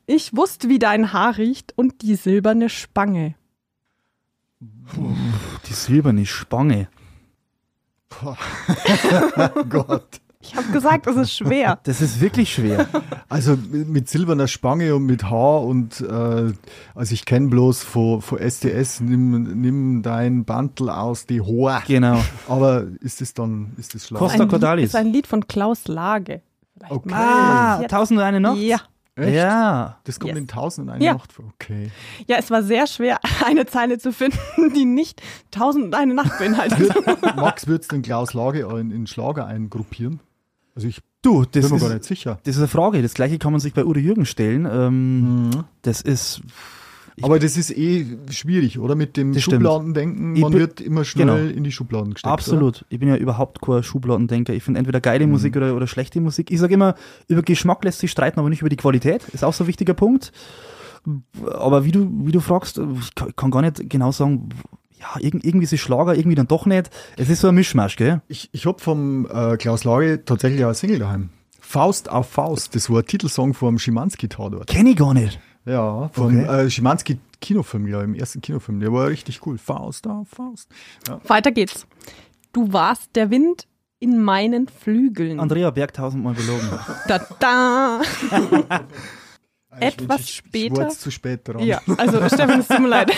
[0.05, 3.35] Ich wusste, wie dein Haar riecht und die silberne Spange.
[5.67, 6.87] Die silberne Spange.
[8.23, 8.35] Oh
[9.69, 10.21] Gott.
[10.39, 11.79] Ich habe gesagt, es ist schwer.
[11.83, 12.87] Das ist wirklich schwer.
[13.27, 16.53] Also mit, silberner Spange und mit Haar und äh,
[16.95, 21.81] also ich kenne bloß von, von STS, nimm, nimm dein Bantel aus die Haar.
[21.87, 22.21] Genau.
[22.47, 24.19] Aber ist das dann, ist das schlau?
[24.19, 24.89] Costa Cordalis.
[24.89, 26.41] ist ein Lied von Klaus Lage.
[26.77, 27.13] Vielleicht Okay.
[27.13, 28.57] Ah, tausend und eine Nacht?
[28.57, 28.77] Ja.
[29.15, 29.33] Echt?
[29.33, 29.97] Ja.
[30.03, 30.37] Das kommt Yes.
[30.37, 31.13] in Tausend und eine Ja.
[31.13, 31.45] Nacht vor.
[31.55, 31.89] Okay.
[32.27, 34.37] Ja, es war sehr schwer, eine Zeile zu finden,
[34.75, 36.93] die nicht tausend und eine Nacht beinhaltet.
[37.35, 40.19] Max, würdest du den Klaus Lage in, in Schlager eingruppieren?
[40.77, 42.39] Also ich Du, das bin mir gar ist, nicht sicher.
[42.43, 43.01] das ist eine Frage.
[43.01, 44.65] Das gleiche kann man sich bei Udo Jürgen stellen.
[44.71, 45.63] Ähm, Mhm.
[45.81, 46.41] Das ist,
[47.21, 48.93] Aber das ist eh schwierig, oder?
[48.95, 49.33] Mit dem.
[49.37, 50.39] Schubladendenken.
[50.39, 51.57] Man bin- wird immer schnell genau.
[51.57, 52.31] in die Schubladen gesteckt.
[52.31, 52.85] absolut.
[52.89, 54.53] Ich bin ja überhaupt kein Schubladendenker.
[54.53, 55.03] Ich finde entweder Mhm.
[55.03, 56.51] geile Musik oder, oder schlechte Musik.
[56.51, 56.93] Ich sage immer,
[57.27, 59.27] über Geschmack lässt sich streiten, aber nicht über die Qualität.
[59.29, 60.31] Ist auch so ein wichtiger Punkt.
[61.53, 64.49] Aber wie du, wie du fragst, ich kann gar nicht genau sagen,
[64.99, 66.89] ja, irg- irgendwie ist es Schlager, irgendwie dann doch nicht.
[67.17, 68.21] Es ist so ein Mischmasch, gell?
[68.27, 71.29] Ich, ich hab vom äh, Klaus Lage tatsächlich auch eine Single daheim.
[71.59, 72.75] Faust auf Faust.
[72.75, 74.67] Das war ein Titelsong vom Schimanski-Tatort.
[74.67, 75.39] Kenn ich gar nicht.
[75.65, 76.65] Ja, vom Okay.
[76.65, 78.79] äh, Schimanski-Kinofilm, glaube ich, im ersten Kinofilm.
[78.79, 79.57] Der war richtig cool.
[79.57, 80.69] Faust auf Faust.
[81.27, 81.85] Weiter geht's.
[82.53, 83.67] Du warst der Wind
[83.99, 85.39] in meinen Flügeln.
[85.41, 86.69] Andrea Bergtausend mal belogen.
[87.07, 88.01] Da, da.
[89.79, 91.59] Ich Etwas ich, Ich später- jetzt zu spät dran.
[91.63, 93.11] Ja, also Stefan, es tut mir leid.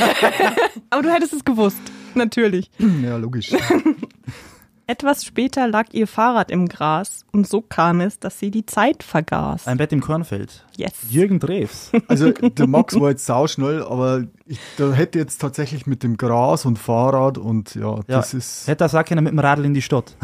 [0.90, 1.80] Aber du hättest es gewusst.
[2.16, 2.70] Natürlich.
[3.04, 3.52] ja logisch.
[4.88, 9.04] Etwas später lag ihr Fahrrad im Gras und so kam es, dass sie die Zeit
[9.04, 9.68] vergaß.
[9.68, 10.66] Ein Bett im Kornfeld.
[10.78, 10.94] Yes.
[11.12, 11.92] Jürgen Drews.
[12.08, 16.66] Also der Max war jetzt sauschnell, aber ich, da hätte jetzt tatsächlich mit dem Gras
[16.66, 18.04] und Fahrrad und ja, Ja.
[18.08, 20.16] das ist Hätte er sagen können, mit dem Radl in die Stadt.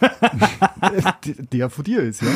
[0.80, 2.28] der, der von dir ist, ja.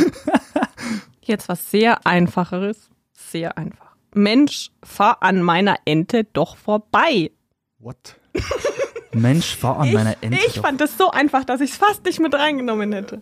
[1.22, 2.90] Jetzt was sehr einfacheres.
[3.30, 3.88] Sehr einfach.
[4.14, 7.30] Mensch, fahr an meiner Ente doch vorbei.
[7.78, 8.16] What?
[9.12, 10.38] Mensch, fahr an meiner Ente.
[10.46, 10.62] ich doch.
[10.62, 13.20] fand das so einfach, dass ich es fast nicht mit reingenommen hätte.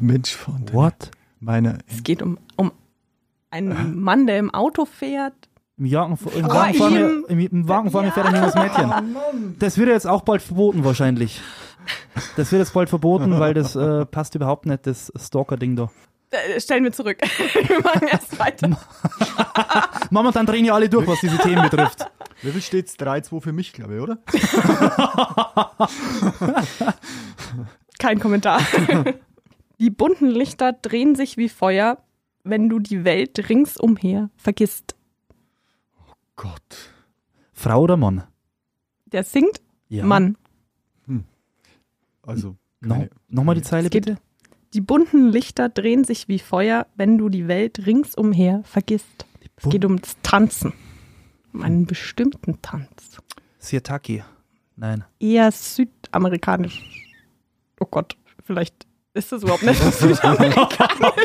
[0.00, 1.10] Mensch von What?
[1.40, 1.78] meiner.
[1.88, 2.72] Es geht um, um
[3.50, 5.34] einen Mann, der im Auto fährt.
[5.78, 8.54] Im, Jagen, im, Oh, Wagen vor mir, im, im Wagen vor mir fährt ein junges
[8.54, 9.56] Mädchen.
[9.58, 11.40] Das wird jetzt auch bald verboten wahrscheinlich.
[12.36, 15.90] Das wird jetzt bald verboten, weil das äh, passt überhaupt nicht, das Stalker-Ding da.
[16.32, 17.18] Äh, stellen wir zurück.
[17.68, 18.76] wir machen erst weiter.
[20.10, 22.10] Momentan drehen ja alle durch, was diese Themen betrifft.
[22.42, 22.98] Wie viel steht's?
[22.98, 24.18] 3-2 für mich, glaube ich, oder?
[27.98, 28.60] Kein Kommentar.
[29.78, 32.02] Die bunten Lichter drehen sich wie Feuer,
[32.44, 34.96] wenn du die Welt ringsumher vergisst.
[36.36, 36.90] Gott.
[37.52, 38.24] Frau oder Mann?
[39.06, 40.04] Der singt Ja.
[40.04, 40.36] Mann.
[42.24, 44.16] Also, No, Nochmal die Zeile bitte.
[44.74, 49.26] Die bunten Lichter drehen sich wie Feuer, wenn du die Welt ringsumher vergisst.
[49.56, 50.72] Es geht ums Tanzen.
[51.52, 53.18] Um einen bestimmten Tanz.
[53.58, 54.24] Sirtaki.
[54.76, 55.04] Nein.
[55.20, 56.82] Eher südamerikanisch.
[57.80, 61.22] Oh Gott, vielleicht ist das überhaupt nicht südamerikanisch.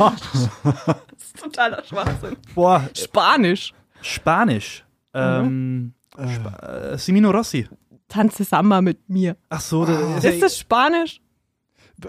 [0.63, 2.35] das ist totaler Schwachsinn.
[2.53, 3.73] Boah, Spanisch.
[4.01, 4.85] Spanisch.
[5.13, 7.67] Ähm, Sp äh, Simino Rossi.
[8.09, 9.37] Tanze Samba mit mir.
[9.49, 11.21] Ach so, das Ist das Spanisch?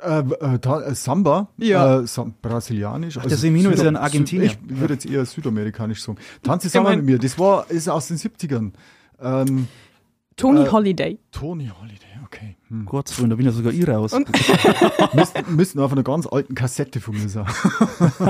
[0.03, 2.01] Äh, äh, äh, Samba, Ja.
[2.01, 3.16] äh, Sam brasilianisch.
[3.16, 4.45] also der Semino ist ja ein Süda- Argentinier.
[4.47, 6.18] Ich würde jetzt eher südamerikanisch sagen.
[6.43, 8.72] Tanze Samba mit mir, das war, ist aus den 70ern.
[9.20, 9.66] Ähm,
[10.36, 11.18] Tony Äh, Holiday.
[11.32, 12.57] Tony Holiday, okay.
[12.68, 12.84] Hm.
[13.18, 14.12] Willen, da bin ja sogar ich raus.
[15.14, 17.47] Müssten, müssten auf einer ganz alten Kassette von mir sein.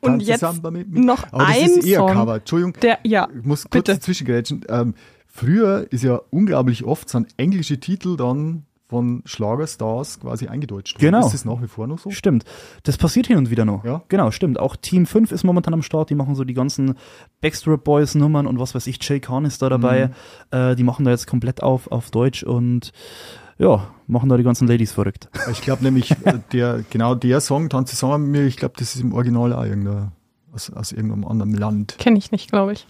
[0.00, 1.00] Und Tanze jetzt Samba mit mir.
[1.00, 2.12] noch Aber das ein ist eher Song.
[2.12, 2.34] Cover.
[2.36, 3.94] Entschuldigung, Der, ja, ich muss kurz Bitte.
[3.94, 4.64] dazwischengrätschen.
[4.68, 4.94] Ähm,
[5.26, 11.12] früher ist ja unglaublich oft sind englische Titel dann von Schlagerstars quasi eingedeutscht worden.
[11.12, 11.26] Genau.
[11.26, 12.10] Ist das nach wie vor noch so?
[12.10, 12.44] Stimmt.
[12.82, 13.86] Das passiert hin und wieder noch.
[13.86, 14.02] Ja.
[14.08, 14.60] Genau, stimmt.
[14.60, 16.10] Auch Team 5 ist momentan am Start.
[16.10, 16.96] Die machen so die ganzen
[17.40, 18.98] Backstreet Boys Nummern und was weiß ich.
[19.02, 20.10] Jay Khan ist da dabei.
[20.52, 20.58] Mhm.
[20.58, 22.92] Äh, die machen da jetzt komplett auf, auf Deutsch und
[23.56, 25.30] ja, machen da die ganzen Ladies verrückt.
[25.50, 28.94] Ich glaube nämlich, äh, der, genau der Song, Tanze Samba mit mir, ich glaube, das
[28.94, 30.12] ist im Original auch irgendein,
[30.52, 31.96] aus, aus irgendeinem anderen Land.
[31.98, 32.86] kenne ich nicht, glaube ich.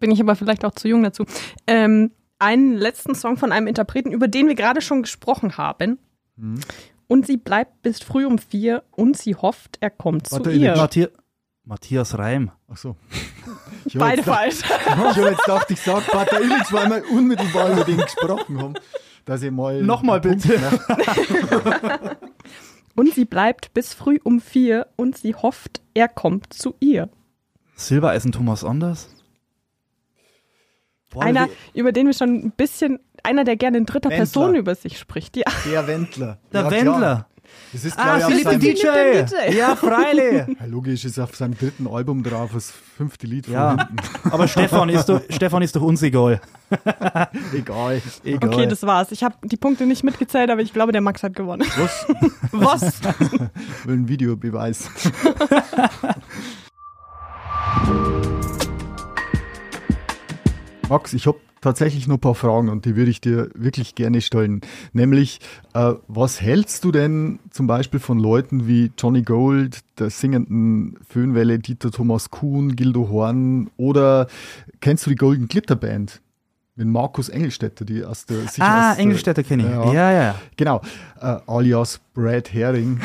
[0.00, 1.26] Bin ich aber vielleicht auch zu jung dazu.
[1.68, 2.10] Ähm,
[2.42, 5.98] einen letzten Song von einem Interpreten, über den wir gerade schon gesprochen haben.
[6.36, 6.60] Hm.
[7.06, 10.74] Und sie bleibt bis früh um vier und sie hofft, er kommt zu Warte, ihr.
[10.74, 10.76] Ja.
[10.76, 11.10] Matthias,
[11.64, 12.50] Matthias Reim.
[12.68, 12.96] Ach so.
[13.84, 14.60] Ich Beide falsch.
[14.60, 18.74] Ich habe jetzt gedacht, ich sage Pater Illich, weil wir unmittelbar über den gesprochen haben,
[19.24, 19.82] dass ich mal.
[19.82, 20.58] Nochmal bitte.
[22.94, 27.08] Und sie bleibt bis früh um vier und sie hofft, er kommt zu ihr.
[27.74, 29.08] Silbereisen Thomas Anders.
[31.12, 34.24] Boah, Einer, wie- über den wir schon ein bisschen, einer, der gerne in dritter Wendler.
[34.24, 35.36] Person über sich spricht.
[35.36, 35.44] Ja.
[35.70, 36.38] Der Wendler.
[36.52, 37.26] der Ja, Wendler.
[37.70, 38.82] Das ist, Ah, ich, Philipp seinem, DJ.
[39.50, 39.56] DJ.
[39.58, 40.56] Ja, freilich.
[40.60, 43.70] ja, logisch, ist auf seinem dritten Album drauf, das fünfte Lied von Ja.
[43.76, 43.96] hinten.
[44.30, 46.40] Aber Stefan ist doch, Stefan ist doch uns egal.
[47.54, 48.48] Egal, egal.
[48.48, 49.12] Okay, das war's.
[49.12, 51.66] Ich habe die Punkte nicht mitgezählt, aber ich glaube, der Max hat gewonnen.
[51.76, 52.06] Was?
[52.52, 53.00] Was?
[53.84, 54.88] Will ein Videobeweis.
[60.92, 64.20] Max, ich hab tatsächlich noch ein paar Fragen und die würde ich dir wirklich gerne
[64.20, 64.60] stellen.
[64.92, 65.40] Nämlich,
[65.72, 71.58] äh, was hältst du denn zum Beispiel von Leuten wie Johnny Gold, der singenden Föhnwelle,
[71.58, 74.26] Dieter Thomas Kuhn, Gildo Horn oder
[74.82, 76.20] kennst du die Golden Glitter Band?
[76.74, 79.70] Mit Markus Engelstädter, die aus der sicher Ah, aus Engelstädter kenne ich.
[79.70, 79.92] Ja.
[79.94, 80.34] Ja, ja.
[80.56, 80.82] Genau,
[81.22, 83.00] äh, alias Brad Hering.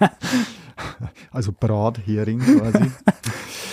[1.30, 2.90] also Brathering quasi.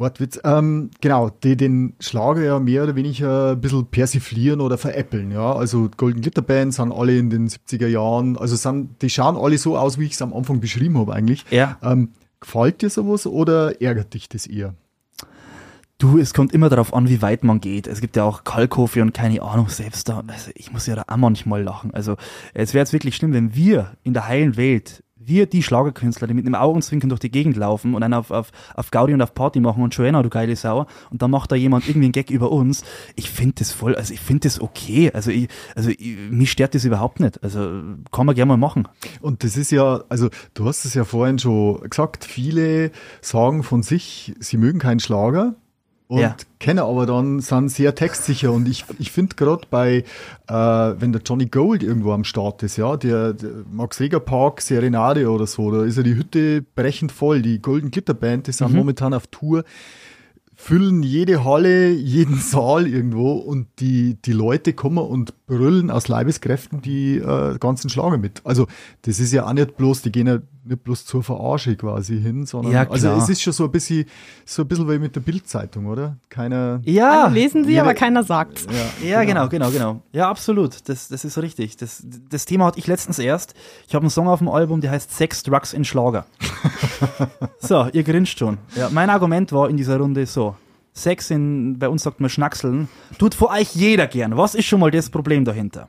[0.00, 0.40] Wortwitz.
[0.42, 5.30] Ähm, genau, die den Schlager ja mehr oder weniger ein bisschen persiflieren oder veräppeln.
[5.30, 5.52] Ja?
[5.52, 9.58] Also Golden Glitter Band sind alle in den 70er Jahren, also sind, die schauen alle
[9.58, 11.44] so aus, wie ich es am Anfang beschrieben habe eigentlich.
[11.50, 11.78] Ja.
[11.82, 14.74] Ähm, gefällt dir sowas oder ärgert dich das eher?
[15.98, 17.86] Du, es kommt immer darauf an, wie weit man geht.
[17.86, 21.04] Es gibt ja auch Kalkofe und keine Ahnung, selbst da, also ich muss ja da
[21.06, 21.92] auch manchmal lachen.
[21.92, 22.16] Also
[22.54, 26.34] es wäre jetzt wirklich schlimm, wenn wir in der heilen Welt, wir die Schlagerkünstler, die
[26.34, 29.34] mit einem Augenzwinkern durch die Gegend laufen und einen auf, auf, auf Gaudi und auf
[29.34, 32.30] Party machen und Joanna, du geile Sau, und dann macht da jemand irgendwie einen Gag
[32.30, 32.82] über uns.
[33.16, 35.10] Ich finde das voll, also ich finde das okay.
[35.12, 37.42] Also ich, also ich, mich stört das überhaupt nicht.
[37.44, 38.88] Also kann man gerne mal machen.
[39.20, 42.90] Und das ist ja, also du hast es ja vorhin schon gesagt, viele
[43.20, 45.54] sagen von sich, sie mögen keinen Schlager
[46.10, 46.34] und Ja.
[46.58, 48.50] kennen aber dann, sind sehr textsicher.
[48.50, 50.04] Und ich, ich finde gerade bei,
[50.48, 54.60] äh, wenn der Johnny Gold irgendwo am Start ist, ja, der, der Max Reger Park,
[54.60, 57.42] Serenade oder so, da ist ja die Hütte brechend voll.
[57.42, 59.62] Die Golden Glitter Band, die sind momentan auf Tour
[60.56, 66.80] füllen jede Halle, jeden Saal irgendwo und die, die Leute kommen und brüllen aus Leibeskräften
[66.80, 68.40] die äh, ganzen Schlager mit.
[68.44, 68.68] Also
[69.02, 72.46] das ist ja auch nicht bloß, die gehen ja nicht bloß zur Verarsche quasi hin,
[72.46, 74.04] sondern Ja, also es ist schon so ein bisschen
[74.44, 76.16] so ein bisschen wie mit der Bildzeitung, oder?
[76.28, 77.24] Keiner Ja.
[77.24, 78.66] Alle lesen sie, jeder- aber keiner sagt's.
[79.04, 80.02] Ja, genau, genau, genau.
[80.12, 80.88] Ja, absolut.
[80.88, 81.76] Das, das ist richtig.
[81.78, 83.54] Das, das Thema hatte ich letztens erst.
[83.88, 86.26] Ich habe einen Song auf dem Album, der heißt Sex, Drugs in Schlager.
[87.58, 88.58] so, ihr grinst schon.
[88.76, 90.54] Ja, mein Argument war in dieser Runde so.
[90.92, 92.88] Sex in, bei uns sagt man Schnackseln,
[93.18, 94.36] tut vor euch jeder gern.
[94.36, 95.88] Was ist schon mal das Problem dahinter?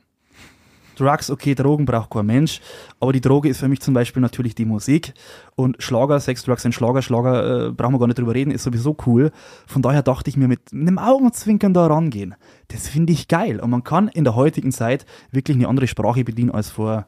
[0.96, 2.60] Drugs, okay, Drogen braucht kein Mensch,
[3.00, 5.14] aber die Droge ist für mich zum Beispiel natürlich die Musik
[5.56, 8.62] und Schlager, Sex, Drugs und Schlager, Schlager, äh, brauchen wir gar nicht drüber reden, ist
[8.62, 9.32] sowieso cool.
[9.66, 12.34] Von daher dachte ich mir mit einem Augenzwinkern da rangehen.
[12.68, 16.24] Das finde ich geil und man kann in der heutigen Zeit wirklich eine andere Sprache
[16.24, 17.06] bedienen als vor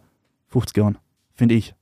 [0.49, 0.99] 50 Jahren,
[1.35, 1.75] finde ich.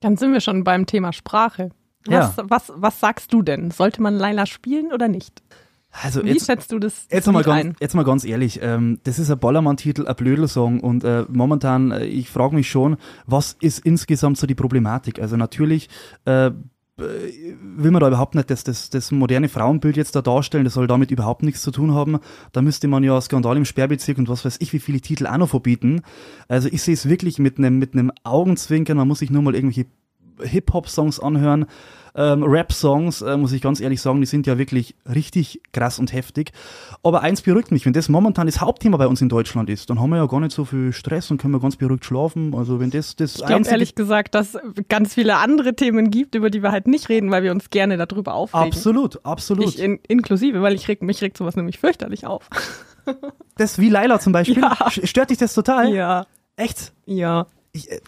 [0.00, 1.70] Dann sind wir schon beim Thema Sprache.
[2.06, 3.70] Was, was, was sagst du denn?
[3.70, 5.42] Sollte man Laila spielen oder nicht?
[5.90, 7.76] Also Wie jetzt, schätzt du das, Jetzt mal, ganz, ein?
[7.80, 12.04] jetzt mal ganz ehrlich, ähm, das ist ein Ballermann-Titel, ein Blödelsong und äh, momentan, äh,
[12.04, 12.96] ich frage mich schon,
[13.26, 15.20] was ist insgesamt so die Problematik?
[15.20, 15.88] Also natürlich
[16.26, 16.52] äh,
[17.00, 20.86] will man da überhaupt nicht das, das, das moderne Frauenbild jetzt da darstellen, das soll
[20.86, 22.18] damit überhaupt nichts zu tun haben.
[22.52, 25.38] Da müsste man ja Skandal im Sperrbezirk und was weiß ich, wie viele Titel auch
[25.38, 26.02] noch verbieten.
[26.48, 29.54] Also ich sehe es wirklich mit einem mit einem Augenzwinkern, man muss sich nur mal
[29.54, 29.86] irgendwelche
[30.42, 31.66] Hip-Hop-Songs anhören.
[32.14, 36.12] Ähm, Rap-Songs, äh, muss ich ganz ehrlich sagen, die sind ja wirklich richtig krass und
[36.12, 36.50] heftig.
[37.04, 40.00] Aber eins beruhigt mich, wenn das momentan das Hauptthema bei uns in Deutschland ist, dann
[40.00, 42.54] haben wir ja gar nicht so viel Stress und können wir ganz beruhigt schlafen.
[42.54, 46.34] Also wenn das das Ich glaube ehrlich gesagt, dass es ganz viele andere Themen gibt,
[46.34, 48.66] über die wir halt nicht reden, weil wir uns gerne darüber aufregen.
[48.66, 49.66] Absolut, absolut.
[49.66, 52.48] Ich in, inklusive, weil ich reg, mich regt sowas nämlich fürchterlich auf.
[53.56, 54.60] das wie Laila zum Beispiel.
[54.60, 54.90] Ja.
[54.90, 55.94] Stört dich das total?
[55.94, 56.26] Ja,
[56.56, 56.92] Echt?
[57.06, 57.46] ja.
[57.74, 58.00] Äh,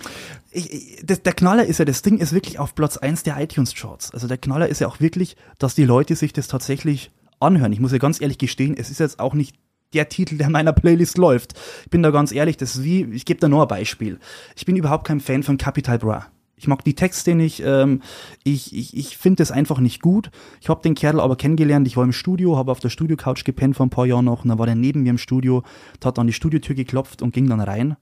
[0.51, 3.39] ich, ich, das, der Knaller ist ja, das Ding ist wirklich auf Platz 1 der
[3.39, 4.13] iTunes-Charts.
[4.13, 7.11] Also der Knaller ist ja auch wirklich, dass die Leute sich das tatsächlich
[7.41, 7.73] anhören.
[7.73, 9.57] Ich muss ja ganz ehrlich gestehen, es ist jetzt auch nicht
[9.93, 11.55] der Titel, der in meiner Playlist läuft.
[11.85, 14.19] Ich bin da ganz ehrlich, das ist wie, ich gebe da nur ein Beispiel.
[14.57, 16.27] Ich bin überhaupt kein Fan von Capital Bra.
[16.57, 18.03] Ich mag die Texte nicht, ähm,
[18.45, 20.31] ich, ich, ich finde das einfach nicht gut.
[20.61, 23.77] Ich habe den Kerl aber kennengelernt, ich war im Studio, habe auf der Studio-Couch gepennt
[23.77, 25.65] vor ein paar Jahren noch und dann war der neben mir im Studio,
[26.05, 27.97] hat an die Studiotür geklopft und ging dann rein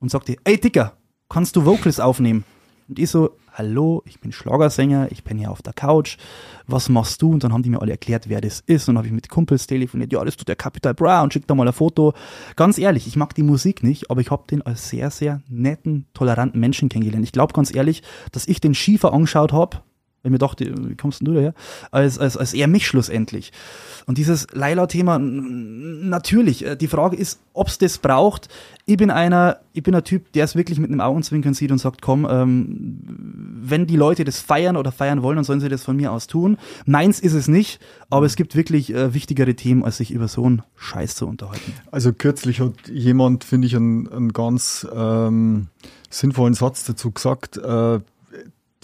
[0.00, 0.96] und sagte, ey Dicker,
[1.28, 2.44] kannst du Vocals aufnehmen?
[2.88, 6.16] Und ich so, hallo, ich bin Schlagersänger, ich bin hier auf der Couch,
[6.66, 7.32] was machst du?
[7.32, 8.88] Und dann haben die mir alle erklärt, wer das ist.
[8.88, 11.50] Und dann habe ich mit Kumpels telefoniert, ja, das tut der Capital Bra und schickt
[11.50, 12.14] da mal ein Foto.
[12.56, 16.06] Ganz ehrlich, ich mag die Musik nicht, aber ich habe den als sehr, sehr netten,
[16.14, 17.24] toleranten Menschen kennengelernt.
[17.24, 18.02] Ich glaube ganz ehrlich,
[18.32, 19.82] dass ich den Schiefer angeschaut habe,
[20.28, 21.54] weil mir dachte, wie kommst denn du daher?
[21.90, 23.52] Als, als, als er mich schlussendlich.
[24.06, 28.48] Und dieses Laila-Thema, n- natürlich, äh, die Frage ist, ob's das braucht.
[28.86, 31.78] Ich bin einer, ich bin ein Typ, der es wirklich mit einem Augenzwinkern sieht und
[31.78, 32.98] sagt, komm, ähm,
[33.60, 36.26] wenn die Leute das feiern oder feiern wollen, dann sollen sie das von mir aus
[36.26, 36.56] tun.
[36.86, 40.44] Meins ist es nicht, aber es gibt wirklich äh, wichtigere Themen, als sich über so
[40.44, 41.72] einen Scheiß zu unterhalten.
[41.90, 45.66] Also kürzlich hat jemand, finde ich, einen, einen ganz ähm,
[46.08, 47.58] sinnvollen Satz dazu gesagt.
[47.58, 48.00] Äh,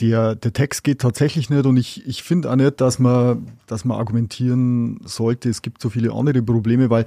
[0.01, 3.85] der, der Text geht tatsächlich nicht und ich, ich finde auch nicht, dass man, dass
[3.85, 7.05] man argumentieren sollte, es gibt so viele andere Probleme, weil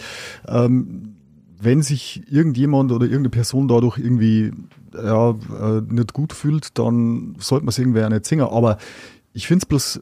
[0.47, 1.15] ähm,
[1.59, 4.51] wenn sich irgendjemand oder irgendeine Person dadurch irgendwie
[4.93, 8.47] ja, äh, nicht gut fühlt, dann sollte man es irgendwer nicht singen.
[8.47, 8.77] Aber
[9.33, 10.01] ich finde es bloß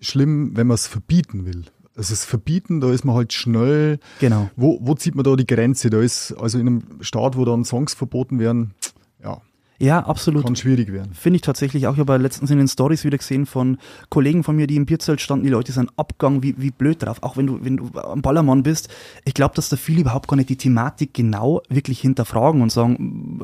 [0.00, 1.64] schlimm, wenn man es verbieten will.
[1.96, 3.98] also das Verbieten, da ist man halt schnell.
[4.20, 4.50] Genau.
[4.56, 5.90] Wo, wo zieht man da die Grenze?
[5.90, 8.74] Da ist, also in einem Staat, wo dann Songs verboten werden,
[9.22, 9.40] ja,
[9.82, 10.44] Ja, absolut.
[10.44, 11.12] kann schwierig werden.
[11.12, 11.94] Finde ich tatsächlich auch.
[11.94, 13.78] Ich habe letztens in den Stories wieder gesehen von
[14.10, 15.44] Kollegen von mir, die im Bierzelt standen.
[15.44, 17.18] Die Leute sind abgegangen, wie, wie blöd drauf.
[17.22, 18.88] Auch wenn du, wenn du am Ballermann bist.
[19.24, 23.40] Ich glaube, dass da viele überhaupt gar nicht die Thematik genau wirklich hinterfragen und sagen,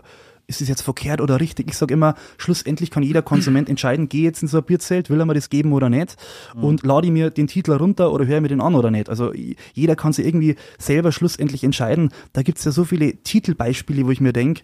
[0.47, 1.67] ist es jetzt verkehrt oder richtig?
[1.69, 5.19] Ich sage immer, schlussendlich kann jeder Konsument entscheiden, gehe jetzt in so ein Bierzelt, will
[5.19, 6.17] er mir das geben oder nicht?
[6.55, 9.11] Und lade ich mir den Titel runter oder höre mir den an oder nicht?
[9.11, 9.33] Also
[9.75, 12.11] jeder kann sich irgendwie selber schlussendlich entscheiden.
[12.33, 14.63] Da gibt's ja so viele Titelbeispiele, wo ich mir denk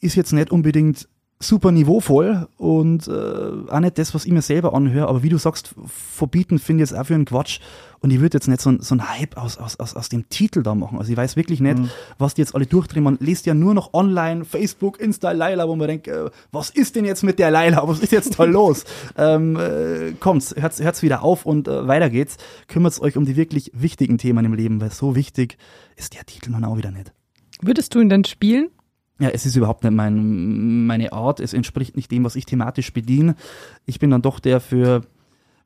[0.00, 1.08] ist jetzt nicht unbedingt
[1.40, 3.10] super niveauvoll und äh,
[3.70, 6.90] auch nicht das, was ich mir selber anhöre, aber wie du sagst, verbieten finde ich
[6.90, 7.60] jetzt auch für einen Quatsch
[8.00, 10.28] und ich würde jetzt nicht so, ein- so ein Hype aus, aus, aus, aus dem
[10.30, 10.98] Titel da machen.
[10.98, 11.78] Also ich weiß wirklich nicht,
[12.18, 13.04] was die jetzt alle durchdrehen.
[13.04, 16.96] Man liest ja nur noch online, Facebook, Insta, Laila, wo man denkt, äh, was ist
[16.96, 17.86] denn jetzt mit der Laila?
[17.86, 18.84] Was ist jetzt da los?
[19.16, 22.36] ähm, äh, kommt's, hört's, hört's wieder auf und äh, weiter geht's.
[22.66, 25.56] Kümmert's euch um die wirklich wichtigen Themen im Leben, weil so wichtig
[25.94, 27.12] ist der Titel nun auch wieder nicht.
[27.62, 28.70] Würdest du ihn denn spielen?
[29.20, 31.40] Ja, es ist überhaupt nicht mein, meine Art.
[31.40, 33.34] Es entspricht nicht dem, was ich thematisch bediene.
[33.84, 35.02] Ich bin dann doch der für,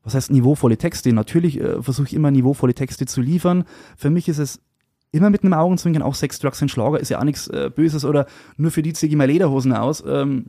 [0.03, 1.13] was heißt niveauvolle Texte.
[1.13, 3.65] Natürlich äh, versuche ich immer niveauvolle Texte zu liefern.
[3.95, 4.59] Für mich ist es
[5.11, 8.03] immer mit einem Augenzwinkern, auch Sex, Drugs und Schlager ist ja auch nichts äh, Böses
[8.03, 8.25] oder
[8.57, 10.03] nur für die ziehe ich mal Lederhosen aus.
[10.05, 10.47] Ähm,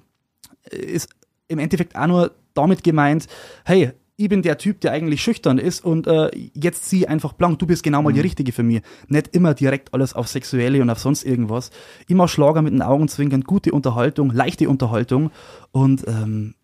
[0.71, 1.11] ist
[1.49, 3.27] im Endeffekt auch nur damit gemeint,
[3.65, 7.59] hey, ich bin der Typ, der eigentlich schüchtern ist und äh, jetzt zieh einfach blank,
[7.59, 8.83] du bist genau mal die Richtige für mich.
[9.09, 11.71] Nicht immer direkt alles auf Sexuelle und auf sonst irgendwas.
[12.07, 15.31] Immer Schlager mit den Augenzwinkern, gute Unterhaltung, leichte Unterhaltung
[15.73, 16.55] und ähm,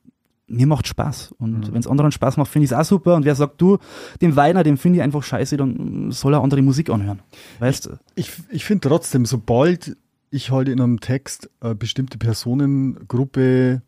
[0.47, 1.33] mir macht Spaß.
[1.39, 3.15] Und wenn es anderen Spaß macht, finde ich es auch super.
[3.15, 3.79] Und wer sagt, du,
[4.21, 7.21] dem Weiner, dem finde ich einfach scheiße, dann soll er andere Musik anhören.
[7.61, 7.91] Weißt du?
[8.17, 9.97] Ich, ich finde trotzdem, sobald
[10.31, 13.83] ich halt in einem Text eine bestimmte Personengruppe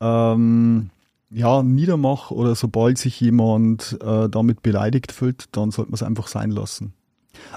[0.00, 0.90] ähm,
[1.30, 6.28] ja, niedermache oder sobald sich jemand äh, damit beleidigt fühlt, dann sollte man es einfach
[6.28, 6.94] sein lassen.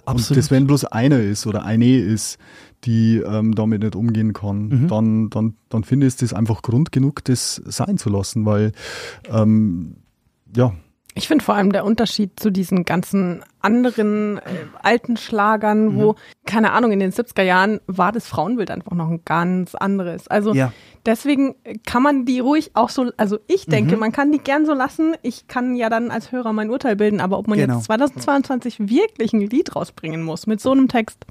[0.06, 2.38] Und das, wenn bloß einer ist oder eine ist,
[2.84, 4.88] die ähm, damit nicht umgehen kann, Mhm.
[4.88, 8.74] dann, dann, dann finde ich das einfach Grund genug, das sein zu lassen, weil
[9.30, 9.96] ähm,
[10.56, 10.74] ja,
[11.14, 14.42] Ich finde vor allem der Unterschied zu diesen ganzen anderen äh,
[14.82, 19.22] alten Schlagern, wo, keine Ahnung, in den 70er Jahren war das Frauenbild einfach noch ein
[19.26, 20.30] ganz anderes.
[20.30, 20.72] Also Ja.
[21.06, 21.56] deswegen
[21.86, 25.16] kann man die ruhig auch so, also ich denke, man kann die gern so lassen.
[25.22, 27.76] Ich kann ja dann als Hörer mein Urteil bilden, aber ob man Genau.
[27.76, 31.26] jetzt 2022 wirklich ein Lied rausbringen muss mit so einem Text,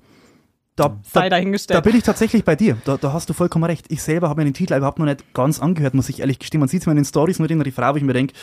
[0.76, 1.76] da, sei da, dahingestellt.
[1.76, 2.76] Da bin ich tatsächlich bei dir.
[2.84, 3.86] Da, da hast du vollkommen recht.
[3.88, 6.60] Ich selber habe mir den Titel überhaupt noch nicht ganz angehört, muss ich ehrlich gestehen.
[6.60, 8.34] Man sieht es mir in den Stories nur den Refrain, wo ich mir denke,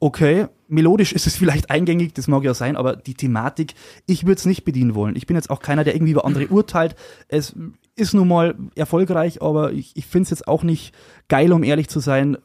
[0.00, 3.74] okay, melodisch ist es vielleicht eingängig, das mag ja sein, aber die Thematik,
[4.06, 5.16] ich würde es nicht bedienen wollen.
[5.16, 6.96] Ich bin jetzt auch keiner, der irgendwie über andere urteilt.
[7.28, 7.54] Es
[7.94, 10.94] ist nun mal erfolgreich, aber ich, ich finde es jetzt auch nicht
[11.28, 12.36] geil, um ehrlich zu sein,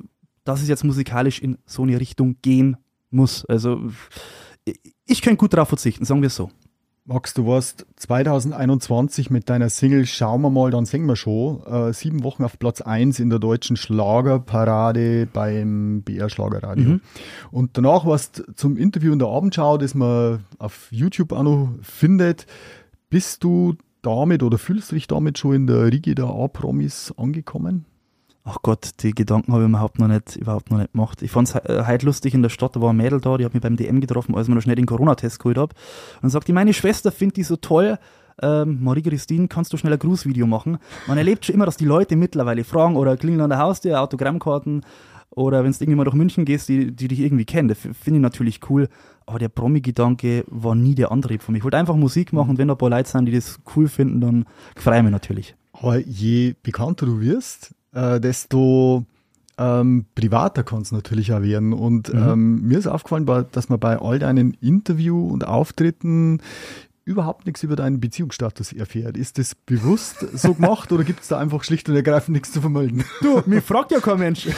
[0.43, 2.77] dass es jetzt musikalisch in so eine Richtung gehen
[3.09, 3.45] muss.
[3.45, 3.81] Also
[4.65, 6.49] ich, ich könnte gut darauf verzichten, sagen wir es so.
[7.13, 11.91] Max, du warst 2021 mit deiner Single Schauen wir mal, dann singen wir schon, äh,
[11.91, 16.89] sieben Wochen auf Platz 1 in der deutschen Schlagerparade beim BR Schlagerradio.
[16.89, 17.01] Mhm.
[17.51, 21.73] Und danach warst du zum Interview in der Abendschau, das man auf YouTube auch noch
[21.81, 22.45] findet.
[23.09, 27.85] Bist du damit oder fühlst du dich damit schon in der Riege der A-Promis angekommen?
[28.43, 31.21] Ach Gott, die Gedanken habe ich überhaupt noch nicht, überhaupt noch nicht gemacht.
[31.21, 33.45] Ich fand's he- äh, heute lustig in der Stadt, da war ein Mädel da, die
[33.45, 35.73] hat mich beim DM getroffen, als ich mir noch schnell den Corona-Test geholt hab.
[36.23, 37.99] Und sagt die, meine Schwester findet die so toll.
[38.41, 40.79] Ähm, Marie-Christine, kannst du schnell ein Grußvideo machen?
[41.07, 44.81] Man erlebt schon immer, dass die Leute mittlerweile fragen oder klingeln an der Haustür, Autogrammkarten
[45.29, 47.67] oder wenn du irgendwie mal durch München gehst, die, die dich irgendwie kennen.
[47.69, 48.89] Das finde ich natürlich cool.
[49.27, 51.59] Aber der Promi-Gedanke war nie der Antrieb von mir.
[51.59, 53.87] Ich wollte einfach Musik machen und wenn da ein paar Leute sind, die das cool
[53.87, 55.55] finden, dann freue ich mich natürlich.
[55.73, 59.05] Aber je bekannter du wirst, äh, desto
[59.57, 61.73] ähm, privater kann es natürlich auch werden.
[61.73, 62.19] Und Mhm.
[62.29, 66.41] ähm, mir ist aufgefallen, dass man bei all deinen Interview und Auftritten
[67.03, 69.17] überhaupt nichts über deinen Beziehungsstatus erfährt.
[69.17, 72.61] Ist das bewusst so gemacht oder gibt es da einfach schlicht und ergreifend nichts zu
[72.61, 73.03] vermelden?
[73.21, 74.47] Du, mir fragt ja kein Mensch.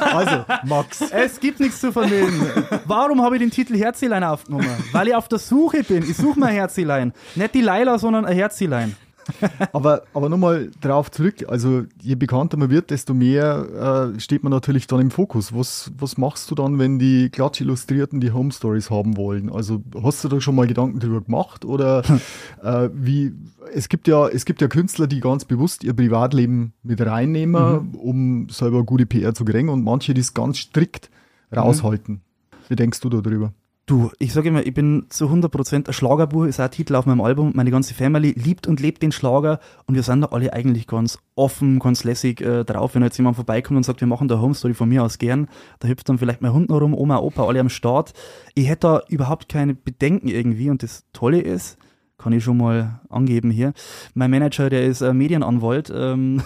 [0.00, 1.00] Also, Max.
[1.10, 2.42] Es gibt nichts zu vermelden.
[2.86, 4.66] Warum habe ich den Titel Herzilein aufgenommen?
[4.90, 6.02] Weil ich auf der Suche bin.
[6.02, 7.14] Ich suche mein Herzilein.
[7.34, 8.94] Nicht die Leila, sondern ein Herzilein.
[9.72, 14.50] Aber, aber nochmal drauf zurück, also je bekannter man wird, desto mehr äh, steht man
[14.50, 15.54] natürlich dann im Fokus.
[15.54, 19.50] Was, was machst du dann, wenn die Klatsch-Illustrierten die Home Stories haben wollen?
[19.50, 21.64] Also hast du da schon mal Gedanken drüber gemacht?
[21.64, 22.02] Oder
[22.62, 23.32] äh, wie,
[23.72, 28.48] es gibt ja, es gibt ja Künstler, die ganz bewusst ihr Privatleben mit reinnehmen, um
[28.48, 31.10] selber gute PR zu kriegen und manche, die es ganz strikt
[31.54, 32.20] raushalten.
[32.68, 33.52] Wie denkst du da drüber?
[33.84, 37.04] Du, ich sage immer, ich bin zu 100% ein Schlagerbuch, ist auch ein Titel auf
[37.04, 37.50] meinem Album.
[37.56, 41.18] Meine ganze Family liebt und lebt den Schlager und wir sind da alle eigentlich ganz
[41.34, 42.94] offen, ganz lässig äh, drauf.
[42.94, 45.48] Wenn jetzt jemand vorbeikommt und sagt, wir machen da Home Story von mir aus gern,
[45.80, 48.12] da hüpft dann vielleicht mein Hund noch rum, Oma, Opa, alle am Start.
[48.54, 51.76] Ich hätte da überhaupt keine Bedenken irgendwie und das Tolle ist,
[52.22, 53.72] kann ich schon mal angeben hier.
[54.14, 56.42] Mein Manager, der ist äh, Medienanwalt ähm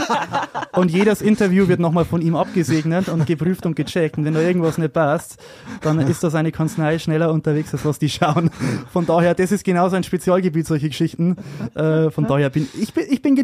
[0.72, 4.18] und jedes Interview wird nochmal von ihm abgesegnet und geprüft und gecheckt.
[4.18, 5.42] Und wenn da irgendwas nicht passt,
[5.82, 8.50] dann ist da seine Kanzlei schneller unterwegs, als was die schauen.
[8.90, 11.36] Von daher, das ist genau sein Spezialgebiet, solche Geschichten.
[11.74, 13.36] Äh, von daher bin ich bin, ich bin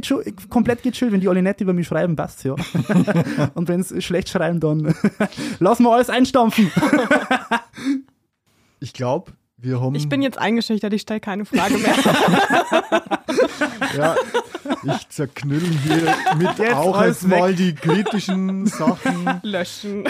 [0.49, 2.55] komplett gechillt, wenn die alle nett über mich schreiben, passt's ja.
[3.55, 4.95] und wenn sie schlecht schreiben, dann
[5.59, 6.70] lassen wir alles einstampfen.
[8.81, 9.33] ich glaube,
[9.94, 11.94] ich bin jetzt eingeschüchtert, ich stelle keine Frage mehr.
[13.97, 14.16] ja,
[14.82, 19.40] ich zerknüll hier mit jetzt auch jetzt mal die kritischen Sachen.
[19.43, 20.05] Löschen.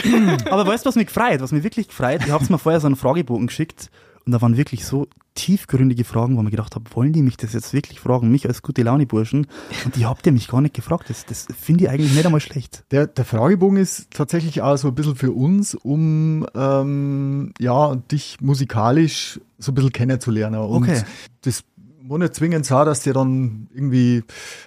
[0.50, 1.40] Aber weißt du, was mich gefreut?
[1.40, 2.22] Was mich wirklich gefreut?
[2.26, 3.90] Ihr habt mir vorher so einen Fragebogen geschickt
[4.24, 7.54] und da waren wirklich so tiefgründige Fragen, wo man gedacht habe, wollen die mich das
[7.54, 9.46] jetzt wirklich fragen, mich als gute Laune Burschen?
[9.84, 11.08] Und die habt ihr mich gar nicht gefragt.
[11.08, 12.84] Das, das finde ich eigentlich nicht einmal schlecht.
[12.90, 18.40] Der, der Fragebogen ist tatsächlich auch so ein bisschen für uns, um ähm, ja, dich
[18.40, 20.60] musikalisch so ein bisschen kennenzulernen.
[20.60, 21.02] Und okay.
[21.42, 21.64] das
[22.12, 24.22] muss nicht zwingend sein, dass der dann irgendwie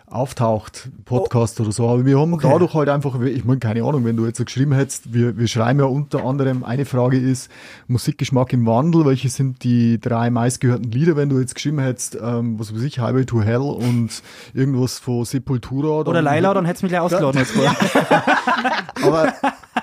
[0.08, 1.64] auftaucht, Podcast oh.
[1.64, 1.88] oder so.
[1.88, 2.50] Aber wir haben okay.
[2.52, 5.48] dadurch halt einfach, ich meine, keine Ahnung, wenn du jetzt so geschrieben hättest, wir, wir
[5.48, 7.52] schreiben ja unter anderem, eine Frage ist
[7.88, 12.60] Musikgeschmack im Wandel, welche sind die drei meistgehörten Lieder, wenn du jetzt geschrieben hättest, ähm,
[12.60, 14.10] was weiß ich, Highway to Hell und
[14.54, 16.00] irgendwas von Sepultura.
[16.00, 17.46] Oder Laila, dann hättest du mich gleich ausgeladen.
[17.62, 18.26] Ja.
[19.04, 19.34] aber,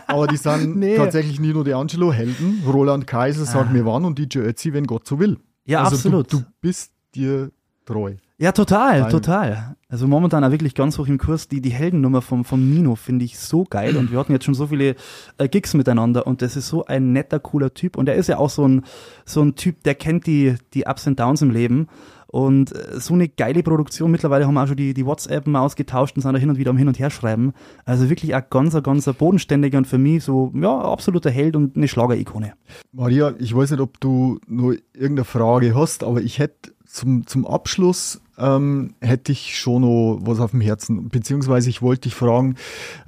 [0.08, 0.96] aber die sind nee.
[0.96, 3.72] tatsächlich nicht nur die Angelo-Helden, Roland Kaiser, Sag ah.
[3.72, 5.38] mir wann und DJ Ötzi, wenn Gott so will.
[5.64, 6.32] Ja, also absolut.
[6.32, 7.50] Du, du bist dir
[7.84, 8.16] treu.
[8.38, 9.10] Ja, total, Nein.
[9.10, 9.76] total.
[9.88, 11.46] Also momentan auch wirklich ganz hoch im Kurs.
[11.46, 14.54] Die, die Heldennummer vom, vom Nino finde ich so geil und wir hatten jetzt schon
[14.54, 14.96] so viele
[15.38, 18.38] äh, Gigs miteinander und das ist so ein netter, cooler Typ und er ist ja
[18.38, 18.82] auch so ein,
[19.24, 21.86] so ein Typ, der kennt die, die Ups und Downs im Leben
[22.32, 24.10] und äh, so eine geile Produktion.
[24.10, 26.58] Mittlerweile haben wir auch schon die, die WhatsApp mal ausgetauscht und sind da hin und
[26.58, 27.52] wieder am Hin und Her schreiben.
[27.84, 31.86] Also wirklich ein ganz, ganz bodenständiger und für mich so, ja, absoluter Held und eine
[31.86, 32.54] Schlager-Ikone.
[32.90, 37.46] Maria, ich weiß nicht, ob du nur irgendeine Frage hast, aber ich hätte zum, zum
[37.46, 41.08] Abschluss ähm, hätte ich schon noch was auf dem Herzen.
[41.08, 42.56] Beziehungsweise ich wollte dich fragen,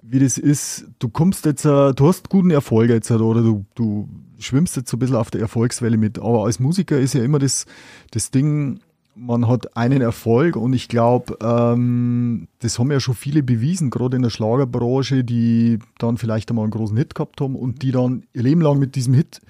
[0.03, 0.87] wie das ist.
[0.99, 4.09] Du kommst jetzt, äh, du hast guten Erfolg jetzt oder du, du
[4.39, 6.19] schwimmst jetzt so ein bisschen auf der Erfolgswelle mit.
[6.19, 7.67] Aber als Musiker ist ja immer das,
[8.11, 8.81] das Ding,
[9.15, 14.17] man hat einen Erfolg und ich glaube, ähm, das haben ja schon viele bewiesen, gerade
[14.17, 18.25] in der Schlagerbranche, die dann vielleicht einmal einen großen Hit gehabt haben und die dann
[18.33, 19.41] ihr Leben lang mit diesem Hit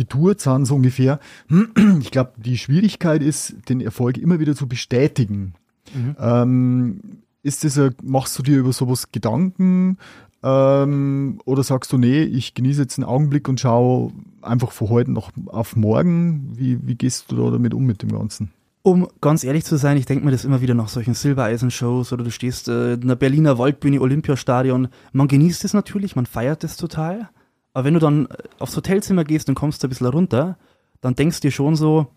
[0.00, 1.20] getourt sind, so ungefähr.
[2.00, 5.54] Ich glaube, die Schwierigkeit ist, den Erfolg immer wieder zu bestätigen.
[5.94, 6.16] Mhm.
[6.18, 7.00] Ähm,
[7.42, 9.98] ist das machst du dir über sowas Gedanken?
[10.42, 15.12] Ähm, oder sagst du, nee, ich genieße jetzt einen Augenblick und schaue einfach von heute
[15.12, 16.52] noch auf morgen?
[16.56, 18.50] Wie, wie gehst du da damit um mit dem Ganzen?
[18.82, 22.24] Um ganz ehrlich zu sein, ich denke mir das immer wieder nach solchen Silbereisen-Shows oder
[22.24, 24.88] du stehst äh, in der Berliner Waldbühne, Olympiastadion.
[25.12, 27.28] Man genießt es natürlich, man feiert es total.
[27.72, 30.58] Aber wenn du dann äh, aufs Hotelzimmer gehst und kommst ein bisschen runter,
[31.00, 32.08] dann denkst du dir schon so,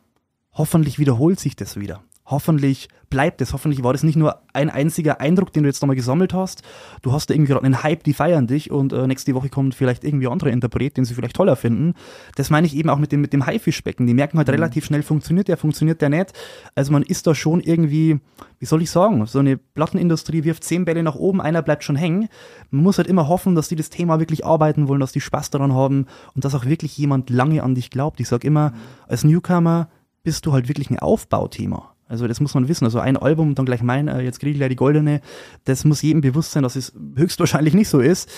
[0.52, 5.22] hoffentlich wiederholt sich das wieder hoffentlich bleibt es, hoffentlich war das nicht nur ein einziger
[5.22, 6.64] Eindruck, den du jetzt nochmal gesammelt hast.
[7.04, 9.76] Du hast da irgendwie gerade einen Hype, die feiern dich und äh, nächste Woche kommt
[9.76, 11.94] vielleicht irgendwie andere Interpret, den sie vielleicht toller finden.
[12.36, 14.08] Das meine ich eben auch mit dem, mit dem Haifischbecken.
[14.08, 14.56] Die merken halt mhm.
[14.56, 16.34] relativ schnell, funktioniert der, funktioniert der nicht.
[16.74, 18.20] Also man ist da schon irgendwie,
[18.58, 21.96] wie soll ich sagen, so eine Plattenindustrie wirft zehn Bälle nach oben, einer bleibt schon
[21.96, 22.30] hängen.
[22.72, 25.52] Man muss halt immer hoffen, dass die das Thema wirklich arbeiten wollen, dass die Spaß
[25.52, 28.20] daran haben und dass auch wirklich jemand lange an dich glaubt.
[28.20, 28.74] Ich sag immer,
[29.08, 29.90] als Newcomer
[30.24, 31.93] bist du halt wirklich ein Aufbauthema.
[32.08, 32.86] Also das muss man wissen.
[32.86, 35.22] Also ein Album und dann gleich mein, äh, jetzt kriege ich gleich die goldene,
[35.66, 38.30] das muss jedem bewusst sein, dass es höchstwahrscheinlich nicht so ist.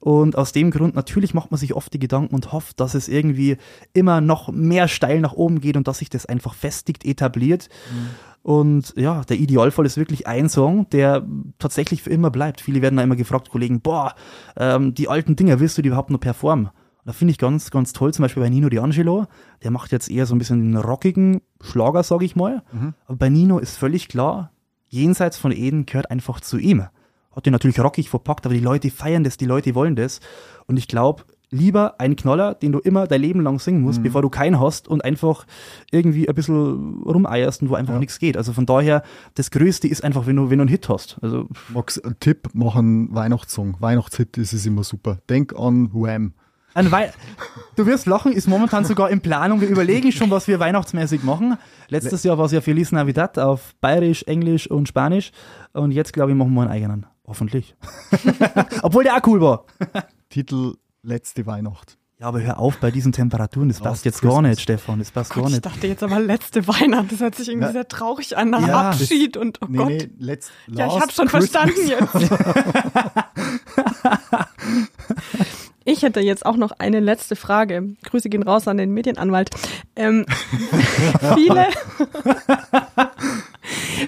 [0.00, 3.08] Und aus dem Grund, natürlich macht man sich oft die Gedanken und hofft, dass es
[3.08, 3.56] irgendwie
[3.92, 7.68] immer noch mehr steil nach oben geht und dass sich das einfach festigt, etabliert.
[7.90, 8.10] Mhm.
[8.44, 11.26] Und ja, der Idealfall ist wirklich ein Song, der
[11.58, 12.60] tatsächlich für immer bleibt.
[12.60, 14.14] Viele werden da immer gefragt, Kollegen, boah,
[14.58, 16.68] ähm, die alten Dinger, willst du die überhaupt noch performen?
[17.04, 19.26] Da finde ich ganz, ganz toll, zum Beispiel bei Nino D'Angelo,
[19.62, 22.62] der macht jetzt eher so ein bisschen den rockigen Schlager, sage ich mal.
[22.72, 22.94] Mhm.
[23.06, 24.52] Aber bei Nino ist völlig klar,
[24.88, 26.86] jenseits von Eden gehört einfach zu ihm.
[27.34, 30.20] Hat ihn natürlich rockig verpackt, aber die Leute feiern das, die Leute wollen das.
[30.66, 34.04] Und ich glaube, lieber ein Knaller, den du immer dein Leben lang singen musst, mhm.
[34.04, 35.46] bevor du keinen hast und einfach
[35.90, 38.00] irgendwie ein bisschen rumeierst und wo einfach ja.
[38.00, 38.36] nichts geht.
[38.36, 39.02] Also von daher,
[39.34, 41.18] das Größte ist einfach, wenn du, wenn du einen Hit hast.
[41.22, 43.76] Also Max, Tipp, mach einen Weihnachtssong.
[43.80, 45.18] Weihnachtshit ist es immer super.
[45.28, 46.34] Denk an Wham.
[46.74, 47.12] Ein Wei
[47.76, 49.60] du wirst lachen, ist momentan sogar in Planung.
[49.60, 51.56] Wir überlegen schon, was wir weihnachtsmäßig machen.
[51.88, 55.30] Letztes Jahr war es ja Feliz Navidad auf Bayerisch, Englisch und Spanisch.
[55.72, 57.06] Und jetzt, glaube ich, machen wir einen eigenen.
[57.26, 57.74] Hoffentlich.
[58.82, 59.64] Obwohl der auch cool war.
[60.30, 61.96] Titel Letzte Weihnacht.
[62.20, 64.50] Ja, aber hör auf bei diesen Temperaturen, das passt Last jetzt gar Christmas.
[64.50, 65.66] nicht, Stefan, das passt Gott, gar ich nicht.
[65.66, 67.08] dachte jetzt aber letzte Weihnachten.
[67.10, 67.72] Das hört sich irgendwie Ja.
[67.72, 69.88] sehr traurig an nach Ja, Abschied und oh Nee, Gott.
[69.88, 71.50] nee, let's, Ja, ich habe schon Christmas.
[71.50, 72.14] verstanden jetzt.
[75.84, 77.94] Ich hätte jetzt auch noch eine letzte Frage.
[78.04, 79.50] Grüße gehen raus an den Medienanwalt.
[79.96, 80.24] Ähm,
[81.34, 81.66] viele,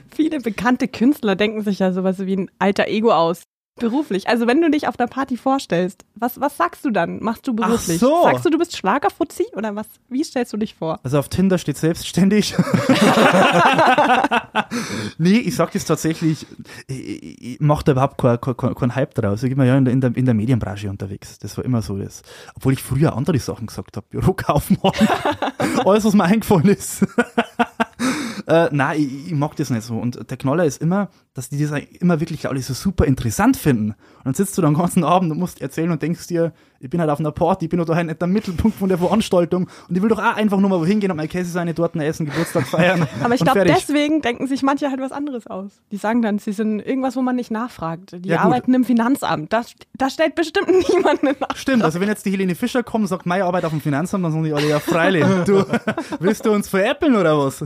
[0.15, 3.43] viele bekannte Künstler denken sich ja sowas wie ein alter Ego aus.
[3.78, 4.27] Beruflich.
[4.27, 7.23] Also wenn du dich auf der Party vorstellst, was, was sagst du dann?
[7.23, 7.98] Machst du beruflich?
[7.98, 8.23] so.
[8.23, 9.86] Sagst du, du bist Schlagerfuzzi oder was?
[10.09, 10.98] Wie stellst du dich vor?
[11.03, 12.55] Also auf Tinder steht selbstständig.
[15.19, 16.47] nee, ich sag jetzt tatsächlich,
[16.89, 19.43] ich, ich, ich mach da überhaupt keinen kein, kein Hype draus.
[19.43, 21.39] Ich bin ja in der, in, der, in der Medienbranche unterwegs.
[21.39, 22.23] Das war immer so das.
[22.55, 24.07] Obwohl ich früher andere Sachen gesagt habe.
[24.09, 24.93] Bürokaufmann.
[25.85, 27.03] Alles, was mir eingefallen ist.
[28.47, 29.97] äh, nein, ich, ich mag das nicht so.
[29.97, 33.91] Und der Knaller ist immer, dass die das immer wirklich alle so super interessant finden.
[33.91, 36.91] Und dann sitzt du da den ganzen Abend und musst erzählen und denkst dir, ich
[36.91, 39.69] bin halt auf einer Party, ich bin doch daheim nicht der Mittelpunkt von der Veranstaltung
[39.89, 42.01] und ich will doch auch einfach nur mal wohin gehen und meine Käse seine Torten
[42.01, 43.07] essen, Geburtstag feiern.
[43.23, 45.81] Aber ich glaube, deswegen denken sich manche halt was anderes aus.
[45.91, 48.17] Die sagen dann, sie sind irgendwas, wo man nicht nachfragt.
[48.25, 49.53] Die Ja, arbeiten im Finanzamt.
[49.53, 49.63] Da,
[49.95, 51.59] da stellt bestimmt niemand eine Nachfrage.
[51.59, 54.25] Stimmt, also wenn jetzt die Helene Fischer kommt und sagt, meine Arbeit auf dem Finanzamt,
[54.25, 55.65] dann sagen die alle, ja freilich, du,
[56.21, 57.65] willst du uns veräppeln oder was?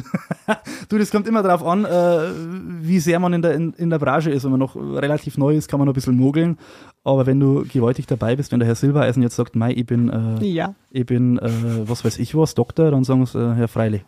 [0.88, 2.30] du, das kommt immer darauf an, äh,
[2.82, 4.44] wie sehr man in der, in, in der Branche ist.
[4.44, 6.58] Wenn man noch relativ neu ist, kann man noch ein bisschen mogeln.
[7.04, 10.08] Aber wenn du gewaltig dabei bist, wenn der Herr Silbereisen jetzt sagt, mei, ich bin,
[10.08, 11.50] äh, Ja, ich bin, äh,
[11.88, 14.04] was weiß ich was, Doktor, dann sagen sie, äh, Herr Freilich.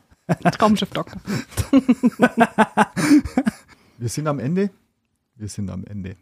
[0.52, 1.20] Traumschiff Doktor.
[3.98, 4.70] Wir sind am Ende.
[5.36, 6.16] Wir sind am Ende.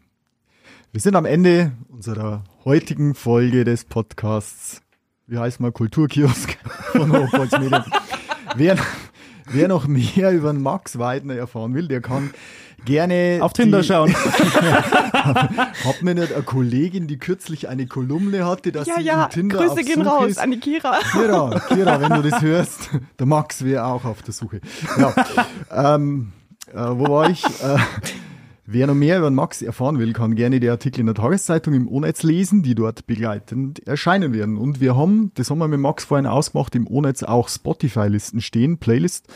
[0.91, 4.81] Wir sind am Ende unserer heutigen Folge des Podcasts.
[5.27, 6.57] Wie heißt mal Kulturkiosk
[6.91, 7.83] von Hochholz Medien.
[8.55, 8.77] wer,
[9.53, 12.31] wer noch mehr über den Max Weidner erfahren will, der kann
[12.85, 14.13] gerne Auf Tinder schauen.
[15.13, 19.29] Hat mir nicht eine Kollegin, die kürzlich eine Kolumne hatte, dass Ja, sie ja, in
[19.29, 20.39] Tinder Grüße auf gehen Suche raus ist?
[20.39, 20.99] an die Kira.
[21.11, 24.61] Kira, Kira, wenn du das hörst, der Max wäre auch auf der Suche.
[24.97, 25.13] Ja,
[25.95, 26.31] ähm,
[26.73, 27.43] äh, wo war ich?
[27.45, 27.77] Äh,
[28.71, 31.87] wer noch mehr über Max erfahren will, kann gerne die Artikel in der Tageszeitung im
[31.87, 34.57] O-Netz lesen, die dort begleitend erscheinen werden.
[34.57, 38.77] Und wir haben, das haben wir mit Max vorhin ausgemacht, im O-Netz auch Spotify-Listen stehen,
[38.77, 39.27] Playlist,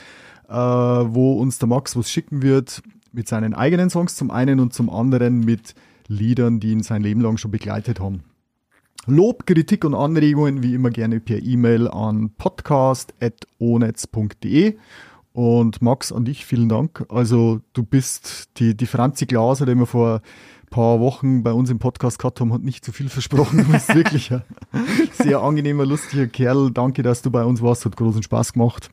[0.47, 2.81] äh, wo uns der Max was schicken wird
[3.11, 5.75] mit seinen eigenen Songs zum einen und zum anderen mit
[6.07, 8.23] Liedern, die ihn sein Leben lang schon begleitet haben.
[9.07, 14.77] Lob, Kritik und Anregungen wie immer gerne per E-Mail an podcast.onetz.de.
[15.35, 17.05] Und Max, an dich vielen Dank.
[17.09, 21.69] Also du bist die, die Franzi Glaser, die wir vor ein paar Wochen bei uns
[21.69, 23.57] im Podcast gehabt haben, hat nicht zu viel versprochen.
[23.57, 24.43] Du bist wirklich ein
[25.11, 26.71] sehr angenehmer, lustiger Kerl.
[26.71, 27.83] Danke, dass du bei uns warst.
[27.83, 28.89] Hat großen Spaß gemacht.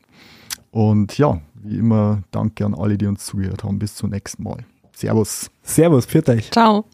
[0.73, 3.79] Und ja, wie immer, danke an alle, die uns zugehört haben.
[3.79, 4.65] Bis zum nächsten Mal.
[4.97, 5.49] Servus.
[5.63, 6.51] Servus, pfiat euch.
[6.51, 6.87] Ciao.